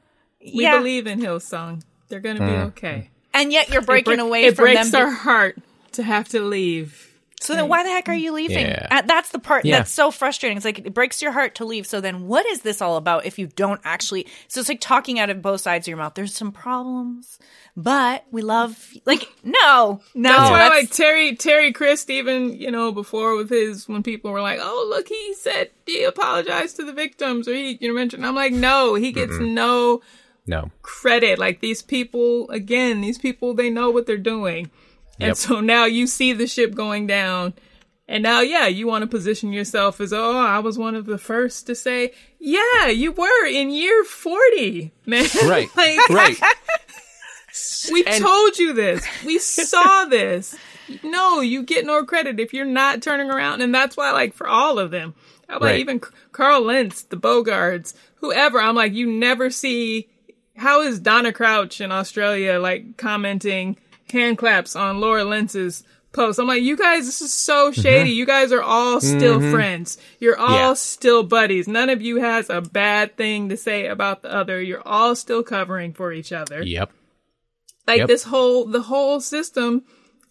We 0.41 0.63
Yeah. 0.63 0.77
believe 0.77 1.05
in 1.07 1.19
Hillsong. 1.19 1.83
They're 2.07 2.19
going 2.19 2.37
to 2.37 2.45
be 2.45 2.51
okay. 2.69 3.09
and 3.33 3.51
yet 3.53 3.69
you're 3.69 3.83
breaking 3.83 4.13
it 4.13 4.17
bre- 4.17 4.21
away 4.23 4.45
it 4.45 4.55
from 4.55 4.65
breaks 4.65 4.89
them. 4.91 5.01
our 5.05 5.11
heart 5.11 5.57
to 5.91 6.03
have 6.03 6.27
to 6.29 6.41
leave. 6.41 7.08
So 7.41 7.55
then 7.55 7.67
why 7.69 7.83
the 7.83 7.89
heck 7.89 8.09
are 8.09 8.13
mm. 8.13 8.19
you 8.19 8.33
leaving? 8.33 8.67
Yeah. 8.67 9.01
That's 9.03 9.29
the 9.29 9.39
part 9.39 9.63
Yeah. 9.65 9.77
that's 9.77 9.91
so 9.91 10.11
frustrating. 10.11 10.57
It's 10.57 10.65
like 10.65 10.79
it 10.79 10.93
breaks 10.93 11.21
your 11.21 11.31
heart 11.31 11.55
to 11.55 11.65
leave. 11.65 11.87
So 11.87 12.01
then 12.01 12.27
what 12.27 12.45
is 12.47 12.61
this 12.61 12.81
all 12.81 12.97
about 12.97 13.25
if 13.25 13.39
you 13.39 13.47
don't 13.47 13.79
actually 13.83 14.27
So 14.47 14.59
it's 14.59 14.69
like 14.69 14.81
talking 14.81 15.19
out 15.19 15.29
of 15.29 15.41
both 15.41 15.61
sides 15.61 15.87
of 15.87 15.89
your 15.89 15.97
mouth. 15.97 16.13
There's 16.15 16.33
some 16.33 16.51
problems, 16.51 17.39
but 17.77 18.25
we 18.31 18.41
love 18.41 18.91
like 19.05 19.27
no. 19.43 20.01
No. 20.13 20.29
That's 20.29 20.49
why, 20.49 20.57
that's- 20.57 20.81
like 20.83 20.91
Terry 20.91 21.35
Terry 21.35 21.71
Crist, 21.71 22.09
even 22.09 22.53
you 22.59 22.71
know 22.71 22.91
before 22.91 23.35
with 23.35 23.49
his 23.49 23.87
when 23.87 24.03
people 24.03 24.31
were 24.31 24.41
like, 24.41 24.59
"Oh, 24.61 24.87
look, 24.89 25.07
he 25.07 25.33
said 25.35 25.69
he 25.85 26.03
apologized 26.03 26.75
to 26.75 26.83
the 26.85 26.93
victims," 26.93 27.47
or 27.47 27.53
he 27.53 27.77
you 27.79 27.87
know 27.87 27.93
mentioned. 27.93 28.25
I'm 28.25 28.35
like, 28.35 28.51
no, 28.53 28.95
he 28.95 29.11
gets 29.11 29.37
no 29.39 30.01
No. 30.45 30.71
credit. 30.81 31.39
Like 31.39 31.61
these 31.61 31.81
people, 31.81 32.49
again, 32.49 33.01
these 33.01 33.17
people 33.17 33.53
they 33.53 33.69
know 33.69 33.89
what 33.91 34.05
they're 34.07 34.17
doing, 34.17 34.69
and 35.19 35.37
so 35.37 35.59
now 35.59 35.85
you 35.85 36.07
see 36.07 36.33
the 36.33 36.47
ship 36.47 36.73
going 36.75 37.07
down. 37.07 37.53
And 38.07 38.23
now, 38.23 38.41
yeah, 38.41 38.65
you 38.65 38.87
want 38.87 39.03
to 39.03 39.07
position 39.07 39.53
yourself 39.53 40.01
as, 40.01 40.11
oh, 40.11 40.35
I 40.37 40.57
was 40.59 40.79
one 40.79 40.95
of 40.95 41.05
the 41.05 41.19
first 41.19 41.67
to 41.67 41.75
say, 41.75 42.11
yeah, 42.39 42.87
you 42.87 43.11
were 43.11 43.45
in 43.45 43.69
year 43.69 44.03
40, 44.03 44.91
man. 45.05 45.25
Right. 45.45 45.67
like, 45.77 46.09
right. 46.09 46.35
we 47.91 48.03
And- 48.05 48.23
told 48.23 48.57
you 48.57 48.73
this. 48.73 49.05
We 49.25 49.37
saw 49.39 50.05
this. 50.05 50.55
No, 51.03 51.41
you 51.41 51.61
get 51.61 51.85
no 51.85 52.03
credit 52.03 52.39
if 52.39 52.51
you're 52.51 52.65
not 52.65 53.03
turning 53.03 53.29
around. 53.29 53.61
And 53.61 53.73
that's 53.75 53.95
why, 53.95 54.11
like, 54.11 54.33
for 54.33 54.47
all 54.47 54.79
of 54.79 54.89
them, 54.89 55.13
how 55.47 55.57
about 55.57 55.67
Right. 55.67 55.79
even 55.79 56.01
Carl 56.31 56.63
Lentz, 56.63 57.03
the 57.03 57.15
Bogards, 57.17 57.93
whoever, 58.15 58.59
I'm 58.59 58.75
like, 58.75 58.93
you 58.93 59.05
never 59.05 59.51
see, 59.51 60.09
how 60.57 60.81
is 60.81 60.99
Donna 60.99 61.31
Crouch 61.31 61.79
in 61.79 61.91
Australia, 61.91 62.59
like, 62.59 62.97
commenting 62.97 63.77
hand 64.11 64.37
claps 64.37 64.75
on 64.75 64.99
Laura 64.99 65.23
Lentz's 65.23 65.83
post? 66.11 66.39
I'm 66.39 66.47
like, 66.47 66.63
you 66.63 66.77
guys, 66.77 67.05
this 67.05 67.21
is 67.21 67.33
so 67.33 67.71
mm-hmm. 67.71 67.81
shady. 67.81 68.11
You 68.11 68.25
guys 68.25 68.51
are 68.51 68.61
all 68.61 69.01
still 69.01 69.39
mm-hmm. 69.39 69.51
friends. 69.51 69.97
You're 70.19 70.37
all 70.37 70.69
Yeah. 70.69 70.73
still 70.73 71.23
buddies. 71.23 71.67
None 71.67 71.89
of 71.89 72.01
you 72.01 72.17
has 72.17 72.49
a 72.49 72.61
bad 72.61 73.17
thing 73.17 73.49
to 73.49 73.57
say 73.57 73.87
about 73.87 74.21
the 74.21 74.33
other. 74.33 74.61
You're 74.61 74.87
all 74.87 75.15
still 75.15 75.43
covering 75.43 75.93
for 75.93 76.11
each 76.11 76.31
other. 76.31 76.63
Yep. 76.63 76.91
Like 77.87 77.99
Yep. 77.99 78.07
this 78.07 78.23
whole 78.23 78.65
the 78.65 78.81
whole 78.81 79.19
system 79.19 79.83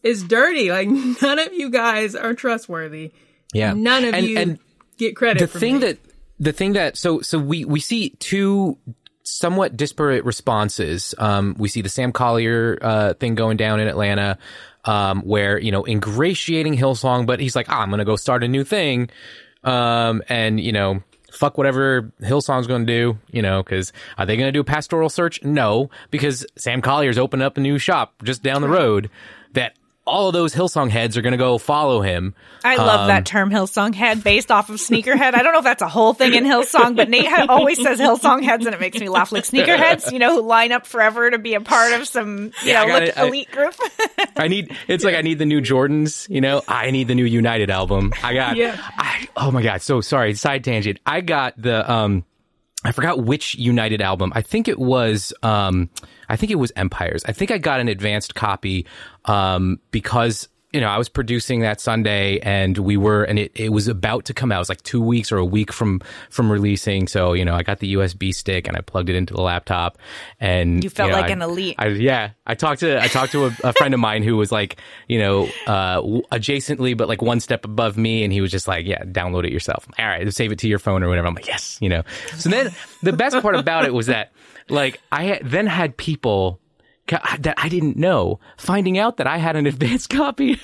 is 0.03 0.23
dirty. 0.23 0.71
Like 0.71 0.89
none 1.23 1.39
of 1.39 1.53
you 1.53 1.71
guys 1.71 2.15
are 2.15 2.35
trustworthy. 2.35 3.13
Yeah. 3.53 3.73
None 3.73 4.05
of 4.05 4.15
and, 4.15 4.27
you 4.27 4.39
and 4.39 4.59
get 4.97 5.17
credit. 5.17 5.41
the 5.41 5.49
for 5.49 5.59
thing 5.59 5.75
me. 5.75 5.81
that 5.81 5.99
the 6.39 6.53
thing 6.53 6.75
that 6.75 6.97
so 6.97 7.21
so 7.21 7.39
we 7.39 7.65
we 7.65 7.81
see 7.81 8.11
two 8.11 8.79
somewhat 9.29 9.77
disparate 9.77 10.25
responses. 10.25 11.15
Um, 11.19 11.55
we 11.59 11.69
see 11.69 11.83
the 11.83 11.89
Sam 11.89 12.13
Collier 12.13 12.79
uh, 12.81 13.15
thing 13.15 13.35
going 13.35 13.57
down 13.57 13.81
in 13.81 13.89
Atlanta, 13.89 14.39
um, 14.85 15.23
where 15.23 15.59
you 15.59 15.73
know 15.73 15.87
ingratiating 15.87 16.77
Hillsong, 16.77 17.27
but 17.27 17.41
he's 17.41 17.55
like, 17.57 17.69
ah, 17.69 17.83
I'm 17.83 17.91
gonna 17.91 18.05
go 18.05 18.17
start 18.17 18.45
a 18.45 18.49
new 18.49 18.65
thing, 18.65 19.11
um, 19.65 20.23
and 20.29 20.61
you 20.61 20.73
know. 20.73 21.03
Fuck 21.31 21.59
whatever 21.59 22.11
Hillsong's 22.23 22.67
going 22.67 22.87
to 22.87 22.93
do, 22.93 23.19
you 23.31 23.43
know, 23.43 23.63
because 23.63 23.93
are 24.17 24.25
they 24.25 24.35
going 24.39 24.49
to 24.49 24.53
do 24.53 24.61
a 24.61 24.65
pastoral 24.65 25.11
search? 25.11 25.45
No, 25.45 25.91
because 26.11 26.47
Sam 26.57 26.81
Collier's 26.81 27.19
opened 27.19 27.43
up 27.43 27.59
a 27.59 27.61
new 27.61 27.77
shop 27.77 28.15
just 28.25 28.43
down 28.43 28.63
the 28.63 28.69
road 28.69 29.11
that 29.53 29.78
all 30.09 30.29
of 30.29 30.33
those 30.33 30.55
Hillsong 30.55 30.91
heads 30.91 31.17
are 31.17 31.23
going 31.23 31.33
to 31.33 31.37
go 31.39 31.59
follow 31.59 32.01
him. 32.01 32.35
I 32.65 32.77
love 32.77 33.01
Um, 33.03 33.07
that 33.09 33.25
term 33.27 33.51
Hillsong 33.51 33.95
head 33.95 34.25
based 34.25 34.51
off 34.51 34.69
of 34.71 34.77
sneakerhead. 34.77 35.35
I 35.35 35.43
don't 35.43 35.53
know 35.53 35.59
if 35.59 35.65
that's 35.65 35.83
a 35.83 35.89
whole 35.89 36.15
thing 36.15 36.35
in 36.35 36.45
Hillsong, 36.45 36.97
but 36.97 37.09
Nate 37.09 37.29
always 37.49 37.81
says 37.81 38.01
Hillsong 38.01 38.43
heads 38.43 38.67
and 38.67 38.75
it 38.75 38.81
makes 38.81 38.99
me 38.99 39.09
laugh 39.09 39.31
like 39.31 39.45
sneakerheads, 39.45 40.11
you 40.13 40.19
know, 40.19 40.35
who 40.35 40.43
line 40.43 40.73
up 40.73 40.87
forever 40.87 41.31
to 41.31 41.39
be 41.39 41.55
a 41.55 41.61
part 41.61 41.93
of 41.93 42.09
some, 42.09 42.47
you 42.63 42.73
Yeah, 42.73 42.83
know, 42.85 42.89
got 42.89 43.03
look. 43.05 43.19
I- 43.19 43.27
elite 43.29 43.51
group. 43.53 43.75
I 44.37 44.49
need 44.49 44.75
it's 44.89 45.05
like 45.05 45.15
I 45.15 45.23
need 45.23 45.39
the 45.39 45.47
new 45.47 45.61
Jordans, 45.61 46.29
you 46.29 46.41
know. 46.41 46.63
I 46.67 46.91
need 46.91 47.09
the 47.09 47.15
new 47.15 47.25
United 47.25 47.71
album. 47.71 48.13
I 48.23 48.35
got 48.35 48.57
Yeah. 48.57 48.77
I 48.97 49.29
oh 49.37 49.51
my 49.51 49.63
god, 49.63 49.83
so 49.83 50.01
sorry, 50.01 50.35
side 50.35 50.65
tangent. 50.65 50.99
I 51.07 51.21
got 51.21 51.55
the 51.61 51.91
um 51.91 52.25
I 52.85 52.93
forgot 52.93 53.23
which 53.23 53.55
United 53.57 54.01
album. 54.01 54.33
I 54.35 54.43
think 54.43 54.69
it 54.69 54.79
was 54.79 55.33
um 55.43 55.91
I 56.29 56.37
think 56.37 56.53
it 56.53 56.57
was 56.57 56.73
Empires. 56.77 57.25
I 57.27 57.33
think 57.33 57.51
I 57.51 57.59
got 57.59 57.81
an 57.81 57.89
advanced 57.89 58.35
copy 58.35 58.87
um 59.25 59.79
because 59.91 60.49
you 60.73 60.81
know, 60.83 60.89
I 60.89 60.99
was 60.99 61.09
producing 61.09 61.61
that 61.61 61.81
Sunday 61.81 62.39
and 62.41 62.77
we 62.77 62.97
were, 62.99 63.25
and 63.25 63.39
it, 63.39 63.53
it 63.55 63.71
was 63.71 63.89
about 63.89 64.27
to 64.27 64.35
come 64.35 64.53
out. 64.53 64.57
It 64.57 64.59
was 64.61 64.69
like 64.69 64.83
two 64.83 65.01
weeks 65.01 65.33
or 65.33 65.39
a 65.39 65.45
week 65.45 65.73
from, 65.73 66.01
from 66.29 66.53
releasing. 66.53 67.09
So, 67.09 67.33
you 67.33 67.45
know, 67.45 67.55
I 67.55 67.63
got 67.63 67.79
the 67.79 67.95
USB 67.95 68.35
stick 68.35 68.69
and 68.69 68.77
I 68.77 68.83
plugged 68.83 69.09
it 69.09 69.17
into 69.17 69.33
the 69.33 69.41
laptop 69.41 69.97
and 70.41 70.85
You 70.85 70.91
felt 70.91 71.11
know, 71.11 71.17
like 71.17 71.31
I- 71.31 71.33
an 71.33 71.41
elite. 71.43 71.77
I, 71.79 71.87
yeah, 71.89 72.31
I 72.47 72.55
talked 72.55 72.81
to 72.81 73.03
I 73.03 73.09
talked 73.09 73.33
to 73.33 73.47
a, 73.47 73.57
a 73.65 73.73
friend 73.73 73.95
of 73.95 74.01
mine 74.01 74.23
who 74.23 74.37
was 74.37 74.53
like, 74.53 74.79
you 75.09 75.19
know, 75.19 75.49
uh, 75.67 76.03
adjacently, 76.33 76.97
but 76.97 77.09
like 77.09 77.23
one 77.23 77.41
step 77.41 77.65
above 77.65 77.97
me, 77.97 78.23
and 78.25 78.33
he 78.33 78.41
was 78.41 78.51
just 78.51 78.69
like, 78.69 78.87
"Yeah, 78.87 79.03
download 79.05 79.45
it 79.47 79.53
yourself. 79.53 79.87
All 79.99 80.07
right, 80.07 80.33
save 80.35 80.53
it 80.53 80.59
to 80.61 80.69
your 80.69 80.79
phone 80.79 81.03
or 81.03 81.09
whatever." 81.09 81.27
I'm 81.29 81.35
like, 81.35 81.47
"Yes," 81.47 81.79
you 81.81 81.89
know. 81.89 82.03
So 82.37 82.49
then 82.51 82.75
the 83.03 83.13
best 83.13 83.41
part 83.41 83.55
about 83.55 83.85
it 83.85 83.93
was 83.95 84.07
that, 84.07 84.33
like, 84.69 85.01
I 85.13 85.41
then 85.45 85.67
had 85.67 85.97
people 85.97 86.61
that 87.09 87.55
I 87.57 87.69
didn't 87.69 87.97
know 87.97 88.41
finding 88.57 88.99
out 88.99 89.17
that 89.19 89.27
I 89.27 89.39
had 89.39 89.57
an 89.57 89.67
advanced 89.73 90.11
copy. 90.11 90.59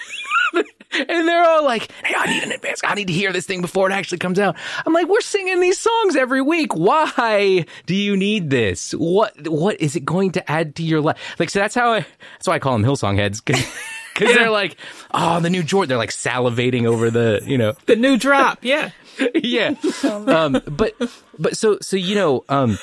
and 0.54 1.28
they're 1.28 1.44
all 1.44 1.64
like, 1.64 1.90
"Hey, 2.04 2.14
I 2.16 2.26
need 2.26 2.42
an 2.44 2.52
advance. 2.52 2.80
I 2.84 2.94
need 2.94 3.08
to 3.08 3.12
hear 3.12 3.32
this 3.32 3.46
thing 3.46 3.60
before 3.60 3.90
it 3.90 3.92
actually 3.92 4.18
comes 4.18 4.38
out." 4.38 4.56
I'm 4.86 4.92
like, 4.92 5.08
"We're 5.08 5.20
singing 5.20 5.60
these 5.60 5.78
songs 5.78 6.16
every 6.16 6.42
week. 6.42 6.74
Why 6.76 7.64
do 7.86 7.94
you 7.94 8.16
need 8.16 8.50
this? 8.50 8.92
What 8.92 9.48
what 9.48 9.80
is 9.80 9.96
it 9.96 10.04
going 10.04 10.30
to 10.32 10.50
add 10.50 10.76
to 10.76 10.82
your 10.82 11.00
life?" 11.00 11.18
Like, 11.38 11.50
so 11.50 11.58
that's 11.58 11.74
how 11.74 11.92
I 11.92 12.06
that's 12.34 12.46
why 12.46 12.54
I 12.54 12.58
call 12.60 12.74
them 12.74 12.84
Hillsong 12.84 13.16
heads 13.16 13.40
because 13.40 13.64
they're 14.18 14.50
like, 14.50 14.76
"Oh, 15.12 15.40
the 15.40 15.50
new 15.50 15.62
Jordan." 15.64 15.88
They're 15.88 15.98
like 15.98 16.10
salivating 16.10 16.86
over 16.86 17.10
the 17.10 17.42
you 17.44 17.58
know 17.58 17.74
The 17.86 17.96
new 17.96 18.16
drop, 18.16 18.58
yeah. 18.62 18.90
yeah. 19.34 19.74
Um, 20.04 20.60
but 20.70 20.94
but 21.38 21.56
so 21.56 21.78
so 21.80 21.96
you 21.96 22.14
know 22.14 22.44
um 22.48 22.78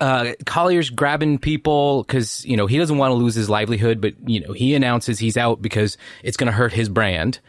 uh, 0.00 0.32
Collier's 0.44 0.90
grabbing 0.90 1.38
people 1.38 2.02
because 2.02 2.44
you 2.44 2.56
know 2.56 2.66
he 2.66 2.78
doesn't 2.78 2.98
want 2.98 3.10
to 3.10 3.14
lose 3.14 3.34
his 3.34 3.50
livelihood, 3.50 4.00
but 4.00 4.14
you 4.28 4.40
know 4.40 4.52
he 4.52 4.74
announces 4.74 5.18
he's 5.18 5.36
out 5.36 5.60
because 5.60 5.96
it's 6.22 6.36
going 6.36 6.46
to 6.46 6.52
hurt 6.52 6.72
his 6.72 6.88
brand. 6.88 7.40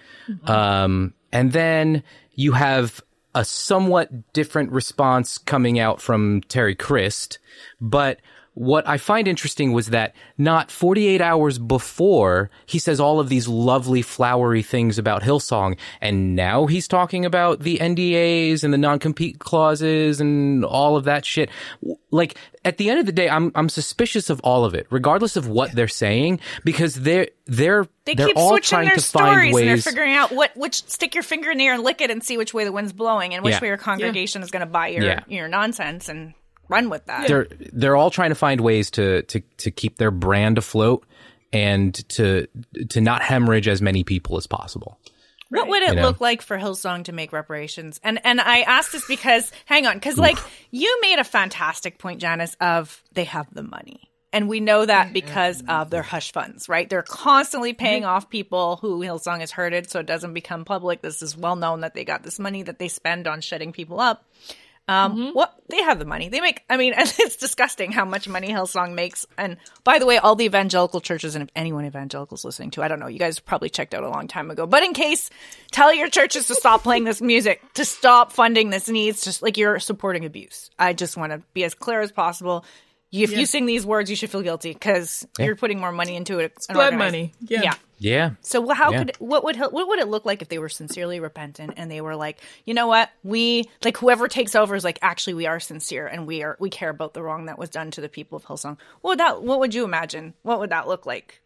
Um, 0.43 1.13
and 1.31 1.51
then 1.51 2.03
you 2.33 2.51
have 2.51 3.01
a 3.33 3.45
somewhat 3.45 4.33
different 4.33 4.71
response 4.71 5.37
coming 5.37 5.79
out 5.79 6.01
from 6.01 6.41
Terry 6.49 6.75
Crist, 6.75 7.39
but 7.79 8.19
what 8.57 8.87
I 8.87 8.97
find 8.97 9.27
interesting 9.27 9.71
was 9.71 9.87
that 9.87 10.15
not 10.37 10.71
48 10.71 11.21
hours 11.21 11.59
before 11.59 12.49
he 12.65 12.79
says 12.79 12.99
all 12.99 13.19
of 13.19 13.29
these 13.29 13.47
lovely 13.47 14.01
flowery 14.01 14.63
things 14.63 14.97
about 14.97 15.21
Hillsong, 15.21 15.77
and 16.01 16.35
now 16.35 16.65
he's 16.65 16.87
talking 16.87 17.23
about 17.23 17.59
the 17.59 17.77
NDAs 17.77 18.63
and 18.63 18.73
the 18.73 18.77
non-compete 18.79 19.37
clauses 19.37 20.19
and 20.19 20.65
all 20.65 20.97
of 20.97 21.03
that 21.03 21.23
shit. 21.23 21.49
Like 22.09 22.35
at 22.65 22.77
the 22.77 22.89
end 22.89 22.99
of 22.99 23.05
the 23.05 23.11
day, 23.11 23.29
I'm 23.29 23.51
I'm 23.53 23.69
suspicious 23.69 24.31
of 24.31 24.39
all 24.41 24.65
of 24.65 24.73
it, 24.73 24.87
regardless 24.89 25.35
of 25.35 25.47
what 25.47 25.71
they're 25.73 25.87
saying, 25.87 26.39
because 26.63 26.95
they're 26.95 27.27
they're 27.45 27.87
They 28.05 28.13
are 28.13 28.27
keep 28.27 28.37
all 28.37 28.49
switching 28.49 28.75
trying 28.77 28.87
their 28.87 28.95
to 28.95 29.01
find 29.01 29.51
stories 29.51 29.55
and 29.57 29.67
they're 29.69 29.77
figuring 29.77 30.13
out 30.13 30.31
what 30.31 30.57
which 30.57 30.83
stick 30.89 31.13
your 31.13 31.23
finger 31.23 31.51
in 31.51 31.59
the 31.59 31.67
air 31.67 31.73
and 31.75 31.83
lick 31.83 32.01
it 32.01 32.09
and 32.09 32.23
see 32.23 32.37
which 32.37 32.53
way 32.55 32.63
the 32.63 32.71
wind's 32.71 32.91
blowing 32.91 33.35
and 33.35 33.43
which 33.43 33.53
Yeah. 33.53 33.59
way 33.61 33.67
your 33.67 33.77
congregation 33.77 34.41
is 34.41 34.49
going 34.49 34.61
to 34.61 34.65
buy 34.71 34.87
your 34.87 35.03
Yeah. 35.03 35.19
your 35.27 35.47
nonsense 35.47 36.09
and 36.09 36.33
run 36.69 36.89
with 36.89 37.05
that. 37.05 37.27
they're 37.27 37.47
they're 37.73 37.95
all 37.95 38.11
trying 38.11 38.29
to 38.29 38.35
find 38.35 38.61
ways 38.61 38.91
to 38.91 39.23
to 39.23 39.41
to 39.57 39.71
keep 39.71 39.97
their 39.97 40.11
brand 40.11 40.57
afloat 40.57 41.05
and 41.53 41.93
to 42.09 42.47
to 42.89 43.01
not 43.01 43.21
hemorrhage 43.21 43.67
as 43.67 43.81
many 43.81 44.03
people 44.03 44.37
as 44.37 44.47
possible. 44.47 44.99
What 45.49 45.67
would 45.69 45.83
it 45.83 45.89
You 45.89 45.95
know? 45.95 46.01
look 46.01 46.19
like 46.19 46.41
for 46.41 46.57
Hillsong 46.57 47.05
to 47.05 47.13
make 47.13 47.31
reparations? 47.31 47.99
And 48.03 48.19
and 48.25 48.41
I 48.41 48.61
ask 48.61 48.91
this 48.91 49.07
because 49.07 49.51
hang 49.65 49.87
on, 49.87 49.95
because 49.95 50.17
like 50.17 50.37
you 50.71 50.99
made 51.01 51.19
a 51.19 51.23
fantastic 51.23 51.99
point, 51.99 52.19
Janice, 52.21 52.55
of 52.59 53.01
they 53.13 53.23
have 53.25 53.47
the 53.53 53.63
money. 53.63 54.11
And 54.33 54.49
we 54.49 54.59
know 54.59 54.85
that 54.85 55.13
because 55.13 55.63
of 55.69 55.89
their 55.89 56.03
hush 56.03 56.33
funds, 56.33 56.67
right? 56.67 56.89
They're 56.89 57.01
constantly 57.01 57.73
paying 57.73 58.01
mm-hmm. 58.01 58.11
off 58.11 58.29
people 58.29 58.75
who 58.75 58.99
Hillsong 58.99 59.39
has 59.39 59.51
hurted 59.51 59.89
so 59.89 60.01
it 60.01 60.05
doesn't 60.05 60.33
become 60.33 60.65
public. 60.65 61.01
This 61.01 61.21
is 61.21 61.37
well 61.37 61.55
known 61.55 61.79
that 61.79 61.93
they 61.93 62.03
got 62.03 62.23
this 62.23 62.37
money 62.37 62.61
that 62.63 62.77
they 62.77 62.89
spend 62.89 63.25
on 63.25 63.39
shutting 63.39 63.71
people 63.71 64.01
up. 64.01 64.25
Um, 64.89 65.33
what 65.33 65.53
they 65.69 65.81
have 65.81 65.99
the 65.99 66.05
money. 66.05 66.29
They 66.29 66.39
make. 66.39 66.63
I 66.69 66.77
mean, 66.77 66.93
it's 66.97 67.35
disgusting 67.35 67.91
how 67.91 68.05
much 68.05 68.27
money 68.27 68.49
Hillsong 68.49 68.93
makes. 68.93 69.25
And 69.37 69.57
by 69.83 69.99
the 69.99 70.05
way, 70.05 70.17
all 70.17 70.35
the 70.35 70.45
evangelical 70.45 71.01
churches, 71.01 71.35
and 71.35 71.43
if 71.43 71.49
anyone 71.55 71.85
evangelical 71.85 72.35
is 72.35 72.45
listening 72.45 72.71
to, 72.71 72.83
I 72.83 72.87
don't 72.87 72.99
know, 72.99 73.07
you 73.07 73.19
guys 73.19 73.39
probably 73.39 73.69
checked 73.69 73.93
out 73.93 74.03
a 74.03 74.09
long 74.09 74.27
time 74.27 74.49
ago. 74.49 74.65
But 74.65 74.83
in 74.83 74.93
case, 74.93 75.29
tell 75.71 75.93
your 75.93 76.09
churches 76.09 76.47
to 76.47 76.55
stop 76.55 76.83
playing 76.83 77.03
this 77.03 77.21
music, 77.21 77.61
to 77.73 77.83
stop 77.83 78.31
funding 78.31 78.69
this 78.69 78.87
needs, 78.87 79.23
just 79.23 79.41
like 79.41 79.57
you're 79.57 79.79
supporting 79.79 80.25
abuse. 80.25 80.69
I 80.79 80.93
just 80.93 81.17
want 81.17 81.33
to 81.33 81.41
be 81.53 81.65
as 81.65 81.73
clear 81.73 82.01
as 82.01 82.11
possible. 82.11 82.63
If 83.11 83.35
you 83.35 83.45
sing 83.45 83.65
these 83.65 83.85
words, 83.85 84.09
you 84.09 84.15
should 84.15 84.29
feel 84.29 84.41
guilty 84.41 84.73
because 84.73 85.25
you're 85.39 85.55
putting 85.55 85.79
more 85.79 85.91
money 85.91 86.15
into 86.15 86.39
it. 86.39 86.53
It's 86.57 86.67
blood 86.67 86.93
money. 86.95 87.33
Yeah. 87.41 87.61
yeah. 87.63 87.73
Yeah. 87.99 88.29
So 88.41 88.67
wh- 88.67 88.75
how 88.75 88.91
Yeah. 88.91 89.05
could 89.05 89.15
what 89.17 89.43
would 89.43 89.55
what 89.55 89.87
would 89.87 89.99
it 89.99 90.07
look 90.07 90.23
like 90.25 90.41
if 90.43 90.49
they 90.49 90.59
were 90.59 90.69
sincerely 90.69 91.19
repentant 91.19 91.73
and 91.77 91.89
they 91.89 91.99
were 92.01 92.15
like, 92.15 92.37
you 92.65 92.73
know 92.75 92.85
what, 92.87 93.09
we 93.23 93.65
like 93.83 93.97
whoever 93.97 94.27
takes 94.27 94.55
over 94.55 94.75
is 94.75 94.83
like, 94.83 94.99
actually, 95.01 95.33
we 95.33 95.47
are 95.47 95.59
sincere 95.59 96.05
and 96.05 96.27
we 96.27 96.43
are 96.43 96.57
we 96.59 96.69
care 96.69 96.89
about 96.89 97.13
the 97.15 97.23
wrong 97.23 97.45
that 97.45 97.57
was 97.57 97.69
done 97.69 97.89
to 97.91 98.01
the 98.01 98.09
people 98.09 98.35
of 98.35 98.45
Hillsong. 98.45 98.77
What 99.01 99.11
would 99.11 99.19
that? 99.19 99.41
What 99.41 99.59
would 99.61 99.73
you 99.73 99.83
imagine? 99.83 100.33
What 100.43 100.59
would 100.59 100.69
that 100.69 100.87
look 100.87 101.05
like? 101.05 101.41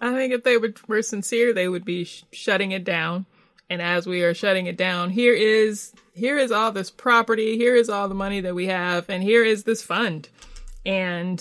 I 0.00 0.12
think 0.12 0.32
if 0.32 0.42
they 0.42 0.56
were, 0.56 0.74
were 0.88 1.02
sincere, 1.02 1.52
they 1.52 1.68
would 1.68 1.84
be 1.84 2.04
sh- 2.04 2.24
shutting 2.32 2.72
it 2.72 2.84
down. 2.84 3.26
And 3.68 3.82
as 3.82 4.06
we 4.06 4.22
are 4.22 4.34
shutting 4.34 4.66
it 4.66 4.76
down, 4.76 5.10
here 5.10 5.32
is 5.34 5.92
here 6.14 6.38
is 6.38 6.50
all 6.52 6.70
this 6.72 6.90
property, 6.90 7.56
here 7.56 7.74
is 7.76 7.88
all 7.88 8.08
the 8.08 8.14
money 8.14 8.40
that 8.42 8.54
we 8.54 8.66
have, 8.66 9.08
and 9.10 9.22
here 9.22 9.44
is 9.44 9.64
this 9.64 9.82
fund. 9.82 10.28
And 10.86 11.40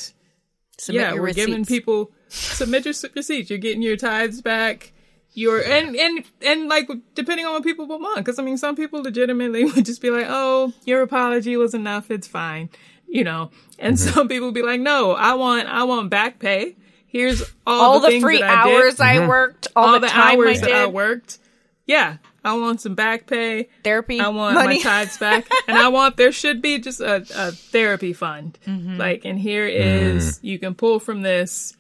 Submit 0.78 1.02
yeah, 1.02 1.14
your 1.14 1.22
we're 1.24 1.32
giving 1.34 1.64
people 1.66 2.12
submit 2.28 2.84
your 2.84 2.92
s- 2.92 3.06
receipts. 3.16 3.50
You're 3.50 3.60
getting 3.60 3.82
your 3.82 3.96
tithes 3.96 4.42
back. 4.42 4.92
You're 5.32 5.62
and 5.62 5.96
and 5.96 6.24
and 6.46 6.68
like 6.68 6.90
depending 7.14 7.46
on 7.46 7.54
what 7.54 7.64
people 7.64 7.86
will 7.88 8.00
want, 8.00 8.18
because 8.18 8.40
I 8.40 8.44
mean, 8.44 8.58
some 8.58 8.76
people 8.76 9.02
legitimately 9.04 9.64
would 9.72 9.86
just 9.86 10.02
be 10.02 10.10
like, 10.10 10.26
"Oh, 10.28 10.74
your 10.86 11.02
apology 11.02 11.56
was 11.58 11.74
enough. 11.74 12.10
It's 12.12 12.28
fine," 12.28 12.70
you 13.08 13.24
know. 13.24 13.52
And 13.80 13.96
Mm-hmm. 13.98 14.14
some 14.14 14.28
people 14.28 14.48
would 14.48 14.54
be 14.56 14.64
like, 14.64 14.82
"No, 14.82 15.12
I 15.14 15.34
want 15.36 15.68
I 15.70 15.84
want 15.84 16.10
back 16.10 16.40
pay. 16.40 16.76
Here's 17.06 17.42
all, 17.66 17.82
all 17.94 18.00
the 18.02 18.10
things 18.10 18.24
free 18.24 18.40
that 18.40 18.50
I 18.50 18.68
did 18.68 18.82
hours 18.82 19.00
I 19.00 19.26
worked, 19.28 19.68
all, 19.76 19.86
all 19.86 19.94
the, 19.94 20.00
the 20.00 20.08
time 20.08 20.38
hours 20.38 20.58
I 20.64 20.66
that 20.66 20.72
I 20.76 20.86
worked. 20.88 21.38
Yeah, 21.86 22.18
I 22.46 22.54
want 22.54 22.80
some 22.80 22.94
back 22.94 23.26
pay. 23.26 23.70
therapy, 23.84 24.20
I 24.20 24.30
want 24.30 24.54
money. 24.54 24.78
my 24.78 24.82
tithes 24.82 25.18
back, 25.18 25.48
and 25.68 25.78
I 25.78 25.88
want 25.88 26.16
there 26.16 26.32
should 26.32 26.62
be 26.62 26.80
just 26.80 27.02
a, 27.02 27.26
a 27.36 27.52
therapy 27.52 28.14
fund. 28.14 28.58
Mm-hmm. 28.68 28.98
Like, 28.98 29.26
and 29.26 29.40
here 29.40 29.66
is 29.68 30.40
you 30.44 30.60
can 30.60 30.76
pull 30.76 31.00
from 31.00 31.24
this 31.24 31.76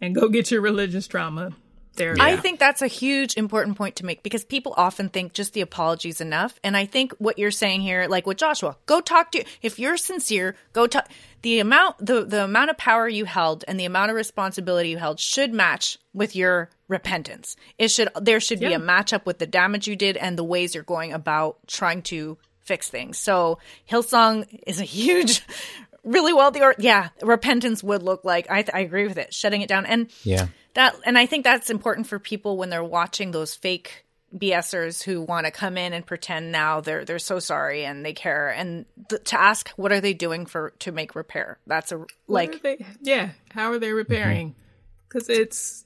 and 0.00 0.14
go 0.14 0.28
get 0.28 0.50
your 0.50 0.60
religious 0.60 1.06
trauma 1.06 1.52
therapy. 1.98 2.20
I 2.22 2.36
think 2.36 2.58
that's 2.58 2.80
a 2.80 2.86
huge 2.86 3.36
important 3.36 3.76
point 3.76 3.96
to 3.96 4.06
make 4.06 4.22
because 4.22 4.44
people 4.44 4.72
often 4.76 5.08
think 5.10 5.34
just 5.34 5.52
the 5.52 5.60
apology 5.60 6.08
is 6.08 6.20
enough. 6.22 6.58
And 6.64 6.76
I 6.76 6.86
think 6.86 7.12
what 7.18 7.38
you're 7.38 7.50
saying 7.50 7.82
here, 7.82 8.06
like 8.08 8.26
with 8.26 8.38
Joshua, 8.38 8.76
go 8.86 9.00
talk 9.02 9.32
to 9.32 9.44
if 9.60 9.78
you're 9.78 9.96
sincere, 9.98 10.56
go 10.72 10.86
talk 10.86 11.08
the 11.42 11.60
amount 11.60 11.98
the, 12.04 12.24
the 12.24 12.44
amount 12.44 12.70
of 12.70 12.78
power 12.78 13.06
you 13.08 13.24
held 13.26 13.64
and 13.68 13.78
the 13.78 13.84
amount 13.84 14.10
of 14.10 14.16
responsibility 14.16 14.88
you 14.88 14.96
held 14.98 15.20
should 15.20 15.52
match 15.52 15.98
with 16.14 16.34
your 16.34 16.70
repentance. 16.88 17.54
It 17.78 17.88
should 17.90 18.08
there 18.20 18.40
should 18.40 18.60
be 18.60 18.66
Yeah. 18.68 18.76
a 18.76 18.80
matchup 18.80 19.26
with 19.26 19.38
the 19.38 19.46
damage 19.46 19.86
you 19.86 19.94
did 19.96 20.16
and 20.16 20.38
the 20.38 20.44
ways 20.44 20.74
you're 20.74 20.84
going 20.84 21.12
about 21.12 21.58
trying 21.66 22.02
to 22.02 22.38
fix 22.60 22.88
things. 22.88 23.18
So 23.18 23.58
Hillsong 23.90 24.46
is 24.66 24.80
a 24.80 24.84
huge 24.84 25.42
really 26.04 26.32
wealthy 26.32 26.60
or 26.60 26.74
yeah, 26.78 27.08
repentance 27.22 27.82
would 27.82 28.02
look 28.02 28.24
like 28.24 28.50
I, 28.50 28.64
I 28.72 28.80
agree 28.80 29.06
with 29.06 29.18
it. 29.18 29.34
Shutting 29.34 29.62
it 29.62 29.68
down 29.68 29.84
and 29.86 30.10
Yeah. 30.22 30.46
That 30.78 30.94
and 31.04 31.18
I 31.18 31.26
think 31.26 31.42
that's 31.42 31.70
important 31.70 32.06
for 32.06 32.20
people 32.20 32.56
when 32.56 32.70
they're 32.70 32.84
watching 32.84 33.32
those 33.32 33.52
fake 33.54 34.06
BSers 34.36 35.02
who 35.02 35.22
want 35.22 35.46
to 35.46 35.50
come 35.50 35.76
in 35.76 35.92
and 35.92 36.06
pretend 36.06 36.52
now 36.52 36.80
they're 36.80 37.04
they're 37.04 37.18
so 37.18 37.40
sorry 37.40 37.84
and 37.84 38.04
they 38.04 38.12
care 38.12 38.50
and 38.50 38.86
th- 39.08 39.24
to 39.24 39.40
ask 39.40 39.70
what 39.70 39.90
are 39.90 40.00
they 40.00 40.14
doing 40.14 40.46
for 40.46 40.70
to 40.78 40.92
make 40.92 41.16
repair. 41.16 41.58
That's 41.66 41.90
a 41.90 42.06
like 42.28 42.62
they, 42.62 42.84
yeah, 43.02 43.30
how 43.50 43.72
are 43.72 43.80
they 43.80 43.92
repairing? 43.92 44.50
Mm-hmm. 44.50 44.60
Because 45.08 45.28
it's 45.28 45.84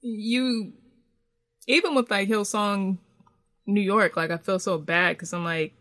you, 0.00 0.72
even 1.68 1.94
with 1.94 2.10
like 2.10 2.28
Hillsong, 2.28 2.98
New 3.66 3.80
York. 3.80 4.16
Like 4.16 4.32
I 4.32 4.38
feel 4.38 4.58
so 4.58 4.76
bad 4.76 5.16
because 5.16 5.32
I'm 5.32 5.44
like 5.44 5.72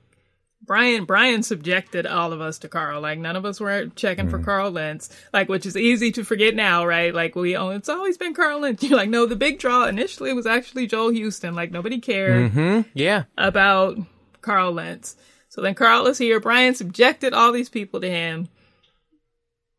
Brian. 0.63 1.05
Brian 1.05 1.43
subjected 1.43 2.05
all 2.05 2.31
of 2.33 2.41
us 2.41 2.59
to 2.59 2.69
Carl. 2.69 3.01
Like 3.01 3.19
none 3.19 3.35
of 3.35 3.45
us 3.45 3.59
were 3.59 3.87
checking 3.95 4.29
for 4.29 4.39
Carl 4.39 4.71
Lentz. 4.71 5.09
Like 5.33 5.49
which 5.49 5.65
is 5.65 5.75
easy 5.75 6.11
to 6.13 6.23
forget 6.23 6.55
now, 6.55 6.85
right? 6.85 7.13
Like 7.13 7.35
we, 7.35 7.55
oh, 7.57 7.69
it's 7.69 7.89
always 7.89 8.17
been 8.17 8.33
Carl 8.33 8.59
Lentz. 8.61 8.83
You're 8.87 8.97
like, 8.97 9.09
no, 9.09 9.25
the 9.25 9.35
big 9.35 9.59
draw 9.59 9.85
initially 9.85 10.33
was 10.33 10.45
actually 10.45 10.87
Joel 10.87 11.09
Houston. 11.09 11.55
Like 11.55 11.71
nobody 11.71 11.99
cared 11.99 12.51
Hmm? 12.51 12.81
Yeah. 12.93 13.23
about 13.37 13.97
Carl 14.41 14.71
Lentz. 14.73 15.15
So 15.49 15.61
then 15.61 15.75
Carl 15.75 16.07
is 16.07 16.17
here. 16.17 16.39
Brian 16.39 16.75
subjected 16.75 17.33
all 17.33 17.51
these 17.51 17.67
people 17.69 17.99
to 17.99 18.09
him, 18.09 18.47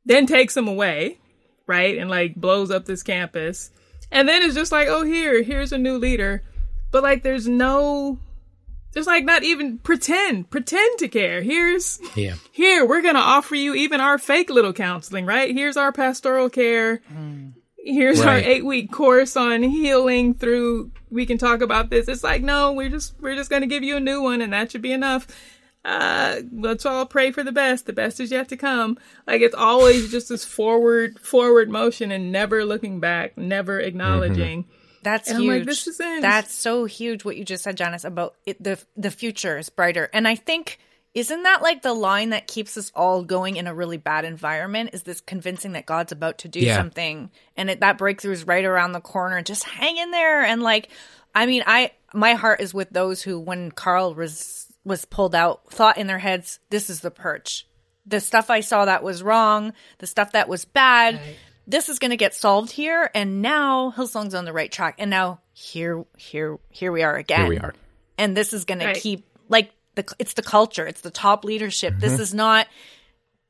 then 0.05 0.26
takes 0.26 0.55
them 0.55 0.68
away, 0.68 1.18
right? 1.66 1.97
And 1.97 2.11
like 2.11 2.35
blows 2.35 2.70
up 2.70 2.85
this 2.85 3.03
campus. 3.03 3.70
And 4.11 4.28
then 4.28 4.43
it's 4.43 4.55
just 4.55 4.72
like, 4.72 4.89
oh, 4.89 5.05
here, 5.05 5.43
here's 5.43 5.72
a 5.72 5.78
new 5.78 5.97
leader. 5.97 6.43
But 6.91 7.03
like, 7.03 7.22
there's 7.22 7.49
no, 7.49 8.18
there's 8.93 9.07
like 9.07 9.24
not 9.24 9.43
even 9.43 9.78
pretend, 9.78 10.51
pretend 10.51 10.99
to 10.99 11.09
care. 11.09 11.43
Here's, 11.43 12.01
Yeah. 12.14 12.34
here, 12.53 12.86
we're 12.86 13.03
going 13.03 13.14
to 13.14 13.20
offer 13.20 13.55
you 13.55 13.74
even 13.74 14.01
our 14.01 14.18
fake 14.18 14.51
little 14.51 14.72
counseling, 14.72 15.26
right? 15.26 15.55
Here's 15.55 15.76
our 15.76 15.93
pastoral 15.93 16.49
care. 16.51 17.01
Here's 17.84 18.20
our 18.20 18.36
eight 18.36 18.64
week 18.64 18.93
course 18.93 19.36
on 19.36 19.62
healing 19.64 20.34
through, 20.34 20.93
we 21.11 21.26
can 21.26 21.36
talk 21.38 21.62
about 21.62 21.90
this. 21.90 22.07
It's 22.07 22.22
like, 22.22 22.43
no, 22.43 22.72
we're 22.72 22.88
just, 22.90 23.14
we're 23.20 23.34
just 23.34 23.51
going 23.51 23.62
to 23.62 23.66
give 23.68 23.82
you 23.82 23.97
a 23.97 24.01
new 24.01 24.22
one 24.22 24.40
and 24.40 24.53
that 24.53 24.70
should 24.70 24.82
be 24.82 24.93
enough. 24.93 25.26
Uh, 25.84 26.43
let's 26.53 26.86
all 26.86 27.05
pray 27.07 27.32
for 27.32 27.43
the 27.43 27.51
best. 27.51 27.86
The 27.86 27.93
best 27.93 28.20
is 28.20 28.30
yet 28.30 28.49
to 28.51 28.57
come. 28.57 28.99
Like 29.26 29.40
it's 29.40 29.55
always 29.55 30.12
just 30.12 30.28
this 30.28 30.45
forward, 30.45 31.18
forward 31.18 31.68
motion 31.70 32.12
and 32.12 32.30
never 32.30 32.64
looking 32.64 33.01
back, 33.01 33.36
never 33.36 33.80
acknowledging. 33.80 34.66
That's 35.03 35.28
And 35.28 35.38
I'm 35.38 35.42
huge. 35.44 35.59
like, 35.59 35.66
this 35.66 35.86
is 35.86 36.00
it. 36.00 36.22
That's 36.22 36.55
so 36.55 36.84
huge 36.84 37.24
what 37.24 37.36
you 37.36 37.44
just 37.44 37.64
said, 37.64 37.76
Janice, 37.76 38.05
about 38.05 38.34
it, 38.46 38.62
the 38.62 38.78
the 38.96 39.11
future 39.11 39.59
is 39.59 39.68
brighter. 39.68 40.09
And 40.12 40.26
I 40.28 40.34
think 40.36 40.78
isn't 41.14 41.42
that 41.42 41.61
like 41.61 41.82
the 41.82 41.92
line 41.92 42.30
that 42.30 42.46
keeps 42.46 42.78
us 42.78 42.90
all 42.94 43.22
going 43.22 43.57
in 43.57 43.66
a 43.66 43.74
really 43.74 43.98
bad 43.98 44.24
environment? 44.24 44.90
Is 44.94 45.03
this 45.03 45.20
convincing 45.20 45.72
that 45.72 45.84
God's 45.84 46.11
about 46.12 46.38
to 46.38 46.48
do 46.48 46.61
Yeah. 46.61 46.76
something 46.76 47.30
and 47.55 47.68
it, 47.68 47.80
that 47.80 47.98
breakthrough 47.98 48.32
is 48.32 48.46
right 48.46 48.64
around 48.64 48.92
the 48.92 49.00
corner? 49.00 49.42
Just 49.42 49.64
hang 49.64 49.98
in 49.98 50.11
there 50.11 50.42
and 50.42 50.62
like 50.62 50.88
I 51.34 51.46
mean, 51.46 51.62
I 51.66 51.90
my 52.14 52.34
heart 52.34 52.61
is 52.61 52.72
with 52.74 52.90
those 52.90 53.22
who, 53.22 53.38
when 53.40 53.70
Carl 53.72 54.14
was 54.14 54.66
was 54.84 55.05
pulled 55.05 55.34
out, 55.34 55.70
thought 55.70 55.96
in 55.98 56.07
their 56.07 56.18
heads, 56.18 56.59
"This 56.70 56.90
is 56.90 57.00
the 57.00 57.11
perch. 57.11 57.66
The 58.07 58.20
stuff 58.20 58.50
I 58.50 58.61
saw 58.61 58.84
that 58.84 59.03
was 59.03 59.22
wrong, 59.22 59.72
the 59.98 60.07
stuff 60.07 60.32
that 60.32 60.48
was 60.48 60.64
bad." 60.64 61.14
Right. 61.16 61.36
This 61.66 61.88
is 61.88 61.98
going 61.98 62.10
to 62.10 62.16
get 62.16 62.34
solved 62.34 62.72
here, 62.72 63.10
and 63.14 63.40
now 63.42 63.92
Hillsong's 63.92 64.34
on 64.34 64.44
the 64.44 64.52
right 64.52 64.70
track. 64.70 64.96
And 64.98 65.10
now 65.10 65.40
here, 65.52 66.04
here, 66.16 66.58
here 66.70 66.90
we 66.92 67.02
are 67.02 67.16
again. 67.16 67.40
Here 67.42 67.48
we 67.48 67.58
are. 67.58 67.74
and 68.18 68.36
this 68.36 68.52
is 68.52 68.64
going 68.64 68.80
Right. 68.80 68.94
to 68.94 69.00
keep 69.00 69.24
like 69.48 69.70
the 69.94 70.04
it's 70.18 70.32
the 70.34 70.42
culture 70.42 70.86
it's 70.86 71.02
the 71.02 71.10
top 71.10 71.44
leadership 71.44 71.94
this 71.98 72.12
Mm-hmm. 72.14 72.22
is 72.22 72.32
not 72.34 72.66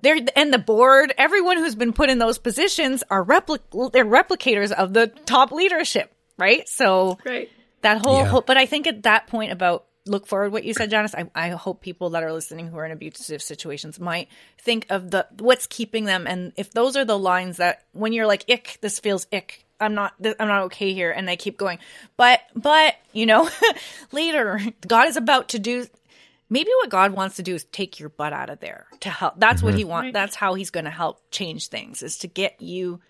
they're 0.00 0.18
and 0.34 0.52
the 0.52 0.58
board 0.58 1.14
everyone 1.16 1.56
who's 1.58 1.76
been 1.76 1.92
put 1.92 2.10
in 2.10 2.18
those 2.18 2.38
positions 2.38 3.04
are 3.10 3.24
replic 3.24 3.92
they're 3.92 4.04
replicators 4.04 4.72
of 4.72 4.92
the 4.92 5.06
top 5.06 5.52
leadership 5.52 6.12
right 6.38 6.68
so 6.68 7.18
Right. 7.24 7.48
that 7.82 8.04
whole, 8.04 8.18
Yeah. 8.18 8.24
whole 8.26 8.40
but 8.40 8.56
i 8.56 8.66
think 8.66 8.88
at 8.88 9.04
that 9.04 9.28
point 9.28 9.52
about 9.52 9.84
look 10.06 10.26
forward 10.26 10.52
what 10.52 10.64
you 10.64 10.74
said 10.74 10.90
janice. 10.90 11.14
I, 11.14 11.30
I 11.34 11.50
hope 11.50 11.80
people 11.80 12.10
that 12.10 12.22
are 12.22 12.32
listening 12.32 12.68
who 12.68 12.76
are 12.78 12.84
in 12.84 12.92
abusive 12.92 13.42
situations 13.42 14.00
might 14.00 14.28
think 14.58 14.86
of 14.90 15.10
the 15.10 15.26
what's 15.38 15.66
keeping 15.66 16.04
them. 16.04 16.26
And 16.26 16.52
if 16.56 16.72
those 16.72 16.96
are 16.96 17.04
the 17.04 17.18
lines 17.18 17.58
that 17.58 17.84
when 17.92 18.12
you're 18.12 18.26
like 18.26 18.44
ick 18.50 18.78
this 18.80 18.98
feels 18.98 19.26
ick. 19.32 19.64
I'm 19.80 19.94
not 19.94 20.14
th- 20.22 20.36
i'm 20.38 20.46
not 20.46 20.62
okay 20.64 20.92
here 20.92 21.10
and 21.10 21.26
they 21.26 21.36
keep 21.36 21.58
going. 21.58 21.78
But 22.16 22.40
but 22.54 22.94
you 23.12 23.26
know 23.26 23.48
later 24.12 24.60
god 24.86 25.08
is 25.08 25.16
about 25.16 25.50
to 25.50 25.58
do 25.58 25.86
maybe 26.48 26.70
what 26.80 26.90
god 26.90 27.12
wants 27.12 27.36
to 27.36 27.42
do 27.42 27.54
is 27.54 27.64
take 27.64 27.98
your 27.98 28.08
butt 28.08 28.32
out 28.32 28.50
of 28.50 28.60
there 28.60 28.86
to 29.00 29.10
help. 29.10 29.34
That's 29.38 29.62
what 29.62 29.74
he 29.74 29.84
mhm. 29.84 29.88
wants 29.88 30.12
that's 30.12 30.36
how 30.36 30.54
he's 30.54 30.70
going 30.70 30.84
to 30.84 30.90
help 30.90 31.20
change 31.30 31.68
things 31.68 32.02
is 32.02 32.18
to 32.18 32.28
get 32.28 32.60
you 32.60 33.00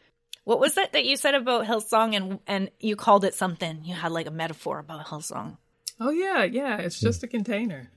what 0.44 0.58
was 0.58 0.74
that 0.74 0.92
that 0.92 1.04
you 1.04 1.16
said 1.16 1.34
about 1.34 1.66
Hillsong 1.66 2.16
and 2.16 2.40
and 2.46 2.70
you 2.80 2.96
called 2.96 3.24
it 3.24 3.34
something? 3.34 3.84
You 3.84 3.94
had 3.94 4.12
like 4.12 4.26
a 4.26 4.32
metaphor 4.32 4.78
about 4.78 5.06
Hillsong. 5.06 5.56
Oh 6.00 6.10
yeah, 6.10 6.44
yeah. 6.44 6.78
It's 6.78 7.00
hmm. 7.00 7.06
just 7.06 7.22
a 7.22 7.28
container. 7.28 7.90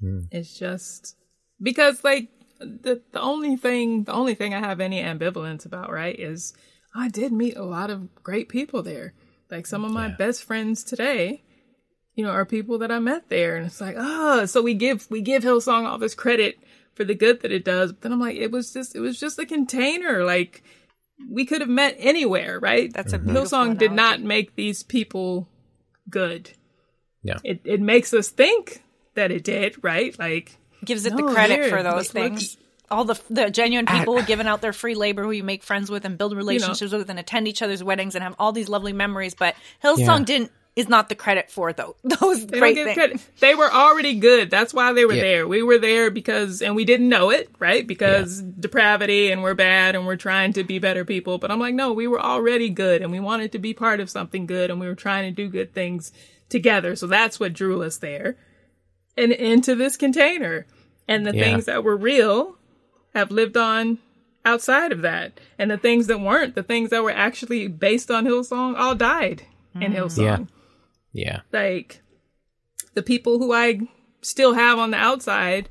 Hmm. 0.00 0.20
It's 0.30 0.58
just 0.58 1.16
because 1.60 2.04
like 2.04 2.28
the 2.58 3.02
the 3.12 3.20
only 3.20 3.56
thing 3.56 4.04
the 4.04 4.12
only 4.12 4.34
thing 4.34 4.54
I 4.54 4.60
have 4.60 4.80
any 4.80 5.02
ambivalence 5.02 5.66
about, 5.66 5.90
right, 5.90 6.18
is 6.18 6.54
I 6.94 7.08
did 7.08 7.32
meet 7.32 7.56
a 7.56 7.64
lot 7.64 7.90
of 7.90 8.14
great 8.22 8.48
people 8.48 8.82
there. 8.82 9.14
Like 9.50 9.66
some 9.66 9.84
of 9.84 9.92
my 9.92 10.08
best 10.08 10.42
friends 10.42 10.82
today, 10.82 11.44
you 12.14 12.24
know, 12.24 12.30
are 12.30 12.44
people 12.44 12.78
that 12.78 12.90
I 12.90 12.98
met 12.98 13.28
there. 13.28 13.56
And 13.56 13.66
it's 13.66 13.80
like, 13.80 13.94
oh, 13.98 14.46
so 14.46 14.62
we 14.62 14.74
give 14.74 15.06
we 15.10 15.20
give 15.20 15.44
Hillsong 15.44 15.86
all 15.86 15.98
this 15.98 16.14
credit 16.14 16.58
for 16.94 17.04
the 17.04 17.14
good 17.14 17.42
that 17.42 17.52
it 17.52 17.64
does. 17.64 17.92
But 17.92 18.02
then 18.02 18.12
I'm 18.12 18.20
like, 18.20 18.36
it 18.36 18.50
was 18.50 18.72
just 18.72 18.96
it 18.96 19.00
was 19.00 19.20
just 19.20 19.38
a 19.38 19.46
container. 19.46 20.24
Like 20.24 20.64
we 21.30 21.44
could 21.44 21.60
have 21.60 21.70
met 21.70 21.96
anywhere, 21.98 22.58
right? 22.58 22.92
That's 22.92 23.12
a 23.12 23.18
mm-hmm. 23.18 23.32
beautiful 23.32 23.58
Hillsong 23.58 23.78
did 23.78 23.92
not 23.92 24.20
make 24.20 24.56
these 24.56 24.82
people 24.82 25.48
good. 26.10 26.50
Yeah. 27.26 27.38
It 27.44 27.60
it 27.64 27.80
makes 27.80 28.14
us 28.14 28.28
think 28.28 28.82
that 29.14 29.30
it 29.30 29.44
did, 29.44 29.82
right? 29.82 30.16
Like 30.18 30.56
Gives 30.84 31.06
it 31.06 31.14
No, 31.14 31.26
the 31.28 31.32
credit 31.34 31.60
here, 31.60 31.68
for 31.70 31.82
those 31.82 32.14
look- 32.14 32.22
look- 32.22 32.38
things. 32.38 32.56
All 32.88 33.04
the 33.04 33.20
the 33.28 33.50
genuine 33.50 33.86
people 33.86 34.22
giving 34.22 34.46
out 34.46 34.60
their 34.60 34.72
free 34.72 34.94
labor 34.94 35.24
who 35.24 35.32
you 35.32 35.42
make 35.42 35.64
friends 35.64 35.90
with 35.90 36.04
and 36.04 36.16
build 36.16 36.36
relationships 36.36 36.92
with 36.92 37.10
and 37.10 37.18
attend 37.18 37.48
each 37.48 37.60
other's 37.60 37.82
weddings 37.82 38.14
and 38.14 38.22
have 38.22 38.36
all 38.38 38.52
these 38.52 38.68
lovely 38.68 38.92
memories. 38.92 39.34
But 39.34 39.56
Hillsong 39.82 39.98
Yeah. 40.20 40.24
didn't 40.24 40.52
is 40.76 40.88
not 40.88 41.08
the 41.08 41.14
credit 41.16 41.50
for 41.50 41.72
though 41.72 41.96
those 42.04 42.46
they 42.46 42.58
great 42.60 42.76
things. 42.76 42.94
credit. 42.94 43.20
They 43.40 43.56
were 43.56 43.72
already 43.72 44.14
good. 44.20 44.50
That's 44.50 44.72
why 44.72 44.92
they 44.92 45.04
were 45.04 45.14
Yeah. 45.14 45.22
there. 45.22 45.48
We 45.48 45.62
were 45.64 45.78
there 45.78 46.10
because, 46.12 46.62
and 46.62 46.76
we 46.76 46.84
didn't 46.84 47.08
know 47.08 47.30
it, 47.30 47.50
right? 47.58 47.84
Because 47.84 48.40
depravity 48.42 49.32
and 49.32 49.42
we're 49.42 49.54
bad 49.54 49.96
and 49.96 50.06
we're 50.06 50.16
trying 50.16 50.52
to 50.52 50.62
be 50.62 50.78
better 50.78 51.04
people. 51.04 51.38
But 51.38 51.50
I'm 51.50 51.58
like, 51.58 51.74
no, 51.74 51.92
we 51.92 52.06
were 52.06 52.20
already 52.20 52.68
good 52.68 53.00
and 53.02 53.10
we 53.10 53.18
wanted 53.20 53.52
to 53.52 53.58
be 53.58 53.72
part 53.74 54.00
of 54.00 54.10
something 54.10 54.46
good 54.46 54.70
and 54.70 54.78
we 54.78 54.86
were 54.86 54.94
trying 54.94 55.24
to 55.24 55.34
do 55.34 55.48
good 55.48 55.72
things 55.72 56.12
together. 56.48 56.96
So 56.96 57.06
that's 57.06 57.40
what 57.40 57.52
drew 57.52 57.82
us 57.82 57.98
there 57.98 58.36
and 59.16 59.32
into 59.32 59.74
this 59.74 59.96
container. 59.96 60.66
And 61.08 61.26
the 61.26 61.34
Yeah. 61.34 61.44
things 61.44 61.64
that 61.66 61.84
were 61.84 61.96
real 61.96 62.58
have 63.14 63.30
lived 63.30 63.56
on 63.56 63.98
outside 64.44 64.92
of 64.92 65.02
that. 65.02 65.40
And 65.58 65.70
the 65.70 65.78
things 65.78 66.06
that 66.06 66.20
weren't, 66.20 66.54
the 66.54 66.62
things 66.62 66.90
that 66.90 67.02
were 67.02 67.10
actually 67.10 67.68
based 67.68 68.10
on 68.10 68.24
Hillsong, 68.24 68.76
all 68.76 68.94
died 68.94 69.42
in 69.74 69.92
mm. 69.92 69.96
Hillsong 69.96 70.22
Yeah. 70.22 70.38
Yeah. 71.12 71.40
like 71.52 72.02
the 72.94 73.02
people 73.02 73.38
who 73.38 73.52
I 73.52 73.80
still 74.22 74.54
have 74.54 74.78
on 74.78 74.90
the 74.90 74.96
outside, 74.96 75.68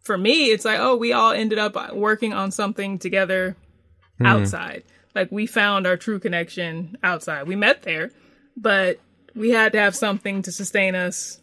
for 0.00 0.16
me, 0.16 0.50
it's 0.50 0.64
like, 0.64 0.78
oh, 0.78 0.96
we 0.96 1.12
all 1.12 1.32
ended 1.32 1.58
up 1.58 1.94
working 1.94 2.32
on 2.32 2.50
something 2.50 2.98
together 2.98 3.56
mm. 4.20 4.26
outside. 4.26 4.84
Like 5.14 5.30
we 5.32 5.46
found 5.46 5.86
our 5.86 5.96
true 5.96 6.20
connection 6.20 6.96
outside. 7.02 7.46
We 7.48 7.56
met 7.56 7.82
there, 7.82 8.10
but 8.56 9.00
we 9.34 9.50
had 9.50 9.72
to 9.72 9.78
have 9.78 9.94
something 9.96 10.42
to 10.42 10.52
sustain 10.52 10.94
us 10.94 11.40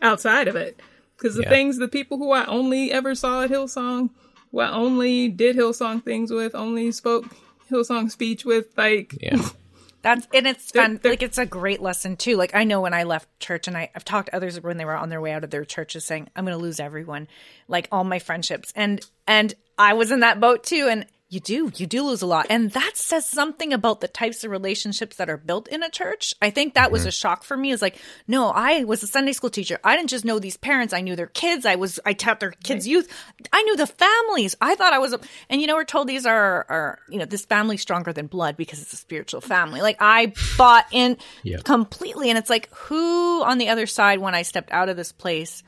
outside 0.00 0.48
of 0.48 0.56
it. 0.56 0.80
Because 1.16 1.34
the 1.36 1.42
Yeah. 1.42 1.48
things, 1.50 1.78
the 1.78 1.88
people 1.88 2.18
who 2.18 2.30
I 2.32 2.44
only 2.46 2.92
ever 2.92 3.14
saw 3.14 3.42
at 3.44 3.50
Hillsong, 3.50 4.10
who 4.52 4.60
I 4.60 4.70
only 4.70 5.28
did 5.28 5.56
Hillsong 5.56 6.04
things 6.04 6.30
with, 6.30 6.54
only 6.54 6.92
spoke 6.92 7.24
Hillsong 7.70 8.10
speech 8.10 8.44
with, 8.44 8.66
like, 8.76 9.16
Yeah. 9.20 9.36
That's 10.02 10.28
and 10.32 10.46
it's 10.46 10.70
fun. 10.70 11.00
they're- 11.02 11.12
like 11.12 11.22
it's 11.24 11.38
a 11.38 11.46
great 11.46 11.82
lesson 11.82 12.16
too. 12.16 12.36
Like 12.36 12.54
I 12.54 12.62
know 12.62 12.80
when 12.80 12.94
I 12.94 13.02
left 13.02 13.28
church, 13.40 13.66
and 13.66 13.76
I, 13.76 13.90
I've 13.92 14.04
talked 14.04 14.28
to 14.28 14.36
others 14.36 14.60
when 14.60 14.76
they 14.76 14.84
were 14.84 14.94
on 14.94 15.08
their 15.08 15.20
way 15.20 15.32
out 15.32 15.42
of 15.42 15.50
their 15.50 15.64
churches, 15.64 16.04
saying 16.04 16.28
I'm 16.36 16.44
going 16.44 16.56
to 16.56 16.62
lose 16.62 16.78
everyone, 16.78 17.26
like 17.66 17.88
all 17.90 18.04
my 18.04 18.20
friendships, 18.20 18.72
and 18.76 19.00
and 19.26 19.52
I 19.76 19.94
was 19.94 20.12
in 20.12 20.20
that 20.20 20.38
boat 20.38 20.62
too. 20.62 20.86
And 20.88 21.06
you 21.28 21.40
do, 21.40 21.72
you 21.74 21.86
do 21.86 22.04
lose 22.04 22.22
a 22.22 22.26
lot, 22.26 22.46
and 22.50 22.70
that 22.70 22.92
says 22.96 23.28
something 23.28 23.72
about 23.72 24.00
the 24.00 24.06
types 24.06 24.44
of 24.44 24.50
relationships 24.52 25.16
that 25.16 25.28
are 25.28 25.36
built 25.36 25.66
in 25.66 25.82
a 25.82 25.90
church. 25.90 26.34
I 26.40 26.50
think 26.50 26.74
that 26.74 26.92
was 26.92 27.04
a 27.04 27.08
mm-hmm. 27.08 27.12
shock 27.12 27.42
for 27.42 27.56
me. 27.56 27.72
Is 27.72 27.82
like, 27.82 27.98
no, 28.28 28.50
I 28.50 28.84
was 28.84 29.02
a 29.02 29.08
Sunday 29.08 29.32
school 29.32 29.50
teacher. 29.50 29.80
I 29.82 29.96
didn't 29.96 30.10
just 30.10 30.24
know 30.24 30.38
these 30.38 30.56
parents. 30.56 30.94
I 30.94 31.00
knew 31.00 31.16
their 31.16 31.26
kids. 31.26 31.66
I 31.66 31.74
was, 31.74 31.98
I 32.06 32.12
taught 32.12 32.38
their 32.38 32.52
kids' 32.52 32.86
youth. 32.86 33.12
I 33.52 33.62
knew 33.64 33.76
the 33.76 33.88
families. 33.88 34.54
I 34.60 34.76
thought 34.76 34.92
I 34.92 35.00
was, 35.00 35.14
a, 35.14 35.20
and 35.50 35.60
you 35.60 35.66
know, 35.66 35.74
we're 35.74 35.84
told 35.84 36.06
these 36.06 36.26
are, 36.26 36.64
are, 36.68 36.98
you 37.08 37.18
know, 37.18 37.24
this 37.24 37.44
family's 37.44 37.82
stronger 37.82 38.12
than 38.12 38.28
blood 38.28 38.56
because 38.56 38.80
it's 38.80 38.92
a 38.92 38.96
spiritual 38.96 39.40
family. 39.40 39.80
Like 39.80 39.96
I 40.00 40.32
bought 40.56 40.86
in 40.92 41.16
Yeah. 41.42 41.58
completely, 41.64 42.30
and 42.30 42.38
it's 42.38 42.50
like, 42.50 42.72
who 42.72 43.42
on 43.42 43.58
the 43.58 43.68
other 43.68 43.86
side 43.86 44.20
when 44.20 44.34
I 44.36 44.42
stepped 44.42 44.70
out 44.70 44.88
of 44.88 44.96
this 44.96 45.10
place? 45.10 45.64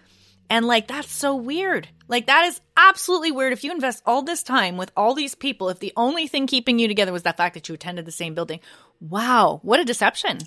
And 0.51 0.67
like, 0.67 0.89
that's 0.89 1.13
so 1.13 1.37
weird. 1.37 1.89
Like, 2.09 2.27
that 2.27 2.47
is 2.47 2.61
absolutely 2.77 3.33
weird. 3.33 3.53
If 3.53 3.65
you 3.65 3.71
invest 3.71 4.03
all 4.07 4.23
this 4.23 4.43
time 4.43 4.79
with 4.79 4.91
all 4.97 5.15
these 5.15 5.35
people, 5.35 5.69
if 5.69 5.79
the 5.79 5.93
only 5.95 6.27
thing 6.27 6.47
keeping 6.47 6.79
you 6.79 6.89
together 6.89 7.13
was 7.13 7.23
the 7.23 7.35
fact 7.35 7.55
that 7.55 7.69
you 7.69 7.75
attended 7.75 8.07
the 8.07 8.13
same 8.13 8.35
building, 8.35 8.61
wow, 9.01 9.61
what 9.63 9.79
a 9.79 9.85
deception. 9.85 10.39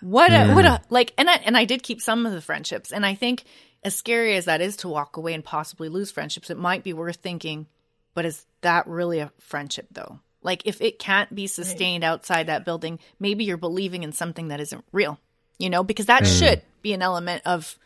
What 0.00 0.32
a, 0.32 0.54
what 0.54 0.64
a, 0.64 0.68
mm. 0.68 0.82
like, 0.88 1.12
and 1.18 1.28
I, 1.28 1.34
and 1.34 1.56
I 1.56 1.66
did 1.66 1.82
keep 1.82 2.00
some 2.00 2.24
of 2.24 2.32
the 2.32 2.40
friendships. 2.40 2.90
And 2.90 3.04
I 3.04 3.14
think 3.14 3.44
as 3.82 3.94
scary 3.94 4.34
as 4.36 4.46
that 4.46 4.62
is 4.62 4.76
to 4.78 4.88
walk 4.88 5.18
away 5.18 5.34
and 5.34 5.44
possibly 5.44 5.90
lose 5.90 6.10
friendships, 6.10 6.48
it 6.48 6.56
might 6.56 6.82
be 6.82 6.94
worth 6.94 7.16
thinking, 7.16 7.66
but 8.14 8.24
is 8.24 8.46
that 8.62 8.86
really 8.86 9.18
a 9.18 9.30
friendship 9.40 9.88
though? 9.92 10.20
Like, 10.42 10.62
if 10.66 10.80
it 10.80 10.98
can't 10.98 11.34
be 11.34 11.46
sustained 11.46 12.04
outside 12.04 12.46
that 12.46 12.66
building, 12.66 12.98
maybe 13.18 13.44
you're 13.44 13.56
believing 13.56 14.02
in 14.02 14.12
something 14.12 14.48
that 14.48 14.60
isn't 14.60 14.84
real, 14.92 15.18
you 15.58 15.70
know, 15.70 15.82
because 15.82 16.06
that 16.06 16.22
mm. 16.22 16.38
should 16.38 16.62
be 16.82 16.92
an 16.92 17.00
element 17.02 17.42
of 17.46 17.78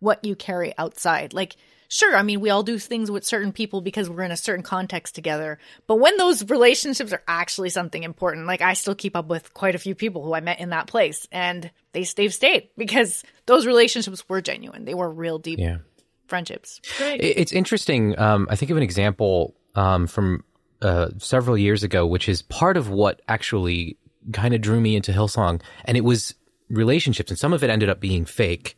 what 0.00 0.24
you 0.24 0.34
carry 0.36 0.72
outside. 0.78 1.32
Like, 1.32 1.56
sure, 1.88 2.16
I 2.16 2.22
mean, 2.22 2.40
we 2.40 2.50
all 2.50 2.62
do 2.62 2.78
things 2.78 3.10
with 3.10 3.24
certain 3.24 3.52
people 3.52 3.80
because 3.80 4.10
we're 4.10 4.22
in 4.24 4.30
a 4.30 4.36
certain 4.36 4.62
context 4.62 5.14
together. 5.14 5.58
But 5.86 5.96
when 5.96 6.16
those 6.16 6.48
relationships 6.50 7.12
are 7.12 7.22
actually 7.28 7.70
something 7.70 8.02
important, 8.02 8.46
like 8.46 8.60
I 8.60 8.74
still 8.74 8.94
keep 8.94 9.16
up 9.16 9.26
with 9.28 9.54
quite 9.54 9.74
a 9.74 9.78
few 9.78 9.94
people 9.94 10.22
who 10.24 10.34
I 10.34 10.40
met 10.40 10.60
in 10.60 10.70
that 10.70 10.86
place 10.86 11.26
and 11.32 11.70
they 11.92 12.04
they've 12.04 12.34
stayed 12.34 12.68
because 12.76 13.22
those 13.46 13.66
relationships 13.66 14.28
were 14.28 14.40
genuine. 14.40 14.84
They 14.84 14.94
were 14.94 15.10
real 15.10 15.38
deep 15.38 15.58
Yeah. 15.58 15.78
friendships. 16.26 16.80
Right. 17.00 17.20
It- 17.20 17.38
It's 17.38 17.52
interesting. 17.52 18.18
Um, 18.18 18.46
I 18.50 18.56
think 18.56 18.70
of 18.70 18.76
an 18.76 18.82
example 18.82 19.54
um, 19.74 20.06
from 20.06 20.42
uh, 20.82 21.08
several 21.18 21.56
years 21.56 21.82
ago, 21.82 22.06
which 22.06 22.28
is 22.28 22.42
part 22.42 22.76
of 22.76 22.90
what 22.90 23.22
actually 23.28 23.96
kind 24.32 24.54
of 24.54 24.60
drew 24.60 24.80
me 24.80 24.94
into 24.96 25.12
Hillsong, 25.12 25.62
and 25.84 25.96
it 25.96 26.02
was 26.04 26.34
relationships, 26.68 27.30
and 27.30 27.38
some 27.38 27.52
of 27.52 27.62
it 27.62 27.70
ended 27.70 27.88
up 27.88 28.00
being 28.00 28.24
fake. 28.24 28.76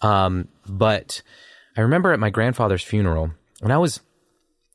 Um, 0.00 0.48
but 0.66 1.22
I 1.76 1.80
remember 1.80 2.12
at 2.12 2.20
my 2.20 2.30
grandfather's 2.30 2.82
funeral, 2.82 3.30
when 3.60 3.70
I 3.72 3.78
was 3.78 4.00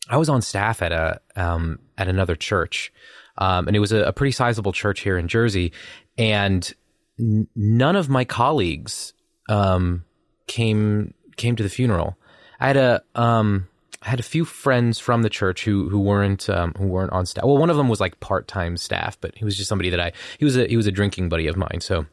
I 0.09 0.17
was 0.17 0.29
on 0.29 0.41
staff 0.41 0.81
at 0.81 0.91
a 0.91 1.21
um, 1.35 1.79
at 1.97 2.07
another 2.07 2.35
church, 2.35 2.91
um, 3.37 3.67
and 3.67 3.75
it 3.75 3.79
was 3.79 3.91
a, 3.91 4.03
a 4.03 4.13
pretty 4.13 4.31
sizable 4.31 4.71
church 4.71 5.01
here 5.01 5.17
in 5.17 5.27
Jersey, 5.27 5.71
and 6.17 6.73
n- 7.19 7.47
none 7.55 7.95
of 7.95 8.09
my 8.09 8.25
colleagues 8.25 9.13
um, 9.47 10.05
came 10.47 11.13
came 11.37 11.55
to 11.55 11.63
the 11.63 11.69
funeral. 11.69 12.17
I 12.59 12.67
had 12.67 12.77
a 12.77 13.03
um, 13.15 13.67
I 14.01 14.09
had 14.09 14.19
a 14.19 14.23
few 14.23 14.45
friends 14.45 14.97
from 14.97 15.21
the 15.21 15.29
church 15.29 15.63
who 15.63 15.89
who 15.89 15.99
weren't 15.99 16.49
um, 16.49 16.73
who 16.77 16.87
weren't 16.87 17.11
on 17.11 17.25
staff. 17.25 17.43
Well, 17.43 17.57
one 17.57 17.69
of 17.69 17.77
them 17.77 17.89
was 17.89 17.99
like 17.99 18.19
part 18.19 18.47
time 18.47 18.77
staff, 18.77 19.19
but 19.19 19.37
he 19.37 19.45
was 19.45 19.55
just 19.55 19.69
somebody 19.69 19.89
that 19.89 19.99
I 19.99 20.11
he 20.37 20.45
was 20.45 20.57
a 20.57 20.67
he 20.67 20.77
was 20.77 20.87
a 20.87 20.91
drinking 20.91 21.29
buddy 21.29 21.47
of 21.47 21.57
mine, 21.57 21.79
so 21.81 22.05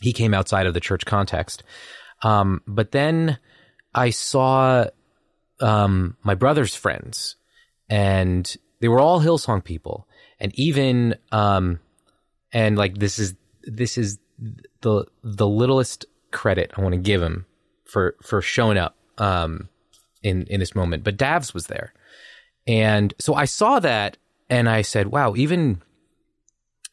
he 0.00 0.12
came 0.12 0.34
outside 0.34 0.66
of 0.66 0.74
the 0.74 0.80
church 0.80 1.04
context. 1.06 1.62
Um, 2.24 2.62
but 2.66 2.90
then 2.90 3.38
I 3.94 4.10
saw 4.10 4.86
um, 5.60 6.16
my 6.22 6.34
brother's 6.34 6.74
friends, 6.74 7.36
and 7.88 8.56
they 8.80 8.88
were 8.88 8.98
all 8.98 9.20
Hillsong 9.20 9.62
people, 9.62 10.08
and 10.40 10.52
even 10.58 11.16
um, 11.30 11.78
and 12.52 12.76
like 12.76 12.98
this 12.98 13.18
is 13.18 13.34
this 13.62 13.96
is 13.98 14.18
the 14.80 15.04
the 15.22 15.46
littlest 15.46 16.06
credit 16.32 16.72
I 16.76 16.80
want 16.80 16.94
to 16.94 17.00
give 17.00 17.22
him 17.22 17.46
for 17.84 18.16
for 18.22 18.42
showing 18.42 18.78
up 18.78 18.96
um 19.18 19.68
in 20.22 20.46
in 20.48 20.58
this 20.60 20.74
moment. 20.74 21.04
But 21.04 21.18
Davs 21.18 21.54
was 21.54 21.66
there, 21.66 21.92
and 22.66 23.14
so 23.20 23.34
I 23.34 23.44
saw 23.44 23.78
that, 23.80 24.16
and 24.50 24.68
I 24.68 24.82
said, 24.82 25.08
"Wow, 25.08 25.34
even." 25.36 25.82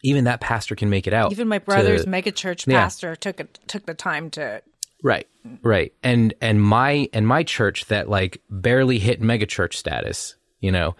Even 0.04 0.24
that 0.24 0.42
pastor 0.42 0.74
can 0.76 0.90
make 0.90 1.06
it 1.06 1.14
out. 1.14 1.32
Even 1.32 1.48
my 1.48 1.60
brother's 1.60 2.06
to- 2.06 2.10
megachurch 2.10 2.66
Yeah. 2.66 2.80
pastor 2.82 3.16
took 3.16 3.40
it 3.40 3.60
took 3.68 3.86
the 3.86 3.94
time 3.94 4.32
to 4.32 4.64
Right. 5.02 5.28
Right. 5.62 5.93
And 6.04 6.34
and 6.41 6.62
my 6.62 7.10
and 7.14 7.28
my 7.28 7.43
church 7.43 7.86
that 7.88 8.10
like 8.10 8.41
barely 8.49 8.99
hit 8.99 9.22
megachurch 9.22 9.74
status, 9.74 10.36
you 10.60 10.72
know. 10.72 10.95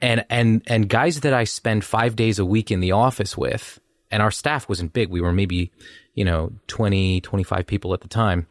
And 0.00 0.24
and 0.30 0.62
and 0.66 0.88
guys 0.88 1.20
that 1.20 1.34
I 1.34 1.44
spend 1.44 1.84
5 1.84 2.16
days 2.16 2.38
a 2.38 2.44
week 2.44 2.70
in 2.70 2.80
the 2.80 2.92
office 2.92 3.36
with 3.36 3.78
and 4.10 4.22
our 4.22 4.30
staff 4.30 4.68
wasn't 4.68 4.92
big. 4.92 5.10
We 5.10 5.20
were 5.20 5.32
maybe, 5.32 5.70
you 6.14 6.24
know, 6.24 6.52
20 6.66 7.20
25 7.20 7.66
people 7.66 7.94
at 7.94 8.00
the 8.00 8.08
time. 8.08 8.46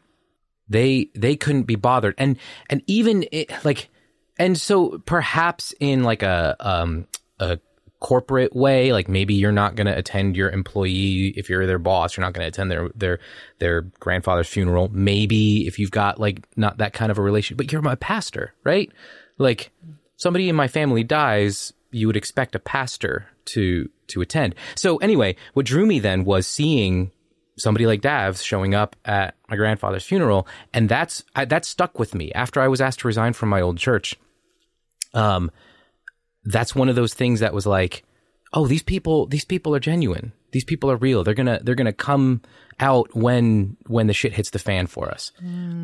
They 0.68 1.10
they 1.14 1.36
couldn't 1.36 1.64
be 1.64 1.76
bothered. 1.76 2.14
And 2.16 2.38
and 2.70 2.82
even 2.86 3.26
it, 3.30 3.52
like 3.64 3.90
and 4.38 4.58
so 4.58 4.98
perhaps 5.04 5.74
in 5.80 6.02
like 6.02 6.22
a 6.22 6.56
um 6.60 7.06
a 7.38 7.58
corporate 8.00 8.56
way 8.56 8.92
like 8.92 9.08
maybe 9.08 9.34
you're 9.34 9.52
not 9.52 9.74
going 9.74 9.86
to 9.86 9.96
attend 9.96 10.34
your 10.34 10.50
employee 10.50 11.34
if 11.36 11.50
you're 11.50 11.66
their 11.66 11.78
boss 11.78 12.16
you're 12.16 12.24
not 12.24 12.32
going 12.32 12.42
to 12.42 12.48
attend 12.48 12.70
their 12.70 12.88
their 12.94 13.18
their 13.58 13.82
grandfather's 14.00 14.48
funeral. 14.48 14.88
Maybe 14.92 15.66
if 15.66 15.78
you've 15.78 15.90
got 15.90 16.18
like 16.18 16.46
not 16.56 16.78
that 16.78 16.94
kind 16.94 17.12
of 17.12 17.18
a 17.18 17.22
relation 17.22 17.56
but 17.56 17.70
you're 17.70 17.82
my 17.82 17.96
pastor 17.96 18.54
right? 18.64 18.90
Like 19.38 19.70
somebody 20.16 20.48
in 20.48 20.56
my 20.56 20.66
family 20.66 21.04
dies 21.04 21.72
you 21.92 22.06
would 22.06 22.16
expect 22.16 22.54
a 22.54 22.58
pastor 22.58 23.26
to 23.46 23.90
to 24.08 24.22
attend. 24.22 24.54
So 24.76 24.96
anyway 24.96 25.36
what 25.52 25.66
drew 25.66 25.84
me 25.84 26.00
then 26.00 26.24
was 26.24 26.46
seeing 26.46 27.12
somebody 27.60 27.86
like 27.86 28.00
Davs 28.00 28.42
showing 28.42 28.74
up 28.74 28.96
at 29.04 29.34
my 29.48 29.56
grandfather's 29.56 30.04
funeral, 30.04 30.48
and 30.72 30.88
that's 30.88 31.22
I, 31.36 31.44
that 31.44 31.64
stuck 31.64 31.98
with 31.98 32.14
me. 32.14 32.32
After 32.32 32.60
I 32.60 32.68
was 32.68 32.80
asked 32.80 33.00
to 33.00 33.06
resign 33.06 33.34
from 33.34 33.50
my 33.50 33.60
old 33.60 33.78
church, 33.78 34.16
um, 35.14 35.50
that's 36.44 36.74
one 36.74 36.88
of 36.88 36.96
those 36.96 37.14
things 37.14 37.40
that 37.40 37.52
was 37.54 37.66
like, 37.66 38.04
oh, 38.52 38.66
these 38.66 38.82
people, 38.82 39.26
these 39.26 39.44
people 39.44 39.74
are 39.74 39.80
genuine. 39.80 40.32
These 40.52 40.64
people 40.64 40.90
are 40.90 40.96
real. 40.96 41.22
They're 41.22 41.34
gonna 41.34 41.60
they're 41.62 41.76
gonna 41.76 41.92
come 41.92 42.42
out 42.80 43.14
when 43.14 43.76
when 43.86 44.08
the 44.08 44.12
shit 44.14 44.32
hits 44.32 44.50
the 44.50 44.58
fan 44.58 44.88
for 44.88 45.08
us. 45.10 45.30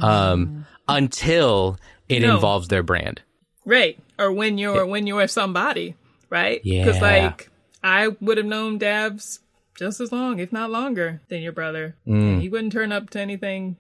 Um, 0.01 0.67
until 0.89 1.79
it 2.09 2.21
No. 2.23 2.35
involves 2.35 2.69
their 2.69 2.83
brand. 2.83 3.23
Right. 3.65 3.99
Or 4.19 4.33
when 4.33 4.59
you're 4.59 4.85
when 4.87 5.07
you're 5.07 5.29
somebody, 5.29 5.95
right? 6.31 6.61
Because 6.65 6.97
Yeah. 6.97 7.01
like 7.03 7.51
I 7.85 8.09
would 8.21 8.39
have 8.39 8.47
known 8.47 8.79
Dabs 8.79 9.39
just 9.79 10.01
as 10.01 10.11
long, 10.11 10.39
if 10.41 10.53
not 10.53 10.71
longer, 10.71 11.21
than 11.29 11.43
your 11.43 11.53
brother. 11.53 11.95
Mm. 12.07 12.15
And 12.33 12.43
he 12.43 12.49
wouldn't 12.49 12.73
turn 12.73 12.91
up 12.91 13.11
to 13.11 13.21
anything 13.21 13.77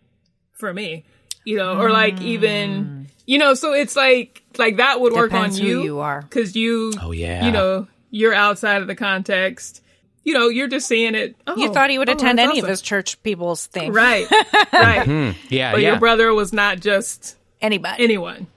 for 0.52 0.72
me. 0.72 1.04
You 1.46 1.56
know, 1.56 1.80
or 1.80 1.90
like 1.90 2.20
even 2.20 2.84
mm. 2.84 3.06
you 3.24 3.38
know, 3.38 3.54
so 3.54 3.72
it's 3.72 3.96
like 3.96 4.42
like 4.58 4.76
that 4.76 5.00
would 5.00 5.12
work 5.14 5.32
on 5.32 5.38
Depends 5.44 5.58
who 5.58 5.66
you. 5.66 5.82
you 5.84 5.98
are. 6.00 6.22
Cause 6.30 6.54
you 6.54 6.92
Oh, 7.00 7.12
yeah. 7.12 7.46
you 7.46 7.52
know, 7.52 7.86
you're 8.10 8.34
outside 8.34 8.82
of 8.82 8.88
the 8.88 8.94
context. 8.96 9.82
You 10.24 10.34
know, 10.34 10.48
you're 10.48 10.66
just 10.66 10.88
seeing 10.88 11.14
it. 11.14 11.36
Oh, 11.46 11.56
You 11.56 11.72
thought 11.72 11.88
he 11.88 11.98
would 11.98 12.08
oh, 12.08 12.12
attend 12.14 12.40
that's 12.40 12.50
any 12.50 12.58
of 12.58 12.66
his 12.66 12.82
church 12.82 13.22
people's 13.22 13.66
thing. 13.66 13.92
Right. 13.92 14.26
Right. 14.72 15.06
Hmm. 15.06 15.30
Yeah, 15.48 15.70
But 15.72 15.80
yeah, 15.82 15.90
your 15.90 16.00
brother 16.00 16.34
was 16.34 16.52
not 16.52 16.80
just 16.80 17.36
Anybody. 17.62 18.02
anyone. 18.02 18.48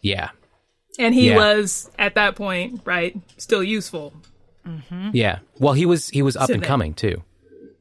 yeah, 0.00 0.30
And 0.98 1.12
he 1.14 1.30
Yeah. 1.30 1.36
was 1.36 1.90
at 1.98 2.14
that 2.14 2.36
point, 2.36 2.82
right, 2.84 3.16
still 3.36 3.62
useful. 3.64 4.12
Mm-hmm. 4.66 5.10
yeah. 5.12 5.40
Well, 5.58 5.72
he 5.74 5.86
was 5.86 6.08
he 6.08 6.22
was 6.22 6.36
up 6.36 6.46
So 6.46 6.54
and 6.54 6.62
then- 6.62 6.68
coming 6.68 6.94
too. 6.94 7.22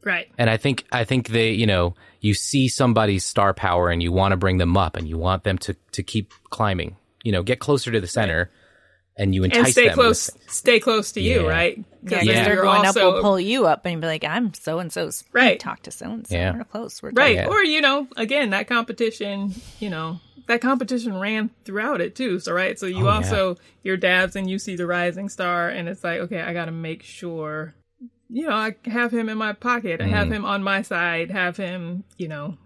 Right. 0.04 0.30
And 0.38 0.50
I 0.50 0.58
think 0.58 0.86
I 0.92 1.04
think 1.04 1.30
they, 1.30 1.52
you 1.52 1.66
know, 1.66 1.96
you 2.22 2.34
see 2.34 2.68
somebody's 2.70 3.26
star 3.26 3.54
power 3.54 3.90
and 3.90 4.02
you 4.02 4.12
want 4.12 4.32
to 4.32 4.38
bring 4.38 4.58
them 4.58 4.78
up 4.78 4.96
and 4.96 5.08
you 5.08 5.18
want 5.18 5.44
them 5.44 5.58
to 5.60 5.76
to 5.94 6.04
keep 6.04 6.34
climbing. 6.50 6.96
You 7.24 7.32
know, 7.32 7.44
get 7.44 7.60
closer 7.60 7.92
to 7.92 8.00
the 8.00 8.08
center 8.08 8.50
and 9.18 9.34
you 9.34 9.44
entice 9.44 9.58
And 9.58 9.68
stay 9.70 9.86
them. 9.88 9.96
close 9.96 10.30
with- 10.32 10.52
stay 10.52 10.80
close 10.80 11.12
to 11.14 11.22
you, 11.22 11.42
Yeah. 11.42 11.48
right? 11.50 11.78
Yeah, 11.78 11.84
then 12.04 12.26
because 12.28 12.46
they're 12.46 12.62
going 12.62 12.86
also- 12.86 13.10
up, 13.10 13.14
will 13.16 13.22
pull 13.22 13.40
you 13.40 13.66
up 13.66 13.86
and 13.86 14.00
be 14.00 14.08
like, 14.08 14.24
I'm 14.24 14.54
so 14.54 14.80
and 14.80 14.94
so's. 14.94 15.24
Right. 15.34 15.60
Talk 15.60 15.82
to 15.84 15.92
so 15.92 16.06
and 16.12 16.26
so. 16.28 16.36
We're 16.56 16.64
close. 16.64 17.02
We're 17.02 17.12
Right. 17.12 17.36
Yeah. 17.36 17.48
Or, 17.48 17.64
you 17.64 17.82
know, 17.82 18.08
again, 18.16 18.52
that 18.52 18.68
competition, 18.68 19.56
you 19.80 19.90
know, 19.90 20.20
that 20.46 20.62
competition 20.62 21.20
ran 21.20 21.50
throughout 21.66 22.00
it 22.00 22.16
too. 22.16 22.40
So 22.40 22.54
right. 22.54 22.78
So 22.80 22.86
you 22.86 23.00
Oh, 23.00 23.10
yeah. 23.10 23.16
also 23.16 23.58
your 23.84 23.98
dabs 23.98 24.36
and 24.38 24.48
you 24.50 24.60
see 24.60 24.76
the 24.78 24.86
rising 24.86 25.28
star 25.30 25.68
and 25.68 25.90
it's 25.90 26.04
like, 26.04 26.20
okay, 26.22 26.40
I 26.42 26.54
gotta 26.54 26.72
make 26.72 27.02
sure 27.04 27.74
you 28.30 28.48
know, 28.48 28.54
I 28.56 28.76
have 28.86 29.12
him 29.14 29.30
in 29.30 29.38
my 29.38 29.54
pocket. 29.54 30.02
I 30.02 30.08
have 30.08 30.32
him 30.32 30.44
on 30.46 30.64
my 30.64 30.82
side, 30.82 31.32
have 31.32 31.58
him, 31.58 32.04
you 32.18 32.28
know, 32.28 32.58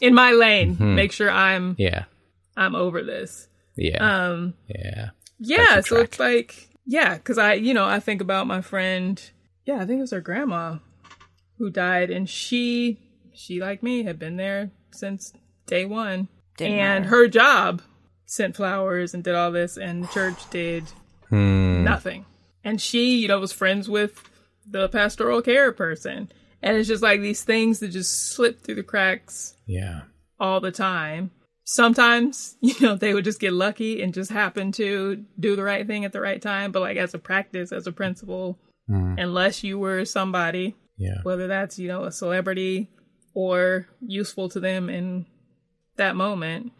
in 0.00 0.14
my 0.14 0.32
lane. 0.32 0.74
Mm-hmm. 0.74 0.94
Make 0.94 1.12
sure 1.12 1.30
I'm 1.30 1.74
Yeah. 1.78 2.04
I'm 2.56 2.74
over 2.74 3.02
this. 3.02 3.48
Yeah. 3.76 3.98
Um 4.28 4.54
yeah. 4.68 5.10
Yeah, 5.38 5.80
so 5.80 5.96
track. 5.96 6.04
it's 6.04 6.18
like, 6.20 6.68
yeah, 6.84 7.14
because 7.14 7.38
I, 7.38 7.54
you 7.54 7.72
know, 7.74 7.84
I 7.86 8.00
think 8.00 8.20
about 8.20 8.46
my 8.48 8.60
friend. 8.60 9.20
Yeah, 9.64 9.76
I 9.76 9.86
think 9.86 9.98
it 9.98 10.02
was 10.02 10.10
her 10.10 10.20
grandma 10.20 10.78
who 11.58 11.70
died, 11.70 12.10
and 12.10 12.28
she, 12.28 12.98
she 13.32 13.60
like 13.60 13.82
me, 13.82 14.02
had 14.04 14.18
been 14.18 14.36
there 14.36 14.70
since 14.90 15.32
day 15.66 15.84
one, 15.84 16.26
Didn't 16.56 16.74
and 16.78 17.04
matter. 17.04 17.16
her 17.16 17.28
job 17.28 17.82
sent 18.26 18.56
flowers 18.56 19.14
and 19.14 19.22
did 19.22 19.34
all 19.36 19.52
this, 19.52 19.76
and 19.76 20.02
the 20.04 20.08
church 20.08 20.48
did 20.50 20.84
Hmm. 21.28 21.84
nothing. 21.84 22.24
And 22.64 22.80
she, 22.80 23.18
you 23.18 23.28
know, 23.28 23.38
was 23.38 23.52
friends 23.52 23.88
with 23.88 24.22
the 24.70 24.88
pastoral 24.88 25.42
care 25.42 25.72
person, 25.72 26.30
and 26.62 26.76
it's 26.76 26.88
just 26.88 27.02
like 27.02 27.20
these 27.20 27.42
things 27.44 27.80
that 27.80 27.88
just 27.88 28.32
slip 28.32 28.60
through 28.62 28.76
the 28.76 28.82
cracks 28.82 29.56
Yeah. 29.66 30.02
all 30.40 30.60
the 30.60 30.72
time. 30.72 31.30
Sometimes, 31.64 32.56
you 32.60 32.74
know, 32.80 32.94
they 32.96 33.14
would 33.14 33.24
just 33.24 33.40
get 33.40 33.52
lucky 33.52 34.02
and 34.02 34.14
just 34.14 34.30
happen 34.30 34.72
to 34.72 35.24
do 35.38 35.56
the 35.56 35.62
right 35.62 35.86
thing 35.86 36.04
at 36.04 36.12
the 36.12 36.20
right 36.20 36.40
time. 36.40 36.72
But 36.72 36.80
like 36.80 36.96
as 36.96 37.14
a 37.14 37.18
practice, 37.18 37.72
as 37.72 37.86
a 37.86 37.92
principle, 37.92 38.58
mm-hmm. 38.90 39.18
unless 39.18 39.62
you 39.62 39.78
were 39.78 40.04
somebody, 40.04 40.76
Yeah. 40.96 41.20
whether 41.22 41.46
that's, 41.46 41.78
you 41.78 41.88
know, 41.88 42.04
a 42.04 42.12
celebrity 42.12 42.90
or 43.34 43.86
useful 44.00 44.48
to 44.50 44.60
them 44.60 44.88
in 44.88 45.26
that 45.96 46.16
moment, 46.16 46.72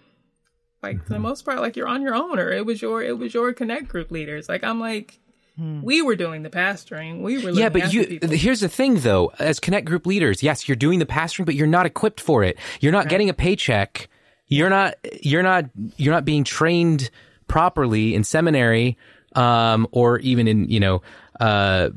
like 0.82 1.02
for 1.02 1.08
the 1.10 1.14
mm-hmm. 1.16 1.22
most 1.24 1.44
part, 1.44 1.60
like 1.60 1.76
you're 1.76 1.88
on 1.88 2.02
your 2.02 2.14
own 2.14 2.38
or 2.38 2.50
it 2.50 2.64
was 2.64 2.80
your 2.80 3.02
it 3.02 3.18
was 3.18 3.34
your 3.34 3.52
connect 3.52 3.88
group 3.88 4.10
leaders. 4.10 4.48
Like 4.48 4.64
I'm 4.64 4.80
like 4.80 5.18
we 5.58 6.02
were 6.02 6.16
doing 6.16 6.42
the 6.42 6.50
pastoring. 6.50 7.22
We 7.22 7.42
were 7.42 7.50
Yeah, 7.50 7.68
but 7.68 7.92
you 7.92 8.06
people. 8.06 8.30
here's 8.30 8.60
the 8.60 8.68
thing 8.68 9.00
though, 9.00 9.32
as 9.38 9.58
connect 9.58 9.86
group 9.86 10.06
leaders, 10.06 10.42
yes, 10.42 10.68
you're 10.68 10.76
doing 10.76 10.98
the 10.98 11.06
pastoring, 11.06 11.46
but 11.46 11.54
you're 11.54 11.66
not 11.66 11.86
equipped 11.86 12.20
for 12.20 12.44
it. 12.44 12.58
You're 12.80 12.92
not 12.92 13.08
getting 13.08 13.28
a 13.28 13.34
paycheck. 13.34 14.08
You're 14.46 14.70
not 14.70 14.94
you're 15.22 15.42
not 15.42 15.64
you're 15.96 16.14
not 16.14 16.24
being 16.24 16.44
trained 16.44 17.10
properly 17.48 18.14
in 18.14 18.24
seminary 18.24 18.96
um 19.34 19.86
or 19.90 20.18
even 20.20 20.46
in, 20.48 20.68
you 20.68 20.80
know, 20.80 21.02
uh 21.40 21.90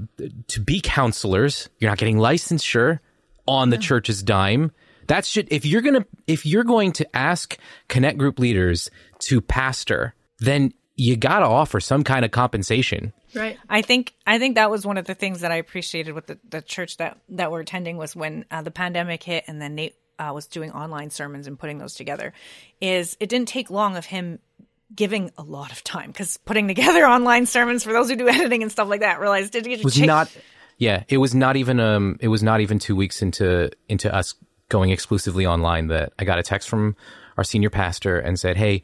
to 0.48 0.60
be 0.60 0.82
counselors. 0.82 1.70
You're 1.80 1.92
not 1.92 1.98
getting 1.98 2.18
licensure 2.18 3.00
on 3.48 3.70
the 3.70 3.78
church's 3.78 4.24
dime. 4.24 4.72
That 5.08 5.26
should 5.26 5.48
if 5.52 5.66
you're 5.66 5.82
going 5.82 6.02
to 6.02 6.08
if 6.28 6.46
you're 6.46 6.64
going 6.64 6.94
to 6.94 7.16
ask 7.16 7.58
connect 7.90 8.18
group 8.18 8.40
leaders 8.40 8.90
to 9.20 9.42
pastor, 9.42 10.14
then 10.40 10.74
you 11.02 11.18
got 11.18 11.40
to 11.40 11.48
offer 11.48 11.80
some 11.80 12.04
kind 12.04 12.24
of 12.24 12.30
compensation. 12.30 13.12
right. 13.34 13.58
I 13.68 13.82
think 13.82 14.14
I 14.28 14.38
think 14.38 14.54
that 14.56 14.70
was 14.70 14.86
one 14.86 14.98
of 14.98 15.06
the 15.06 15.16
things 15.16 15.42
that 15.42 15.52
I 15.52 15.56
appreciated 15.56 16.14
with 16.14 16.28
the, 16.28 16.38
the 16.48 16.62
church 16.62 16.98
that 16.98 17.18
that 17.30 17.52
we're 17.52 17.62
attending 17.62 17.98
was 17.98 18.16
when 18.16 18.46
uh, 18.52 18.62
the 18.62 18.70
pandemic 18.70 19.24
hit 19.24 19.46
and 19.48 19.60
then 19.60 19.74
Nate 19.74 19.96
uh, 20.20 20.32
was 20.32 20.46
doing 20.46 20.72
online 20.72 21.10
sermons 21.10 21.48
and 21.48 21.58
putting 21.58 21.80
those 21.80 21.96
together. 21.96 22.34
Is 22.80 23.18
it 23.20 23.30
didn't 23.30 23.48
take 23.48 23.72
long 23.72 23.98
of 23.98 24.06
him 24.06 24.38
giving 24.94 25.32
a 25.40 25.42
lot 25.42 25.72
of 25.72 25.84
time 25.84 26.12
because 26.12 26.38
putting 26.38 26.68
together 26.68 27.04
online 27.08 27.48
sermons 27.48 27.84
for 27.84 27.94
those 27.94 28.08
who 28.08 28.16
do 28.16 28.30
editing 28.30 28.62
and 28.62 28.72
stuff 28.72 28.88
like 28.88 29.00
that 29.00 29.20
realized 29.20 29.56
it, 29.56 29.84
was 29.84 29.96
cha- 29.96 30.06
not 30.06 30.38
yeah 30.78 31.04
it 31.08 31.18
was 31.18 31.34
not 31.34 31.56
even 31.56 31.80
um 31.80 32.18
it 32.20 32.28
was 32.28 32.44
not 32.44 32.60
even 32.60 32.78
two 32.78 32.94
weeks 32.94 33.22
into 33.22 33.72
into 33.88 34.14
us 34.14 34.34
going 34.68 34.90
exclusively 34.90 35.46
online 35.46 35.88
that 35.88 36.12
i 36.20 36.26
got 36.26 36.40
a 36.40 36.44
text 36.44 36.68
from 36.68 36.94
our 37.38 37.44
senior 37.46 37.70
pastor 37.70 38.20
and 38.20 38.38
said 38.38 38.58
hey 38.58 38.84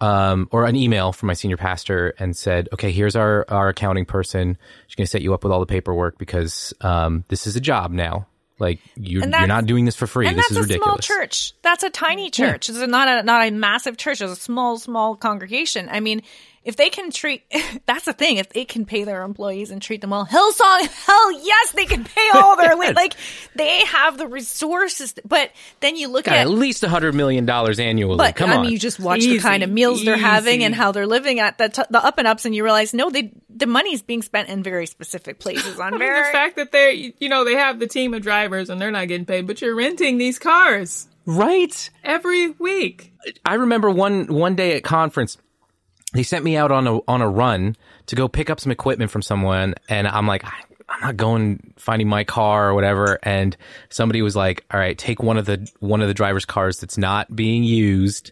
um 0.00 0.48
or 0.52 0.64
an 0.64 0.76
email 0.76 1.12
from 1.12 1.28
my 1.28 1.32
senior 1.32 1.56
pastor 1.56 2.14
and 2.18 2.36
said 2.36 2.68
okay 2.72 2.92
here's 2.92 3.16
our 3.16 3.44
our 3.48 3.68
accounting 3.68 4.04
person 4.04 4.58
she's 4.86 4.94
going 4.94 5.06
to 5.06 5.10
set 5.10 5.22
you 5.22 5.32
up 5.32 5.42
with 5.42 5.52
all 5.52 5.60
the 5.60 5.66
paperwork 5.66 6.18
because 6.18 6.74
um 6.82 7.24
this 7.28 7.46
is 7.46 7.56
a 7.56 7.60
job 7.60 7.90
now 7.90 8.26
like 8.58 8.80
you 8.96 9.20
you're 9.20 9.46
not 9.46 9.66
doing 9.66 9.84
this 9.84 9.96
for 9.96 10.06
free 10.06 10.26
and 10.26 10.38
this 10.38 10.46
that's 10.46 10.52
is 10.52 10.56
a 10.56 10.62
ridiculous 10.62 11.04
small 11.04 11.18
church. 11.18 11.52
That's 11.62 11.82
a 11.82 11.90
tiny 11.90 12.30
church. 12.30 12.70
It's 12.70 12.78
not 12.78 13.08
a 13.08 13.22
not 13.22 13.46
a 13.46 13.50
massive 13.50 13.98
church. 13.98 14.22
It's 14.22 14.32
a 14.32 14.36
small, 14.36 14.78
small 14.78 15.14
congregation. 15.14 15.88
I 15.90 16.00
mean, 16.00 16.22
if 16.66 16.76
they 16.76 16.90
can 16.90 17.10
treat, 17.10 17.42
that's 17.86 18.04
the 18.04 18.12
thing. 18.12 18.36
If 18.36 18.50
they 18.50 18.64
can 18.64 18.84
pay 18.84 19.04
their 19.04 19.22
employees 19.22 19.70
and 19.70 19.80
treat 19.80 20.00
them 20.00 20.10
well, 20.10 20.26
Hillsong, 20.26 20.86
hell 21.06 21.32
yes, 21.32 21.72
they 21.72 21.86
can 21.86 22.04
pay 22.04 22.28
all 22.34 22.56
their 22.56 22.66
Yes. 22.86 22.94
like 22.94 23.14
they 23.54 23.84
have 23.86 24.18
the 24.18 24.26
resources. 24.26 25.14
But 25.24 25.50
then 25.80 25.96
you 25.96 26.08
look 26.08 26.26
Got 26.26 26.34
at 26.34 26.40
at 26.42 26.50
least 26.50 26.82
a 26.82 26.88
hundred 26.88 27.14
million 27.14 27.46
dollars 27.46 27.78
annually. 27.78 28.18
But 28.18 28.36
Come 28.36 28.50
I 28.50 28.56
on. 28.56 28.62
mean, 28.62 28.72
you 28.72 28.78
just 28.78 29.00
watch 29.00 29.20
the 29.20 29.38
kind 29.38 29.62
of 29.62 29.70
meals 29.70 30.04
they're 30.04 30.16
having 30.16 30.62
and 30.62 30.74
how 30.74 30.92
they're 30.92 31.06
living 31.06 31.40
at 31.40 31.58
the 31.58 31.68
t- 31.68 31.82
the 31.88 32.04
up 32.04 32.18
and 32.18 32.28
ups, 32.28 32.44
and 32.44 32.54
you 32.54 32.64
realize 32.64 32.92
no, 32.92 33.08
they 33.08 33.32
the 33.48 33.66
money's 33.66 34.02
being 34.02 34.22
spent 34.22 34.48
in 34.48 34.62
very 34.62 34.86
specific 34.86 35.38
places 35.38 35.80
on 35.80 35.86
I 35.86 35.90
mean, 35.90 36.00
very 36.00 36.26
the 36.26 36.32
fact 36.32 36.56
that 36.56 36.72
they're, 36.72 36.90
you 36.90 37.28
know, 37.28 37.44
they 37.44 37.54
have 37.54 37.78
the 37.78 37.86
team 37.86 38.12
of 38.14 38.22
drivers 38.22 38.68
and 38.68 38.80
they're 38.80 38.90
not 38.90 39.08
getting 39.08 39.26
paid, 39.26 39.46
but 39.46 39.62
you're 39.62 39.74
renting 39.74 40.18
these 40.18 40.38
cars 40.38 41.08
right. 41.24 41.90
every 42.04 42.50
week. 42.50 43.12
I 43.44 43.54
remember 43.54 43.90
one 43.90 44.26
one 44.26 44.54
day 44.54 44.76
at 44.76 44.84
conference, 44.84 45.38
they 46.12 46.22
sent 46.22 46.44
me 46.44 46.56
out 46.56 46.70
on 46.72 46.86
a 46.86 46.98
on 47.08 47.22
a 47.22 47.28
run 47.28 47.76
to 48.06 48.16
go 48.16 48.28
pick 48.28 48.50
up 48.50 48.60
some 48.60 48.72
equipment 48.72 49.10
from 49.10 49.22
someone, 49.22 49.74
and 49.88 50.06
I'm 50.08 50.26
like, 50.26 50.44
I- 50.44 50.50
I'm 50.88 51.00
not 51.00 51.16
going 51.16 51.74
finding 51.76 52.08
my 52.08 52.22
car 52.22 52.68
or 52.70 52.74
whatever. 52.74 53.18
And 53.24 53.56
somebody 53.88 54.22
was 54.22 54.36
like, 54.36 54.64
All 54.72 54.78
right, 54.78 54.96
take 54.96 55.20
one 55.20 55.36
of 55.36 55.44
the 55.44 55.68
one 55.80 56.00
of 56.00 56.06
the 56.08 56.14
driver's 56.14 56.44
cars 56.44 56.78
that's 56.78 56.96
not 56.96 57.34
being 57.34 57.64
used. 57.64 58.30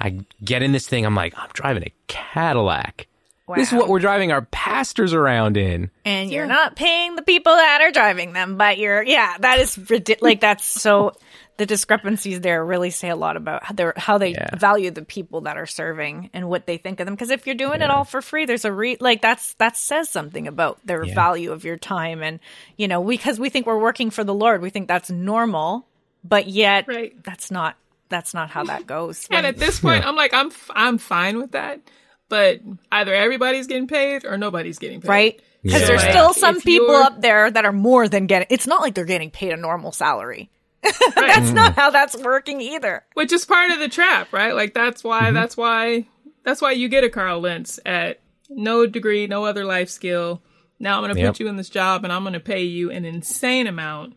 I 0.00 0.18
get 0.42 0.62
in 0.64 0.72
this 0.72 0.88
thing. 0.88 1.06
I'm 1.06 1.14
like, 1.14 1.34
I'm 1.36 1.50
driving 1.52 1.84
a 1.84 1.92
Cadillac. 2.08 3.06
This 3.54 3.68
is 3.72 3.78
what 3.78 3.88
we're 3.88 3.98
driving 4.00 4.32
our 4.32 4.42
pastors 4.42 5.12
around 5.12 5.56
in. 5.56 5.90
and 6.06 6.32
you're 6.32 6.46
not 6.46 6.74
paying 6.76 7.14
the 7.14 7.22
people 7.22 7.52
that 7.54 7.80
are 7.82 7.92
driving 7.92 8.32
them, 8.32 8.56
but 8.56 8.78
you're 8.78 9.02
yeah, 9.02 9.36
that 9.38 9.60
is 9.60 9.78
ridiculous. 9.78 10.22
Like 10.22 10.40
that's 10.40 10.64
so 10.64 11.14
the 11.56 11.66
discrepancies 11.66 12.40
there 12.40 12.64
really 12.64 12.90
say 12.90 13.08
a 13.10 13.16
lot 13.16 13.36
about 13.36 13.62
how 13.64 13.72
they 13.74 13.92
how 13.96 14.18
they 14.18 14.30
Yeah. 14.32 14.56
value 14.56 14.90
the 14.90 15.04
people 15.04 15.42
that 15.42 15.56
are 15.56 15.66
serving 15.66 16.30
and 16.32 16.48
what 16.48 16.66
they 16.66 16.76
think 16.78 16.98
of 17.00 17.06
them. 17.06 17.14
Because 17.14 17.30
if 17.30 17.46
you're 17.46 17.54
doing 17.54 17.80
it 17.80 17.90
all 17.90 18.04
for 18.04 18.20
free, 18.20 18.44
there's 18.44 18.64
a 18.64 18.72
re 18.72 18.96
like 19.00 19.22
that's 19.22 19.54
that 19.54 19.76
says 19.76 20.08
something 20.08 20.48
about 20.48 20.78
their 20.84 21.04
Yeah. 21.04 21.14
value 21.14 21.52
of 21.52 21.64
your 21.64 21.76
time, 21.76 22.22
and 22.22 22.40
you 22.76 22.88
know 22.88 23.02
because 23.04 23.38
we 23.38 23.50
think 23.50 23.66
we're 23.66 23.78
working 23.78 24.10
for 24.10 24.24
the 24.24 24.34
Lord, 24.34 24.62
we 24.62 24.70
think 24.70 24.88
that's 24.88 25.10
normal, 25.10 25.86
but 26.24 26.48
yet 26.48 26.86
Right. 26.88 27.14
that's 27.22 27.50
not 27.50 27.76
that's 28.08 28.34
not 28.34 28.50
how 28.50 28.64
that 28.64 28.86
goes. 28.86 29.26
And 29.30 29.38
When- 29.38 29.44
at 29.46 29.56
this 29.58 29.80
point, 29.80 30.06
I'm 30.06 30.14
like, 30.16 30.34
I'm, 30.34 30.48
f- 30.48 30.70
I'm 30.74 30.98
fine 30.98 31.38
with 31.38 31.52
that. 31.52 31.80
But 32.28 32.60
either 32.92 33.12
everybody's 33.14 33.66
getting 33.66 33.86
paid 33.88 34.24
or 34.24 34.36
nobody's 34.38 34.78
getting 34.78 35.00
paid. 35.00 35.08
right? 35.08 35.40
Because 35.62 35.80
Yeah. 35.82 35.86
there's 35.88 36.02
still 36.02 36.32
some 36.34 36.56
if 36.56 36.64
people 36.64 36.94
up 36.96 37.20
there 37.20 37.50
that 37.50 37.64
are 37.64 37.72
more 37.72 38.06
than 38.08 38.26
getting. 38.26 38.46
It's 38.50 38.66
not 38.66 38.82
like 38.82 38.94
they're 38.94 39.04
getting 39.04 39.30
paid 39.30 39.52
a 39.52 39.56
normal 39.56 39.90
salary. 39.92 40.50
that's 41.14 41.50
not 41.52 41.74
how 41.74 41.90
that's 41.90 42.16
working 42.16 42.60
either. 42.60 43.04
which 43.14 43.32
is 43.32 43.44
part 43.44 43.70
of 43.70 43.78
the 43.78 43.88
trap, 43.88 44.32
right? 44.32 44.54
Like 44.54 44.74
that's 44.74 45.02
why 45.04 45.22
Mm-hmm. 45.24 45.34
that's 45.34 45.56
why 45.56 46.06
that's 46.44 46.60
why 46.60 46.72
you 46.72 46.88
get 46.88 47.04
a 47.04 47.08
Carl 47.10 47.40
Lentz 47.40 47.80
at 47.86 48.20
no 48.50 48.86
degree, 48.86 49.26
no 49.26 49.44
other 49.44 49.64
life 49.64 49.88
skill. 49.88 50.42
Now 50.78 50.96
I'm 50.96 51.02
going 51.04 51.14
to 51.14 51.20
Yep. 51.20 51.32
put 51.34 51.40
you 51.40 51.48
in 51.48 51.56
this 51.56 51.70
job 51.70 52.04
and 52.04 52.12
I'm 52.12 52.22
going 52.22 52.34
to 52.34 52.40
pay 52.40 52.62
you 52.64 52.90
an 52.90 53.04
insane 53.04 53.66
amount. 53.66 54.14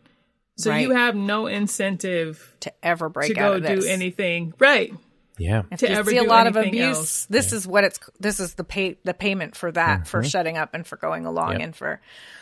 So 0.56 0.70
Right. 0.70 0.80
you 0.82 0.90
have 0.90 1.14
no 1.14 1.46
incentive 1.46 2.54
To 2.60 2.72
ever 2.82 3.08
break 3.08 3.32
to 3.34 3.40
out 3.40 3.50
go 3.52 3.56
of 3.58 3.62
do 3.66 3.76
this. 3.82 3.86
anything. 3.88 4.52
Right. 4.58 4.92
Yeah. 5.38 5.62
If 5.70 5.80
to 5.80 5.88
you 5.88 5.94
ever 5.94 6.10
see 6.10 6.16
a 6.18 6.22
lot 6.22 6.46
of 6.46 6.56
abuse, 6.56 6.96
else. 6.96 7.26
this 7.26 7.52
is 7.52 7.66
what 7.66 7.84
it's. 7.84 7.98
This 8.20 8.40
is 8.40 8.54
the 8.54 8.64
pay 8.64 8.98
the 9.04 9.14
payment 9.14 9.56
for 9.56 9.70
that 9.72 10.06
for 10.06 10.20
mm-hmm. 10.20 10.28
shutting 10.28 10.56
up 10.56 10.70
and 10.74 10.86
for 10.86 10.96
going 10.96 11.26
along 11.26 11.52
Yep. 11.52 11.60
and 11.60 11.76
for. 11.76 12.00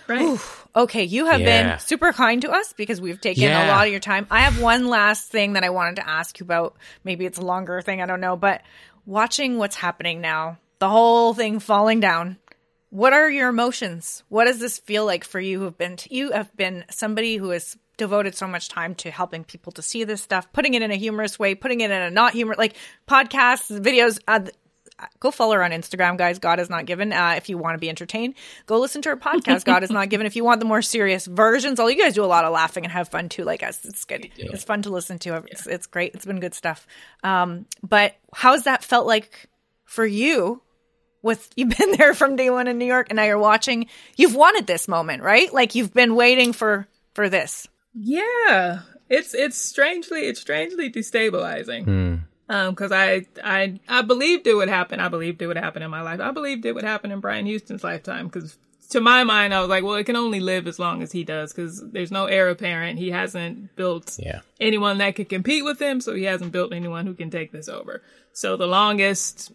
Right. 0.09 0.38
Okay, 0.74 1.05
you 1.05 1.26
have 1.26 1.40
Yeah. 1.40 1.70
been 1.70 1.78
super 1.80 2.12
kind 2.12 2.42
to 2.42 2.51
us 2.51 2.72
because 2.74 3.01
we've 3.01 3.20
taken 3.20 3.42
Yeah. 3.42 3.66
a 3.66 3.68
lot 3.68 3.86
of 3.86 3.90
your 3.90 4.01
time. 4.01 4.26
I 4.30 4.40
have 4.40 4.61
one 4.61 4.86
last 4.86 5.30
thing 5.30 5.55
that 5.55 5.64
I 5.64 5.70
wanted 5.70 5.97
to 5.97 6.09
ask 6.09 6.38
you 6.38 6.44
about. 6.44 6.76
Maybe 7.03 7.26
it's 7.26 7.38
a 7.38 7.42
longer 7.44 7.80
thing, 7.82 8.01
I 8.01 8.07
don't 8.07 8.20
know, 8.20 8.36
but 8.36 8.62
watching 9.05 9.59
what's 9.59 9.76
happening 9.76 10.20
now, 10.20 10.59
the 10.78 10.88
whole 10.88 11.34
thing 11.34 11.59
falling 11.59 12.01
down. 12.01 12.36
What 12.97 13.12
are 13.12 13.28
your 13.28 13.51
emotions? 13.51 14.24
What 14.30 14.47
does 14.47 14.59
this 14.59 14.78
feel 14.78 15.05
like 15.05 15.22
for 15.22 15.38
you 15.38 15.64
have 15.64 15.76
been 15.76 15.99
you 16.09 16.30
have 16.32 16.57
been 16.57 16.86
somebody 16.88 17.36
who 17.36 17.51
has 17.51 17.76
devoted 17.99 18.34
so 18.34 18.49
much 18.49 18.70
time 18.70 18.94
to 18.94 19.11
helping 19.11 19.44
people 19.44 19.70
to 19.72 19.82
see 19.82 20.05
this 20.05 20.22
stuff, 20.22 20.51
putting 20.55 20.72
it 20.72 20.80
in 20.80 20.90
a 20.90 20.97
humorous 20.97 21.38
way, 21.38 21.55
putting 21.55 21.82
it 21.82 21.90
in 21.90 22.01
a 22.01 22.11
not 22.11 22.32
humor 22.32 22.55
like 22.57 22.74
podcasts, 23.07 23.70
videos, 23.82 24.18
uh, 24.26 24.40
go 25.20 25.30
follow 25.30 25.57
her 25.57 25.62
on 25.62 25.72
Instagram, 25.72 26.16
guys. 26.16 26.38
God 26.38 26.59
is 26.59 26.70
not 26.70 26.86
given. 26.86 27.12
Uh, 27.12 27.34
if 27.36 27.51
you 27.51 27.59
want 27.59 27.74
to 27.74 27.78
be 27.78 27.90
entertained, 27.90 28.32
go 28.64 28.78
listen 28.80 29.03
to 29.03 29.11
her 29.11 29.16
podcast. 29.18 29.66
God 29.66 29.82
is 29.82 29.90
not 29.90 30.09
given. 30.09 30.26
If 30.26 30.34
you 30.34 30.44
want 30.44 30.61
the 30.61 30.66
more 30.66 30.80
serious 30.80 31.26
versions, 31.26 31.78
all 31.78 31.90
you 31.90 32.03
guys 32.03 32.14
do 32.14 32.24
a 32.24 32.26
lot 32.26 32.47
of 32.47 32.53
laughing 32.55 32.84
and 32.84 32.92
have 32.94 33.11
fun 33.11 33.28
too, 33.28 33.44
like 33.44 33.62
us. 33.62 33.84
It's 33.84 34.07
good. 34.07 34.30
It's 34.55 34.64
fun 34.64 34.80
to 34.80 34.88
listen 34.88 35.18
to. 35.18 35.44
It's, 35.51 35.66
it's 35.66 35.86
great. 35.86 36.14
It's 36.14 36.24
been 36.24 36.40
good 36.40 36.55
stuff. 36.55 36.86
Um, 37.22 37.66
but 37.82 38.14
how's 38.32 38.62
that 38.62 38.82
felt 38.82 39.07
like 39.07 39.51
for 39.84 40.07
you? 40.07 40.62
With 41.27 41.51
you've 41.57 41.77
been 41.77 41.93
there 41.93 42.14
from 42.14 42.37
day 42.37 42.49
one 42.51 42.68
in 42.68 42.79
New 42.79 42.87
York, 42.87 43.09
and 43.11 43.16
now 43.16 43.24
you're 43.24 43.39
watching. 43.39 43.87
You've 44.16 44.35
wanted 44.35 44.66
this 44.66 44.89
moment, 44.89 45.22
right? 45.22 45.53
Like 45.53 45.74
you've 45.74 45.93
been 45.93 46.14
waiting 46.14 46.53
for 46.55 46.87
for 47.14 47.29
this. 47.29 47.68
Yeah, 47.95 48.81
it's 49.11 49.35
it's 49.35 49.57
strangely 49.59 50.20
it's 50.22 50.41
strangely 50.41 50.91
destabilizing. 50.91 52.22
Um, 52.49 52.70
because 52.74 52.93
I 52.93 53.27
I 53.43 53.81
I 53.89 54.03
believed 54.03 54.47
it 54.47 54.55
would 54.55 54.68
happen. 54.68 55.01
I 55.01 55.09
believed 55.09 55.43
it 55.43 55.47
would 55.49 55.57
happen 55.57 55.83
in 55.83 55.91
my 55.91 56.03
life. 56.03 56.20
I 56.20 56.31
believed 56.31 56.64
it 56.64 56.74
would 56.74 56.85
happen 56.85 57.11
in 57.11 57.20
Brian 57.20 57.45
Houston's 57.47 57.83
lifetime. 57.83 58.27
Because 58.29 58.57
to 58.91 59.01
my 59.01 59.24
mind, 59.24 59.53
I 59.53 59.61
was 59.61 59.68
like, 59.68 59.83
well, 59.83 59.97
it 59.97 60.05
can 60.05 60.14
only 60.14 60.39
live 60.39 60.68
as 60.68 60.79
long 60.79 61.03
as 61.03 61.11
he 61.11 61.24
does. 61.24 61.53
Because 61.53 61.83
there's 61.91 62.12
no 62.12 62.27
heir 62.27 62.49
apparent. 62.49 63.01
He 63.01 63.11
hasn't 63.11 63.74
built 63.74 64.16
Yeah. 64.20 64.43
anyone 64.61 64.99
that 64.99 65.16
could 65.16 65.29
compete 65.29 65.64
with 65.64 65.81
him, 65.83 66.01
so 66.01 66.14
he 66.14 66.22
hasn't 66.22 66.53
built 66.53 66.72
anyone 66.72 67.05
who 67.07 67.14
can 67.14 67.31
take 67.31 67.51
this 67.51 67.68
over. 67.68 68.03
So 68.33 68.57
the 68.57 68.68
longest. 68.68 69.51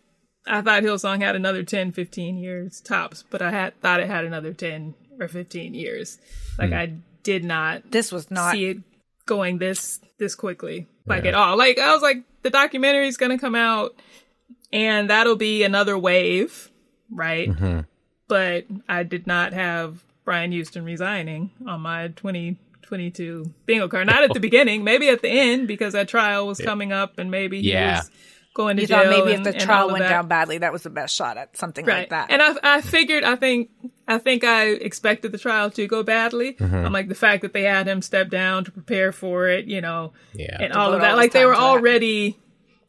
I 0.48 0.62
thought 0.62 0.84
Hillsong 0.84 1.22
had 1.22 1.36
another 1.36 1.64
10, 1.64 1.92
15 1.92 2.38
years 2.38 2.82
tops, 2.82 3.24
but 3.30 3.42
I 3.42 3.52
had 3.52 3.80
thought 3.82 4.00
it 4.00 4.08
had 4.08 4.26
another 4.26 4.54
10 4.54 4.96
or 5.20 5.28
15 5.28 5.74
years. 5.74 6.18
Like 6.58 6.70
hmm. 6.70 6.76
I 6.76 6.94
did 7.24 7.44
not 7.44 7.92
This 7.92 8.12
was 8.12 8.32
not 8.32 8.54
see 8.54 8.66
it 8.66 8.78
going 9.26 9.60
this 9.60 10.00
this 10.18 10.34
quickly. 10.36 10.88
Like 11.06 11.26
at 11.26 11.34
all. 11.36 11.58
Like 11.58 11.78
i 11.80 11.94
was 11.94 12.02
like 12.02 12.24
the 12.42 12.50
documentary 12.50 13.08
is 13.08 13.18
gonna 13.18 13.38
come 13.38 13.56
out 13.56 13.96
and 14.74 15.10
that'll 15.10 15.36
be 15.36 15.64
another 15.64 15.98
wave 15.98 16.70
right? 17.12 17.50
Mm-hmm. 17.50 17.82
But 18.28 18.66
i 18.90 19.04
did 19.04 19.28
not 19.28 19.54
have 19.54 20.04
brian 20.24 20.52
houston 20.52 20.86
resigning 20.86 21.50
on 21.68 21.82
my 21.82 22.08
2022 22.10 23.54
bingo 23.66 23.88
card. 23.88 24.08
Not 24.08 24.24
at 24.24 24.34
the 24.34 24.40
beginning 24.50 24.84
maybe 24.84 25.10
at 25.10 25.22
the 25.22 25.30
end 25.30 25.68
because 25.68 25.94
that 25.94 26.08
trial 26.08 26.48
was 26.48 26.60
coming 26.60 26.92
up 26.92 27.20
and 27.20 27.30
maybe 27.30 27.62
he 27.62 27.72
Yeah. 27.72 28.00
was 28.00 28.12
going 28.54 28.76
to 28.78 28.82
You 28.84 28.88
jail 28.88 29.04
thought 29.04 29.10
maybe 29.10 29.34
and- 29.34 29.48
if 29.48 29.54
the 29.54 29.60
trial 29.60 29.90
went 29.92 30.04
down 30.08 30.28
badly, 30.28 30.58
that 30.60 30.74
was 30.74 30.84
the 30.84 30.90
best 30.90 31.16
shot 31.16 31.38
at 31.38 31.56
something 31.58 31.86
like 31.86 32.10
that. 32.10 32.30
And 32.32 32.42
I, 32.42 32.78
I 32.78 32.82
figured, 32.82 33.24
I 33.24 33.36
think, 33.38 33.70
I 34.08 34.18
think 34.18 34.44
I 34.44 34.68
expected 34.68 35.32
the 35.32 35.38
trial 35.38 35.72
to 35.72 35.88
go 35.88 36.04
badly. 36.04 36.54
Mm-hmm. 36.54 36.76
I'm 36.76 36.92
like 36.92 37.08
the 37.08 37.16
fact 37.16 37.44
that 37.44 37.54
they 37.54 37.64
had 37.64 37.88
him 37.88 38.02
step 38.02 38.30
down 38.30 38.66
to 38.66 38.72
prepare 38.72 39.12
for 39.14 39.48
it, 39.48 39.66
you 39.66 39.80
know, 39.82 40.14
Yeah. 40.34 40.58
and 40.60 40.74
all 40.74 40.94
of 40.94 41.00
that. 41.02 41.12
his 41.12 41.18
Like 41.18 41.32
they 41.32 41.46
were 41.46 41.56
already, 41.56 42.38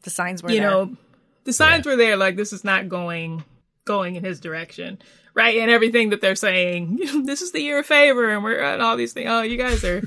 the 0.01 0.09
signs 0.09 0.43
were 0.43 0.51
you 0.51 0.59
there. 0.59 0.69
know, 0.69 0.97
the 1.45 1.53
signs 1.53 1.85
were 1.85 1.95
there. 1.95 2.17
Like 2.17 2.35
this 2.35 2.51
is 2.51 2.63
not 2.65 2.89
going, 2.89 3.43
going 3.85 4.15
in 4.15 4.23
his 4.23 4.39
direction, 4.41 4.99
right? 5.33 5.57
And 5.57 5.71
everything 5.71 6.09
that 6.09 6.21
they're 6.21 6.35
saying, 6.35 6.97
this 7.25 7.41
is 7.41 7.51
the 7.51 7.61
year 7.61 7.79
of 7.79 7.85
favor, 7.85 8.29
and 8.29 8.43
we're 8.43 8.59
and 8.61 8.81
all 8.81 8.97
these 8.97 9.13
things. 9.13 9.29
Oh, 9.29 9.41
you 9.41 9.57
guys 9.57 9.83
are, 9.83 10.01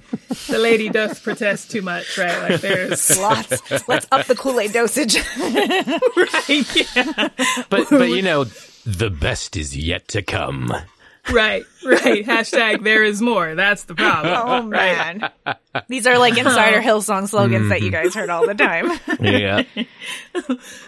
the 0.49 0.59
lady 0.59 0.89
does 0.89 1.18
protest 1.20 1.70
too 1.70 1.83
much, 1.83 2.16
right? 2.18 2.51
Like 2.51 2.61
there's, 2.61 3.18
Lots. 3.27 3.89
Let's 3.89 4.07
up 4.12 4.27
the 4.27 4.35
Kool 4.37 4.61
Aid 4.61 4.72
dosage. 4.72 5.16
right, 6.16 6.77
yeah. 6.97 7.29
But 7.68 7.91
but 7.91 8.11
you 8.11 8.22
know, 8.22 8.45
the 8.85 9.11
best 9.11 9.57
is 9.57 9.77
yet 9.77 10.09
to 10.09 10.22
come. 10.22 10.72
Right, 11.29 11.64
right. 11.85 12.24
Hashtag 12.24 12.85
there 12.85 13.03
is 13.03 13.20
more. 13.20 13.57
That's 13.57 13.85
the 13.85 13.97
problem. 13.97 14.33
oh 14.33 14.62
man, 14.62 15.29
these 15.89 16.07
are 16.07 16.18
like 16.18 16.39
Insider 16.39 16.81
Hillsong 16.81 17.29
slogans 17.29 17.70
that 17.70 17.81
you 17.81 17.91
mm-hmm. 17.91 18.05
guys 18.05 18.14
heard 18.14 18.31
all 18.31 18.47
the 18.47 18.55
time. 18.55 18.93
Yeah. 19.20 19.64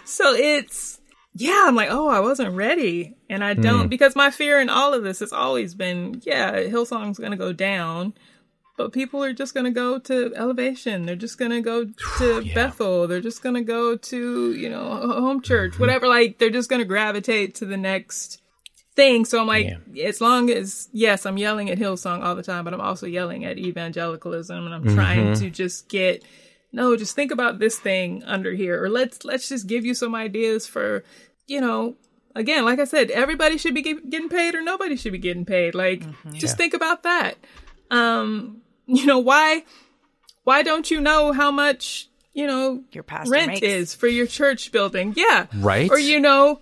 So 0.05 0.33
it's, 0.33 0.98
yeah, 1.33 1.65
I'm 1.67 1.75
like, 1.75 1.89
oh, 1.91 2.07
I 2.07 2.19
wasn't 2.19 2.55
ready. 2.55 3.15
And 3.29 3.43
I 3.43 3.53
don't, 3.53 3.83
hmm. 3.83 3.87
because 3.87 4.15
my 4.15 4.31
fear 4.31 4.59
in 4.59 4.69
all 4.69 4.93
of 4.93 5.03
this 5.03 5.19
has 5.19 5.31
always 5.31 5.75
been, 5.75 6.21
yeah, 6.25 6.53
Hillsong's 6.53 7.19
going 7.19 7.31
to 7.31 7.37
go 7.37 7.53
down, 7.53 8.13
but 8.77 8.93
people 8.93 9.23
are 9.23 9.33
just 9.33 9.53
going 9.53 9.65
to 9.65 9.71
go 9.71 9.99
to 9.99 10.33
Elevation. 10.35 11.05
They're 11.05 11.15
just 11.15 11.37
going 11.37 11.51
to 11.51 11.61
go 11.61 11.85
to 12.17 12.41
Yeah. 12.41 12.55
Bethel. 12.55 13.07
They're 13.07 13.21
just 13.21 13.43
going 13.43 13.55
to 13.55 13.61
go 13.61 13.95
to, 13.95 14.53
you 14.53 14.69
know, 14.69 14.89
home 14.89 15.37
mm-hmm. 15.37 15.39
church, 15.41 15.77
whatever. 15.79 16.07
Like, 16.07 16.39
they're 16.39 16.49
just 16.49 16.69
going 16.69 16.81
to 16.81 16.85
gravitate 16.85 17.55
to 17.55 17.65
the 17.65 17.77
next 17.77 18.41
thing. 18.95 19.23
So 19.23 19.39
I'm 19.39 19.47
like, 19.47 19.77
as 20.03 20.19
long 20.19 20.49
as, 20.49 20.89
yes, 20.91 21.25
I'm 21.25 21.37
yelling 21.37 21.69
at 21.69 21.77
Hillsong 21.77 22.23
all 22.23 22.35
the 22.35 22.43
time, 22.43 22.65
but 22.65 22.73
I'm 22.73 22.81
also 22.81 23.05
yelling 23.05 23.45
at 23.45 23.57
evangelicalism 23.57 24.65
and 24.65 24.73
I'm 24.73 24.95
trying 24.95 25.27
mm-hmm. 25.27 25.43
to 25.43 25.49
just 25.49 25.87
get, 25.87 26.23
no, 26.71 26.95
just 26.95 27.15
think 27.15 27.31
about 27.31 27.59
this 27.59 27.77
thing 27.79 28.23
under 28.25 28.51
here, 28.53 28.83
or 28.83 28.89
let's 28.89 29.23
let's 29.25 29.49
just 29.49 29.67
give 29.67 29.85
you 29.85 29.93
some 29.93 30.13
ideas 30.15 30.67
for, 30.67 31.03
you 31.47 31.59
know, 31.61 31.95
again, 32.35 32.63
like 32.65 32.79
I 32.79 32.83
said, 32.85 33.09
everybody 33.11 33.57
should 33.57 33.73
be 33.73 33.81
get, 33.81 34.09
getting 34.09 34.29
paid 34.29 34.53
or 34.55 34.61
nobody 34.61 34.95
should 34.95 35.11
be 35.13 35.17
getting 35.17 35.45
paid. 35.45 35.73
Like, 35.75 36.03
just 36.33 36.57
think 36.57 36.73
about 36.73 37.03
that. 37.03 37.35
Um, 37.91 38.61
you 38.85 39.05
know 39.05 39.19
why? 39.19 39.63
Why 40.43 40.61
don't 40.63 40.89
you 40.91 41.01
know 41.01 41.31
how 41.33 41.51
much 41.51 42.07
you 42.33 42.45
know 42.47 42.83
Your 42.91 43.03
pastor 43.03 43.31
rent 43.31 43.47
makes. 43.47 43.61
is 43.61 43.95
for 43.95 44.07
your 44.07 44.27
church 44.27 44.71
building? 44.71 45.13
Yeah, 45.17 45.47
Right. 45.55 45.89
Or 45.89 45.97
you 45.97 46.19
know, 46.19 46.61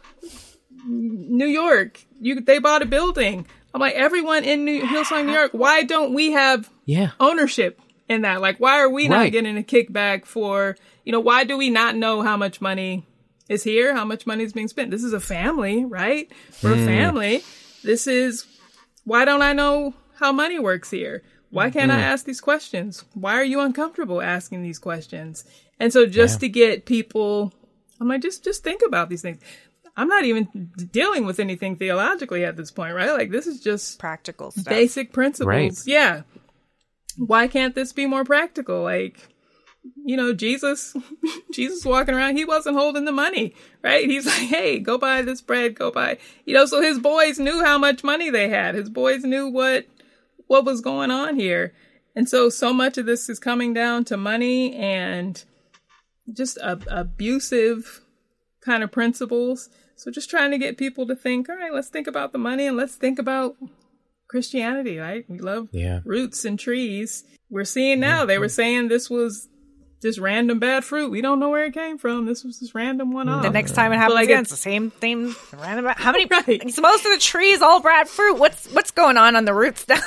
New 0.85 1.45
York, 1.47 2.01
you 2.19 2.39
they 2.41 2.59
bought 2.59 2.81
a 2.81 2.85
building. 2.85 3.45
I'm 3.73 3.81
like, 3.81 3.95
everyone 3.95 4.43
in 4.43 4.65
New 4.65 4.81
Hillsong, 4.83 5.25
New 5.25 5.33
York, 5.39 5.51
why 5.51 5.83
don't 5.83 6.13
we 6.13 6.31
have 6.31 6.69
Yeah. 6.85 7.11
ownership 7.19 7.79
in 8.09 8.21
that? 8.21 8.41
Like, 8.41 8.57
why 8.57 8.79
are 8.79 8.89
we 8.89 9.07
Right. 9.07 9.23
not 9.23 9.31
getting 9.31 9.57
a 9.57 9.63
kickback 9.63 10.25
for, 10.25 10.75
you 11.03 11.11
know, 11.11 11.19
why 11.19 11.43
do 11.43 11.57
we 11.57 11.69
not 11.69 11.95
know 11.95 12.21
how 12.21 12.37
much 12.37 12.61
money 12.61 13.05
is 13.49 13.63
here, 13.63 13.93
how 13.93 14.05
much 14.05 14.25
money 14.27 14.43
is 14.43 14.53
being 14.53 14.67
spent? 14.67 14.91
This 14.91 15.03
is 15.03 15.13
a 15.13 15.19
family, 15.19 15.85
right? 15.85 16.31
We're 16.61 16.73
a 16.73 16.85
family. 16.85 17.43
This 17.83 18.07
is, 18.07 18.45
why 19.03 19.25
don't 19.25 19.41
I 19.41 19.53
know 19.53 19.93
how 20.15 20.31
money 20.31 20.59
works 20.59 20.89
here? 20.89 21.23
Why 21.49 21.69
can't 21.69 21.91
I 21.91 21.95
mm. 21.95 22.01
ask 22.01 22.25
these 22.25 22.41
questions? 22.41 23.05
Why 23.13 23.35
are 23.35 23.43
you 23.43 23.61
uncomfortable 23.61 24.21
asking 24.21 24.63
these 24.63 24.79
questions? 24.79 25.45
And 25.79 25.93
so 25.93 26.05
just 26.05 26.41
to 26.41 26.49
get 26.49 26.85
people, 26.85 27.53
I'm 28.01 28.09
like, 28.09 28.21
just, 28.21 28.43
just 28.43 28.63
think 28.63 28.81
about 28.85 29.09
these 29.09 29.21
things. 29.21 29.39
I'm 29.95 30.09
not 30.09 30.25
even 30.25 30.71
dealing 30.91 31.25
with 31.25 31.39
anything 31.39 31.75
theologically 31.75 32.43
at 32.43 32.55
this 32.57 32.69
point, 32.69 32.93
right? 32.93 33.11
Like, 33.11 33.31
this 33.31 33.47
is 33.47 33.61
just 33.61 33.97
Practical 33.97 34.51
stuff. 34.51 34.65
basic 34.65 35.11
principles. 35.13 35.47
Right. 35.47 35.73
Yeah. 35.85 36.21
Why 37.17 37.47
can't 37.47 37.75
this 37.75 37.93
be 37.93 38.05
more 38.05 38.23
practical? 38.23 38.83
Like, 38.83 39.27
you 40.05 40.17
know, 40.17 40.33
Jesus, 40.33 40.95
Jesus 41.53 41.85
walking 41.85 42.15
around, 42.15 42.37
he 42.37 42.45
wasn't 42.45 42.77
holding 42.77 43.05
the 43.05 43.11
money, 43.11 43.55
right? 43.83 44.05
He's 44.05 44.25
like, 44.25 44.47
hey, 44.47 44.79
go 44.79 44.97
buy 44.97 45.21
this 45.21 45.41
bread, 45.41 45.75
go 45.75 45.91
buy, 45.91 46.17
you 46.45 46.53
know, 46.53 46.65
so 46.65 46.81
his 46.81 46.99
boys 46.99 47.39
knew 47.39 47.63
how 47.63 47.77
much 47.77 48.03
money 48.03 48.29
they 48.29 48.49
had. 48.49 48.75
His 48.75 48.89
boys 48.89 49.23
knew 49.23 49.47
what, 49.47 49.85
what 50.47 50.65
was 50.65 50.81
going 50.81 51.11
on 51.11 51.35
here. 51.35 51.73
And 52.15 52.27
so, 52.27 52.49
so 52.49 52.73
much 52.73 52.97
of 52.97 53.05
this 53.05 53.29
is 53.29 53.39
coming 53.39 53.73
down 53.73 54.03
to 54.05 54.17
money 54.17 54.75
and 54.75 55.43
just 56.33 56.57
a, 56.57 56.79
abusive 56.87 58.01
kind 58.61 58.83
of 58.83 58.91
principles. 58.91 59.69
So 59.95 60.11
just 60.11 60.29
trying 60.29 60.51
to 60.51 60.57
get 60.57 60.77
people 60.77 61.07
to 61.07 61.15
think, 61.15 61.49
all 61.49 61.55
right, 61.55 61.73
let's 61.73 61.89
think 61.89 62.07
about 62.07 62.31
the 62.31 62.37
money 62.37 62.67
and 62.67 62.77
let's 62.77 62.95
think 62.95 63.19
about 63.19 63.55
Christianity, 64.27 64.97
right? 64.97 65.25
We 65.27 65.39
love 65.39 65.69
Yeah. 65.71 65.99
roots 66.05 66.45
and 66.45 66.59
trees. 66.59 67.23
We're 67.49 67.65
seeing 67.65 67.99
now, 67.99 68.25
they 68.25 68.37
were 68.39 68.49
saying 68.49 68.89
this 68.89 69.09
was 69.09 69.47
just 70.01 70.19
random 70.19 70.59
bad 70.59 70.83
fruit. 70.83 71.09
We 71.09 71.21
don't 71.21 71.39
know 71.39 71.49
where 71.49 71.65
it 71.65 71.73
came 71.73 71.97
from. 71.97 72.25
This 72.25 72.43
was 72.43 72.59
just 72.59 72.75
random 72.75 73.11
one 73.11 73.29
off. 73.29 73.41
the 73.43 73.49
next 73.49 73.71
time 73.71 73.91
it 73.93 73.95
happens 73.97 74.15
like, 74.15 74.25
again, 74.25 74.41
it's- 74.41 74.51
it's 74.51 74.61
the 74.63 74.69
same 74.69 74.91
thing. 74.91 75.33
Random. 75.57 75.93
How 75.97 76.11
many? 76.11 76.25
Right. 76.29 76.71
So 76.71 76.81
most 76.81 77.05
of 77.05 77.11
the 77.13 77.19
trees 77.19 77.61
all 77.61 77.79
bad 77.79 78.07
fruit. 78.07 78.37
What's 78.37 78.67
what's 78.73 78.91
going 78.91 79.17
on 79.17 79.35
on 79.35 79.45
the 79.45 79.53
roots 79.53 79.85
down 79.85 79.99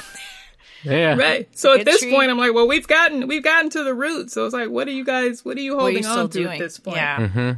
there? 0.84 0.98
Yeah. 0.98 1.16
Right. 1.16 1.48
So 1.58 1.74
at 1.78 1.84
this 1.84 2.00
tree. 2.00 2.10
point, 2.10 2.30
I'm 2.30 2.38
like, 2.38 2.54
well, 2.54 2.68
we've 2.68 2.86
gotten 2.86 3.26
we've 3.26 3.42
gotten 3.42 3.68
to 3.70 3.82
the 3.84 3.94
roots. 3.94 4.32
So 4.32 4.44
it's 4.44 4.54
like, 4.54 4.68
what 4.70 4.86
are 4.86 4.92
you 4.92 5.04
guys? 5.04 5.44
What 5.44 5.56
are 5.56 5.60
you 5.60 5.76
What 5.76 5.86
are 5.86 5.90
you 5.90 6.02
holding 6.04 6.06
on 6.06 6.30
to 6.30 6.38
doing? 6.38 6.52
at 6.52 6.58
this 6.58 6.78
point? 6.78 6.96
Yeah. 6.96 7.16
Mm-hmm. 7.18 7.50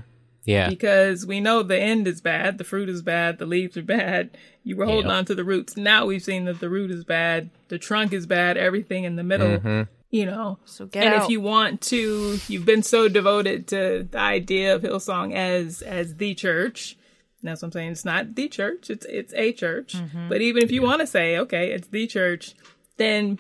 Yeah. 0.45 0.69
because 0.69 1.25
we 1.25 1.41
know 1.41 1.63
the 1.63 1.79
end 1.79 2.09
is 2.09 2.21
bad, 2.21 2.59
the 2.59 2.65
fruit 2.65 2.89
is 2.89 3.01
bad, 3.03 3.39
the 3.39 3.47
leaves 3.47 3.77
are 3.77 3.83
bad. 3.83 4.37
You 4.65 4.77
were 4.77 4.87
holding 4.87 5.09
Yep. 5.11 5.17
on 5.17 5.25
to 5.27 5.35
the 5.35 5.45
roots. 5.45 5.77
Now 5.77 6.07
we've 6.07 6.23
seen 6.23 6.47
that 6.47 6.61
the 6.61 6.69
root 6.69 6.91
is 6.91 7.05
bad, 7.05 7.51
the 7.69 7.79
trunk 7.79 8.13
is 8.13 8.27
bad, 8.27 8.57
everything 8.57 9.05
in 9.05 9.17
the 9.17 9.23
middle. 9.23 9.59
Mm-hmm. 9.59 9.83
You 10.11 10.27
know. 10.27 10.59
So 10.65 10.87
get 10.87 11.05
it. 11.05 11.07
and 11.07 11.15
out. 11.15 11.25
if 11.25 11.31
you 11.31 11.41
want 11.41 11.81
to, 11.83 12.39
you've 12.49 12.67
been 12.67 12.83
so 12.83 13.09
devoted 13.09 13.67
to 13.69 14.07
the 14.11 14.19
idea 14.19 14.75
of 14.75 14.83
Hillsong 14.83 15.33
as 15.35 15.81
as 15.81 16.17
the 16.17 16.35
church. 16.35 16.97
That's 17.43 17.63
what 17.63 17.69
I'm 17.69 17.73
saying. 17.73 17.93
It's 17.93 18.05
not 18.05 18.35
the 18.35 18.49
church. 18.49 18.91
It's 18.91 19.07
it's 19.07 19.33
a 19.35 19.53
church. 19.53 19.95
Mm-hmm. 19.95 20.29
But 20.29 20.41
even 20.43 20.63
if 20.63 20.71
you 20.71 20.83
want 20.83 21.01
to 21.01 21.07
say, 21.07 21.39
okay, 21.39 21.73
it's 21.73 21.89
the 21.89 22.07
church, 22.07 22.55
then 22.99 23.39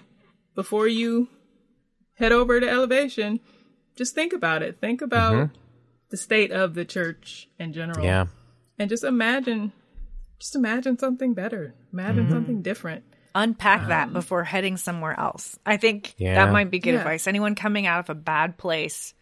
before 0.55 0.88
you 0.88 1.28
head 2.14 2.32
over 2.32 2.59
to 2.59 2.68
elevation, 2.68 3.40
just 3.94 4.14
think 4.14 4.32
about 4.32 4.62
it. 4.62 4.78
Think 4.80 5.03
about 5.03 5.34
mm-hmm. 5.34 5.55
The 6.12 6.16
state 6.16 6.52
of 6.52 6.74
the 6.74 6.84
church 6.84 7.48
in 7.58 7.72
general. 7.72 8.04
Yeah. 8.04 8.26
And 8.78 8.88
just 8.88 9.02
imagine 9.02 9.72
just 10.38 10.54
imagine 10.54 10.98
something 10.98 11.34
better. 11.34 11.74
Imagine 11.92 12.24
Mm-hmm. 12.24 12.32
something 12.32 12.62
different. 12.62 13.04
Unpack 13.34 13.88
that 13.88 14.12
before 14.12 14.44
heading 14.44 14.76
somewhere 14.76 15.18
else. 15.18 15.58
I 15.64 15.76
think 15.78 16.14
Yeah. 16.18 16.34
that 16.34 16.52
might 16.52 16.70
be 16.70 16.78
good 16.80 16.92
Yeah. 16.94 16.98
advice. 17.00 17.26
Anyone 17.26 17.54
coming 17.54 17.86
out 17.86 18.00
of 18.00 18.10
a 18.10 18.14
bad 18.14 18.58
place 18.58 19.14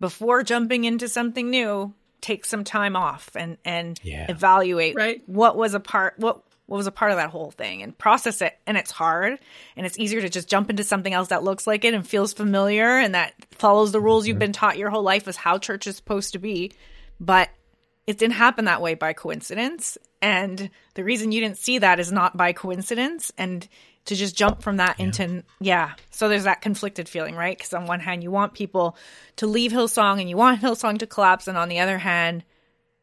before 0.00 0.42
jumping 0.42 0.84
into 0.84 1.08
something 1.08 1.50
new, 1.50 1.92
take 2.20 2.44
some 2.44 2.62
time 2.64 2.94
off 2.96 3.30
and 3.34 3.58
and 3.64 3.98
Yeah. 4.02 4.26
evaluate 4.30 4.94
Right. 4.94 5.22
what 5.26 5.56
was 5.56 5.74
a 5.74 5.80
part 5.80 6.14
what 6.18 6.42
what 6.66 6.78
was 6.78 6.86
a 6.86 6.92
part 6.92 7.10
of 7.10 7.18
that 7.18 7.30
whole 7.30 7.50
thing 7.50 7.82
and 7.82 7.96
process 7.96 8.40
it 8.40 8.56
and 8.66 8.76
it's 8.76 8.90
hard 8.90 9.38
and 9.76 9.86
it's 9.86 9.98
easier 9.98 10.20
to 10.20 10.28
just 10.28 10.48
jump 10.48 10.70
into 10.70 10.84
something 10.84 11.12
else 11.12 11.28
that 11.28 11.42
looks 11.42 11.66
like 11.66 11.84
it 11.84 11.94
and 11.94 12.06
feels 12.06 12.32
familiar 12.32 12.98
and 12.98 13.14
that 13.14 13.34
follows 13.52 13.92
the 13.92 14.00
rules 14.00 14.26
you've 14.26 14.34
mm-hmm. 14.34 14.40
been 14.40 14.52
taught 14.52 14.78
your 14.78 14.90
whole 14.90 15.02
life 15.02 15.28
is 15.28 15.36
how 15.36 15.58
church 15.58 15.86
is 15.86 15.96
supposed 15.96 16.32
to 16.32 16.38
be 16.38 16.72
but 17.20 17.50
it 18.06 18.18
didn't 18.18 18.34
happen 18.34 18.66
that 18.66 18.82
way 18.82 18.94
by 18.94 19.12
coincidence 19.12 19.98
and 20.22 20.70
the 20.94 21.04
reason 21.04 21.32
you 21.32 21.40
didn't 21.40 21.58
see 21.58 21.78
that 21.78 22.00
is 22.00 22.10
not 22.10 22.36
by 22.36 22.52
coincidence 22.52 23.30
and 23.36 23.68
to 24.06 24.14
just 24.14 24.36
jump 24.36 24.62
from 24.62 24.78
that 24.78 25.00
into 25.00 25.42
yeah 25.60 25.92
so 26.10 26.28
there's 26.28 26.44
that 26.44 26.60
conflicted 26.60 27.08
feeling 27.08 27.34
right 27.34 27.56
because 27.56 27.72
on 27.72 27.86
one 27.86 28.00
hand 28.00 28.22
you 28.22 28.30
want 28.30 28.52
people 28.54 28.96
to 29.36 29.46
leave 29.46 29.72
hillsong 29.72 30.20
and 30.20 30.28
you 30.28 30.36
want 30.36 30.60
hillsong 30.62 30.98
to 30.98 31.06
collapse 31.06 31.48
and 31.48 31.58
on 31.58 31.68
the 31.68 31.80
other 31.80 31.98
hand 31.98 32.44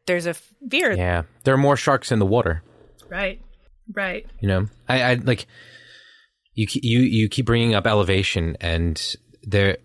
there's 0.06 0.26
a 0.26 0.34
fear 0.34 0.92
Yeah. 0.92 1.22
There 1.44 1.54
are 1.54 1.58
more 1.58 1.76
sharks 1.76 2.12
in 2.12 2.18
the 2.18 2.26
water. 2.26 2.62
Right. 3.08 3.40
Right. 3.94 4.26
You 4.40 4.48
know, 4.48 4.68
I, 4.88 5.02
I 5.02 5.14
like 5.14 5.46
you. 6.54 6.66
You 6.70 7.00
you 7.00 7.28
keep 7.28 7.46
bringing 7.46 7.74
up 7.74 7.86
elevation, 7.86 8.56
and 8.60 9.00
there, 9.42 9.78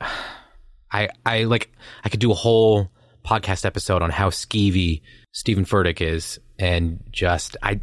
I 0.92 1.10
I 1.26 1.44
like 1.44 1.72
I 2.04 2.10
could 2.10 2.20
do 2.20 2.32
a 2.32 2.36
whole 2.36 2.90
podcast 3.26 3.66
episode 3.66 4.02
on 4.02 4.10
how 4.10 4.30
skeevy 4.30 5.02
Stephen 5.34 5.66
Furtick 5.66 6.02
is, 6.02 6.40
and 6.58 7.04
just 7.12 7.58
I 7.62 7.80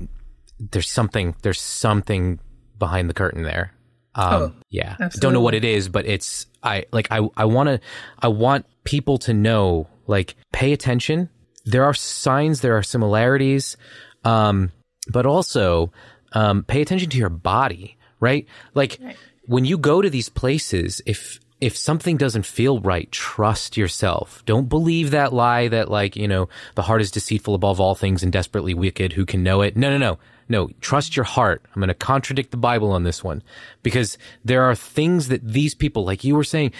there's 0.58 0.88
something 0.88 1.34
there's 1.42 1.60
something 1.60 2.38
behind 2.78 3.10
the 3.10 3.14
curtain 3.14 3.42
there. 3.42 3.72
Um, 4.14 4.42
Oh, 4.42 4.52
yeah, 4.70 4.96
I 5.00 5.08
don't 5.08 5.32
know 5.32 5.40
what 5.40 5.54
it 5.54 5.64
is, 5.64 5.88
but 5.88 6.06
it's 6.06 6.46
I 6.62 6.86
like 6.92 7.08
I 7.10 7.28
I 7.36 7.44
want 7.46 7.68
to 7.68 7.80
I 8.18 8.28
want 8.28 8.66
people 8.84 9.18
to 9.18 9.34
know 9.34 9.88
like 10.06 10.36
pay 10.52 10.72
attention. 10.72 11.28
There 11.66 11.84
are 11.84 11.94
signs, 11.94 12.60
there 12.60 12.76
are 12.76 12.82
similarities, 12.82 13.76
um, 14.24 14.70
but 15.08 15.26
also 15.26 15.92
um, 16.34 16.62
pay 16.64 16.82
attention 16.82 17.10
to 17.10 17.18
your 17.18 17.30
body, 17.30 17.96
right? 18.20 18.46
Like 18.74 19.00
when 19.46 19.64
you 19.64 19.78
go 19.78 20.02
to 20.02 20.10
these 20.10 20.28
places, 20.28 21.00
if 21.06 21.40
if 21.60 21.76
something 21.76 22.16
doesn't 22.18 22.44
feel 22.44 22.80
right, 22.80 23.10
trust 23.10 23.76
yourself. 23.76 24.44
Don't 24.44 24.68
believe 24.68 25.12
that 25.12 25.32
lie 25.32 25.68
that 25.68 25.90
like, 25.90 26.14
you 26.14 26.28
know, 26.28 26.48
the 26.74 26.82
heart 26.82 27.00
is 27.00 27.10
deceitful 27.10 27.54
above 27.54 27.80
all 27.80 27.94
things 27.94 28.22
and 28.22 28.30
desperately 28.30 28.74
wicked. 28.74 29.14
Who 29.14 29.24
can 29.24 29.42
know 29.42 29.62
it? 29.62 29.76
No, 29.76 29.88
no, 29.88 29.96
no. 29.96 30.18
No, 30.46 30.68
trust 30.82 31.16
your 31.16 31.24
heart. 31.24 31.62
I'm 31.74 31.80
going 31.80 31.88
to 31.88 31.94
contradict 31.94 32.50
the 32.50 32.58
Bible 32.58 32.92
on 32.92 33.04
this 33.04 33.24
one 33.24 33.42
because 33.82 34.18
there 34.44 34.64
are 34.64 34.74
things 34.74 35.28
that 35.28 35.42
these 35.42 35.74
people, 35.74 36.04
like 36.04 36.22
you 36.22 36.34
were 36.36 36.44
saying, 36.44 36.72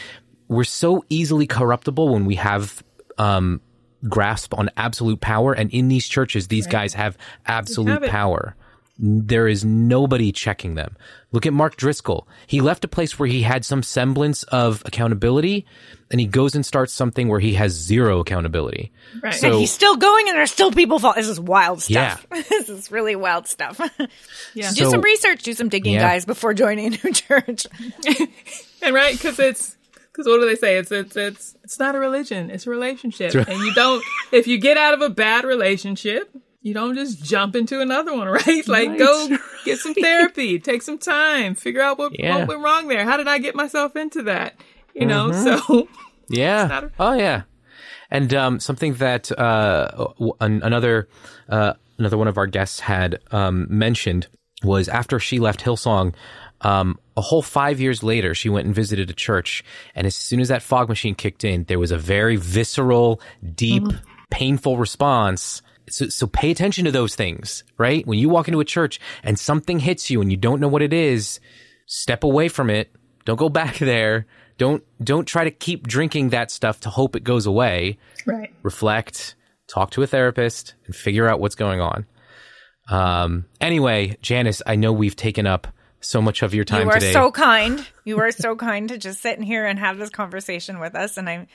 we're 0.48 0.64
so 0.64 1.02
easily 1.08 1.46
corruptible 1.46 2.10
when 2.10 2.26
we 2.26 2.34
have, 2.34 2.84
um, 3.16 3.62
grasp 4.06 4.52
on 4.52 4.68
absolute 4.76 5.20
power. 5.20 5.54
And 5.54 5.70
in 5.70 5.88
these 5.88 6.06
churches, 6.06 6.48
these 6.48 6.66
guys 6.66 6.92
have 6.92 7.16
absolute 7.46 8.02
have 8.02 8.10
power. 8.10 8.54
There 8.96 9.48
is 9.48 9.64
nobody 9.64 10.30
checking 10.30 10.76
them. 10.76 10.96
Look 11.32 11.46
at 11.46 11.52
Mark 11.52 11.76
Driscoll. 11.76 12.28
He 12.46 12.60
left 12.60 12.84
a 12.84 12.88
place 12.88 13.18
where 13.18 13.28
he 13.28 13.42
had 13.42 13.64
some 13.64 13.82
semblance 13.82 14.44
of 14.44 14.82
accountability 14.86 15.66
and 16.12 16.20
he 16.20 16.26
goes 16.26 16.54
and 16.54 16.64
starts 16.64 16.92
something 16.92 17.26
where 17.26 17.40
he 17.40 17.54
has 17.54 17.72
zero 17.72 18.20
accountability. 18.20 18.92
Right. 19.20 19.34
So- 19.34 19.48
and 19.48 19.56
he's 19.56 19.72
still 19.72 19.96
going 19.96 20.28
and 20.28 20.36
there's 20.36 20.52
still 20.52 20.70
people 20.70 21.00
fall 21.00 21.14
this 21.14 21.26
is 21.28 21.40
wild 21.40 21.82
stuff. 21.82 22.24
Yeah. 22.30 22.38
stuff 22.38 22.48
this 22.48 22.68
is 22.68 22.92
really 22.92 23.16
wild 23.16 23.48
stuff 23.48 23.80
Yeah. 24.54 24.70
do 24.70 24.84
So- 24.84 24.90
some 24.90 25.00
research 25.00 25.42
do 25.42 25.54
some 25.54 25.68
digging 25.68 25.94
Yeah. 25.94 26.02
guys 26.02 26.24
before 26.24 26.54
joining 26.54 26.94
a 26.94 26.98
new 27.02 27.12
church 27.12 27.66
And 28.82 28.94
right, 28.94 29.12
because 29.14 29.38
it's 29.40 29.76
because 30.12 30.26
what 30.26 30.38
do 30.38 30.46
they 30.46 30.54
say? 30.56 30.76
It's 30.76 30.92
it's 30.92 31.16
it's 31.16 31.56
it's 31.64 31.78
not 31.80 31.94
a 31.96 31.98
religion. 31.98 32.50
It's 32.50 32.66
a 32.66 32.70
relationship, 32.70 33.34
and 33.34 33.58
you 33.60 33.72
don't. 33.74 34.04
If 34.30 34.46
you 34.46 34.58
get 34.58 34.76
out 34.76 34.92
of 34.94 35.00
a 35.00 35.08
bad 35.08 35.44
relationship, 35.44 36.30
you 36.64 36.74
don't 36.74 36.94
just 36.96 37.22
jump 37.22 37.54
into 37.54 37.80
another 37.80 38.12
one, 38.16 38.26
right? 38.46 38.66
Like 38.66 38.98
go 38.98 39.28
get 39.64 39.78
some 39.78 39.94
therapy, 39.94 40.58
take 40.58 40.82
some 40.82 40.98
time, 40.98 41.54
figure 41.54 41.80
out 41.82 41.98
what, 41.98 42.18
Yeah. 42.18 42.38
what 42.38 42.48
went 42.48 42.60
wrong 42.62 42.88
there. 42.88 43.04
How 43.04 43.16
did 43.16 43.28
I 43.28 43.38
get 43.38 43.54
myself 43.54 43.94
into 43.94 44.22
that? 44.24 44.54
You 44.94 45.06
know, 45.06 45.30
so 45.30 45.88
Yeah. 46.28 46.84
a- 46.86 46.90
oh 46.98 47.12
yeah. 47.14 47.42
And 48.10 48.32
um, 48.34 48.60
something 48.60 48.94
that 48.94 49.30
uh, 49.38 49.88
w- 50.18 50.32
another 50.40 51.08
uh, 51.48 51.74
another 51.98 52.16
one 52.18 52.28
of 52.28 52.38
our 52.38 52.46
guests 52.46 52.80
had 52.80 53.18
um, 53.30 53.66
mentioned 53.68 54.26
was 54.62 54.88
after 54.88 55.18
she 55.18 55.38
left 55.40 55.60
Hillsong, 55.62 56.14
um, 56.62 56.98
a 57.16 57.20
whole 57.20 57.42
five 57.42 57.80
years 57.80 58.02
later, 58.02 58.34
she 58.34 58.48
went 58.48 58.66
and 58.66 58.74
visited 58.74 59.10
a 59.10 59.12
church, 59.12 59.62
and 59.94 60.06
as 60.06 60.14
soon 60.14 60.40
as 60.40 60.48
that 60.48 60.62
fog 60.62 60.88
machine 60.88 61.14
kicked 61.14 61.44
in, 61.44 61.64
there 61.64 61.78
was 61.78 61.90
a 61.90 61.98
very 61.98 62.36
visceral, 62.36 63.20
deep, 63.54 63.84
painful 64.30 64.78
response. 64.78 65.60
So, 65.88 66.08
so 66.08 66.26
pay 66.26 66.50
attention 66.50 66.84
to 66.86 66.92
those 66.92 67.14
things, 67.14 67.64
right? 67.78 68.06
When 68.06 68.18
you 68.18 68.28
walk 68.28 68.48
into 68.48 68.60
a 68.60 68.64
church 68.64 69.00
and 69.22 69.38
something 69.38 69.80
hits 69.80 70.10
you 70.10 70.20
and 70.20 70.30
you 70.30 70.36
don't 70.36 70.60
know 70.60 70.68
what 70.68 70.82
it 70.82 70.92
is, 70.92 71.40
step 71.86 72.24
away 72.24 72.48
from 72.48 72.70
it. 72.70 72.90
Don't 73.24 73.38
go 73.38 73.48
back 73.50 73.78
there. 73.78 74.26
Don't 74.56 74.84
don't 75.02 75.26
try 75.26 75.44
to 75.44 75.50
keep 75.50 75.86
drinking 75.86 76.30
that 76.30 76.50
stuff 76.50 76.80
to 76.80 76.90
hope 76.90 77.16
it 77.16 77.24
goes 77.24 77.46
away. 77.46 77.98
right. 78.24 78.54
Reflect, 78.62 79.34
talk 79.66 79.90
to 79.92 80.02
a 80.02 80.06
therapist, 80.06 80.74
and 80.86 80.94
figure 80.94 81.28
out 81.28 81.40
what's 81.40 81.56
going 81.56 81.80
on. 81.80 82.06
Um, 82.88 83.46
anyway, 83.60 84.16
Janice, 84.22 84.62
I 84.66 84.76
know 84.76 84.92
we've 84.92 85.16
taken 85.16 85.46
up 85.46 85.66
so 86.00 86.20
much 86.20 86.42
of 86.42 86.54
your 86.54 86.64
time 86.64 86.82
you 86.82 86.90
are 86.90 87.00
today. 87.00 87.12
so 87.12 87.30
kind. 87.30 87.84
You 88.04 88.20
are 88.20 88.30
so 88.30 88.56
kind 88.56 88.88
to 88.90 88.98
just 88.98 89.20
sit 89.20 89.36
in 89.38 89.42
here 89.42 89.66
and 89.66 89.78
have 89.78 89.98
this 89.98 90.10
conversation 90.10 90.78
with 90.78 90.94
us. 90.94 91.16
And 91.16 91.28
I'm, 91.28 91.46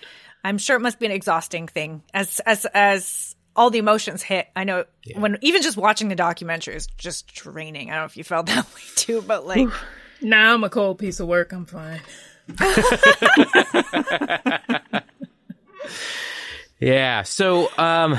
I'm 0.43 0.57
sure 0.57 0.75
it 0.75 0.81
must 0.81 0.99
be 0.99 1.05
an 1.05 1.11
exhausting 1.11 1.67
thing 1.67 2.01
as 2.13 2.39
as 2.45 2.65
as 2.73 3.28
all 3.59 3.69
the 3.69 3.77
emotions 3.77 4.23
hit. 4.23 4.47
I 4.55 4.63
know 4.63 4.85
when 5.15 5.37
even 5.41 5.61
just 5.61 5.75
watching 5.75 6.07
the 6.07 6.15
documentary 6.15 6.75
is 6.75 6.87
just 6.97 7.27
draining. 7.33 7.91
I 7.91 7.95
don't 7.95 8.03
know 8.03 8.05
if 8.05 8.15
you 8.15 8.23
felt 8.23 8.45
that 8.47 8.65
way 8.73 8.81
too, 8.95 9.21
but 9.21 9.45
like, 9.45 9.67
Nah, 10.21 10.53
I'm 10.53 10.63
a 10.63 10.69
cold 10.69 10.97
piece 10.97 11.19
of 11.19 11.27
work. 11.27 11.51
I'm 11.51 11.65
fine. 11.65 11.99
Yeah. 16.81 17.23
So, 17.23 17.69
um, 17.77 18.17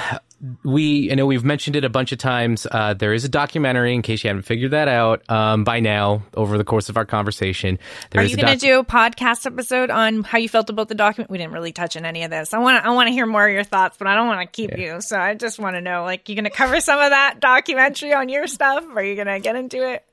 we, 0.64 1.11
I 1.12 1.14
know 1.14 1.26
we've 1.26 1.45
mentioned 1.45 1.76
it 1.76 1.84
a 1.84 1.88
bunch 1.88 2.12
of 2.12 2.18
times. 2.18 2.66
Uh, 2.70 2.95
there 2.95 3.12
is 3.12 3.24
a 3.24 3.28
documentary, 3.28 3.95
in 3.95 4.03
case 4.03 4.24
you 4.24 4.28
haven't 4.28 4.45
figured 4.45 4.70
that 4.70 4.88
out, 4.88 5.28
um, 5.30 5.64
by 5.64 5.80
now 5.80 6.22
over 6.34 6.57
the 6.57 6.64
course 6.64 6.88
of 6.88 6.97
our 6.97 7.05
conversation. 7.05 7.78
There 8.11 8.22
are 8.22 8.24
is 8.24 8.30
you 8.30 8.36
a 8.38 8.41
going 8.41 8.53
doc- 8.55 8.61
to 8.61 8.66
do 8.66 8.78
a 8.78 8.84
podcast 8.84 9.45
episode 9.47 9.91
on 9.91 10.22
how 10.24 10.38
you 10.38 10.49
felt 10.49 10.70
about 10.70 10.88
the 10.88 10.95
document? 10.95 11.30
We 11.30 11.38
didn't 11.38 11.53
really 11.53 11.72
touch 11.72 11.97
on 11.97 12.05
any 12.05 12.22
of 12.24 12.30
this. 12.30 12.55
I 12.55 12.59
want 12.59 12.82
to, 12.82 12.88
I 12.88 12.93
want 12.93 13.09
to 13.09 13.12
hear 13.12 13.26
more 13.26 13.47
of 13.47 13.53
your 13.53 13.64
thoughts, 13.64 13.97
but 13.99 14.07
I 14.07 14.14
don't 14.14 14.28
want 14.28 14.41
to 14.41 14.47
keep 14.47 14.78
you. 14.78 15.01
So 15.01 15.18
I 15.18 15.34
just 15.34 15.59
want 15.59 15.76
to 15.76 15.80
know, 15.80 16.05
like, 16.05 16.28
you 16.28 16.34
going 16.34 16.45
to 16.45 16.51
cover 16.51 16.80
some 16.80 16.99
of 17.01 17.11
that 17.11 17.41
documentary 17.41 18.14
on 18.14 18.28
your 18.28 18.47
stuff? 18.47 18.84
Are 18.95 19.05
you 19.05 19.14
going 19.16 19.26
to 19.26 19.41
get 19.41 19.57
into 19.57 19.86
it? 19.93 20.05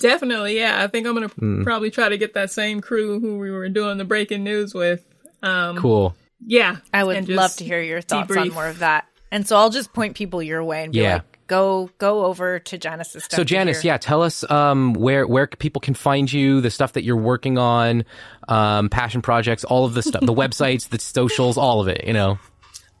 Definitely, 0.00 0.56
yeah. 0.56 0.82
I 0.82 0.86
think 0.86 1.06
I'm 1.06 1.12
gonna 1.12 1.28
Hmm. 1.28 1.64
probably 1.64 1.90
try 1.90 2.08
to 2.08 2.16
get 2.16 2.32
that 2.32 2.50
same 2.50 2.80
crew 2.80 3.20
who 3.20 3.36
we 3.36 3.50
were 3.50 3.68
doing 3.68 3.98
the 3.98 4.06
breaking 4.06 4.42
news 4.42 4.72
with. 4.72 5.04
Um, 5.42 5.76
Cool. 5.76 6.14
Yeah, 6.46 6.78
I 6.94 7.04
would 7.04 7.26
just 7.26 7.28
love 7.36 7.54
to 7.56 7.64
hear 7.64 7.82
your 7.82 8.00
thoughts 8.00 8.34
on 8.34 8.48
more 8.54 8.66
of 8.68 8.78
that. 8.78 9.06
And 9.32 9.48
so 9.48 9.56
I'll 9.56 9.70
just 9.70 9.92
point 9.92 10.14
people 10.14 10.40
your 10.42 10.62
way 10.62 10.84
and 10.84 10.92
be 10.92 11.00
Yeah. 11.00 11.14
like, 11.14 11.38
go 11.48 11.90
go 11.98 12.24
over 12.26 12.58
to 12.60 12.78
Janice's 12.78 13.24
stuff. 13.24 13.36
So 13.36 13.44
Janice, 13.44 13.80
hear. 13.82 13.92
yeah, 13.94 13.96
tell 13.98 14.22
us 14.22 14.48
um, 14.50 14.92
where 14.94 15.26
where 15.26 15.46
people 15.48 15.80
can 15.80 15.94
find 15.94 16.32
you, 16.32 16.60
the 16.60 16.70
stuff 16.70 16.92
that 16.92 17.02
you're 17.02 17.16
working 17.16 17.58
on, 17.58 18.04
um, 18.48 18.88
passion 18.90 19.22
projects, 19.22 19.64
all 19.64 19.84
of 19.84 19.94
the 19.94 20.02
stuff, 20.02 20.20
the 20.24 20.34
websites, 20.44 20.88
the 20.90 21.00
socials, 21.00 21.56
all 21.58 21.80
of 21.80 21.88
it. 21.88 22.04
You 22.06 22.12
know. 22.12 22.38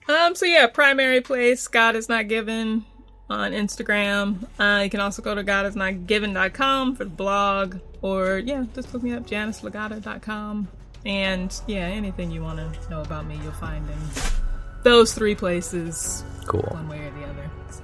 Um, 0.08 0.34
so 0.34 0.46
yeah, 0.46 0.66
primary 0.66 1.20
place, 1.20 1.68
God 1.68 1.94
is 1.94 2.08
not 2.08 2.26
given 2.28 2.84
on 3.30 3.52
Instagram. 3.52 4.44
Uh, 4.58 4.82
you 4.82 4.90
can 4.90 5.00
also 5.00 5.22
go 5.22 5.34
to 5.34 5.44
godisnotgiven.com 5.44 6.96
for 6.96 7.04
the 7.04 7.10
blog, 7.10 7.78
or 8.02 8.38
yeah, 8.38 8.64
just 8.74 8.92
look 8.92 9.02
me 9.02 9.12
up, 9.12 9.26
janicelegata.com. 9.26 10.68
And 11.06 11.60
yeah, 11.66 11.86
anything 11.86 12.30
you 12.30 12.42
want 12.42 12.58
to 12.58 12.90
know 12.90 13.00
about 13.02 13.26
me, 13.26 13.38
you'll 13.42 13.52
find 13.52 13.86
in 13.88 14.41
those 14.82 15.12
three 15.14 15.34
places, 15.34 16.24
Cool. 16.46 16.62
one 16.62 16.88
way 16.88 16.98
or 17.00 17.10
the 17.10 17.24
other. 17.24 17.50
So 17.70 17.82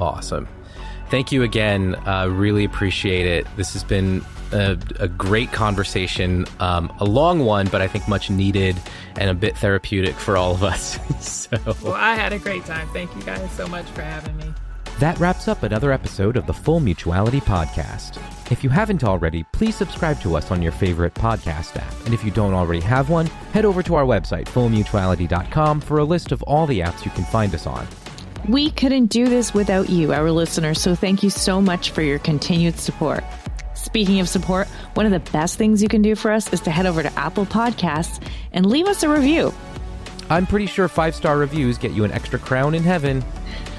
Awesome. 0.00 0.48
Thank 1.10 1.30
you 1.32 1.42
again. 1.42 1.94
Uh, 2.06 2.28
really 2.30 2.64
appreciate 2.64 3.26
it. 3.26 3.46
This 3.56 3.74
has 3.74 3.84
been 3.84 4.24
a, 4.52 4.76
a 4.98 5.06
great 5.06 5.52
conversation, 5.52 6.46
um, 6.60 6.92
a 6.98 7.04
long 7.04 7.40
one, 7.44 7.66
but 7.68 7.82
I 7.82 7.88
think 7.88 8.08
much 8.08 8.30
needed 8.30 8.76
and 9.16 9.30
a 9.30 9.34
bit 9.34 9.56
therapeutic 9.58 10.14
for 10.16 10.36
all 10.36 10.52
of 10.54 10.64
us. 10.64 10.98
so 11.20 11.56
well, 11.82 11.92
I 11.94 12.14
had 12.14 12.32
a 12.32 12.38
great 12.38 12.64
time. 12.64 12.88
Thank 12.92 13.14
you 13.14 13.22
guys 13.22 13.48
so 13.52 13.66
much 13.68 13.84
for 13.90 14.02
having 14.02 14.36
me. 14.38 14.52
that 14.98 15.18
wraps 15.18 15.46
up 15.46 15.62
another 15.62 15.92
episode 15.92 16.36
of 16.36 16.46
the 16.46 16.54
Full 16.54 16.80
Mutuality 16.80 17.40
Podcast. 17.40 18.18
If 18.50 18.62
you 18.62 18.70
haven't 18.70 19.04
already, 19.04 19.42
please 19.52 19.74
subscribe 19.74 20.20
to 20.20 20.36
us 20.36 20.50
on 20.50 20.60
your 20.60 20.72
favorite 20.72 21.14
podcast 21.14 21.76
app. 21.76 22.04
And 22.04 22.12
if 22.12 22.22
you 22.22 22.30
don't 22.30 22.52
already 22.52 22.80
have 22.80 23.08
one, 23.08 23.26
head 23.52 23.64
over 23.64 23.82
to 23.82 23.94
our 23.94 24.04
website, 24.04 24.44
fullmutuality.com, 24.44 25.80
for 25.80 25.98
a 25.98 26.04
list 26.04 26.30
of 26.30 26.42
all 26.42 26.66
the 26.66 26.80
apps 26.80 27.04
you 27.04 27.10
can 27.12 27.24
find 27.24 27.54
us 27.54 27.66
on. 27.66 27.86
We 28.46 28.70
couldn't 28.70 29.06
do 29.06 29.28
this 29.28 29.54
without 29.54 29.88
you, 29.88 30.12
our 30.12 30.30
listeners, 30.30 30.78
so 30.78 30.94
thank 30.94 31.22
you 31.22 31.30
so 31.30 31.62
much 31.62 31.90
for 31.90 32.02
your 32.02 32.18
continued 32.18 32.78
support. 32.78 33.24
Speaking 33.72 34.20
of 34.20 34.28
support, 34.28 34.68
one 34.92 35.06
of 35.06 35.12
the 35.12 35.30
best 35.32 35.56
things 35.56 35.82
you 35.82 35.88
can 35.88 36.02
do 36.02 36.14
for 36.14 36.30
us 36.30 36.52
is 36.52 36.60
to 36.62 36.70
head 36.70 36.84
over 36.84 37.02
to 37.02 37.18
Apple 37.18 37.46
Podcasts 37.46 38.22
and 38.52 38.66
leave 38.66 38.86
us 38.86 39.02
a 39.02 39.08
review. 39.08 39.54
I'm 40.28 40.46
pretty 40.46 40.66
sure 40.66 40.88
five 40.88 41.14
star 41.14 41.38
reviews 41.38 41.78
get 41.78 41.92
you 41.92 42.04
an 42.04 42.12
extra 42.12 42.38
crown 42.38 42.74
in 42.74 42.82
heaven. 42.82 43.24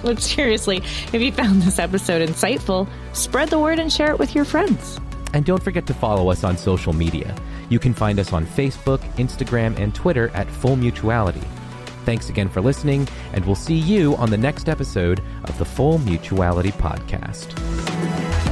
But 0.16 0.22
seriously, 0.22 0.78
if 1.14 1.16
you 1.16 1.32
found 1.32 1.64
this 1.64 1.80
episode 1.80 2.28
insightful, 2.28 2.88
spread 3.14 3.50
the 3.50 3.58
word 3.58 3.80
and 3.80 3.92
share 3.92 4.12
it 4.12 4.20
with 4.20 4.36
your 4.36 4.46
friends. 4.46 5.00
And 5.34 5.44
don't 5.44 5.64
forget 5.64 5.88
to 5.88 5.96
follow 5.96 6.30
us 6.30 6.44
on 6.44 6.58
social 6.58 6.94
media. 6.94 7.36
You 7.70 7.80
can 7.80 7.94
find 7.96 8.20
us 8.20 8.32
on 8.32 8.46
Facebook, 8.46 9.00
Instagram, 9.16 9.78
and 9.80 9.96
Twitter 9.96 10.30
at 10.36 10.48
Full 10.48 10.76
Mutuality. 10.76 11.42
Thanks 12.06 12.30
again 12.30 12.50
for 12.50 12.62
listening, 12.62 13.08
and 13.34 13.44
we'll 13.46 13.56
see 13.56 13.74
you 13.74 14.16
on 14.18 14.30
the 14.30 14.38
next 14.38 14.70
episode 14.70 15.24
of 15.46 15.58
the 15.58 15.66
Full 15.66 15.98
Mutuality 15.98 16.72
Podcast. 16.72 18.45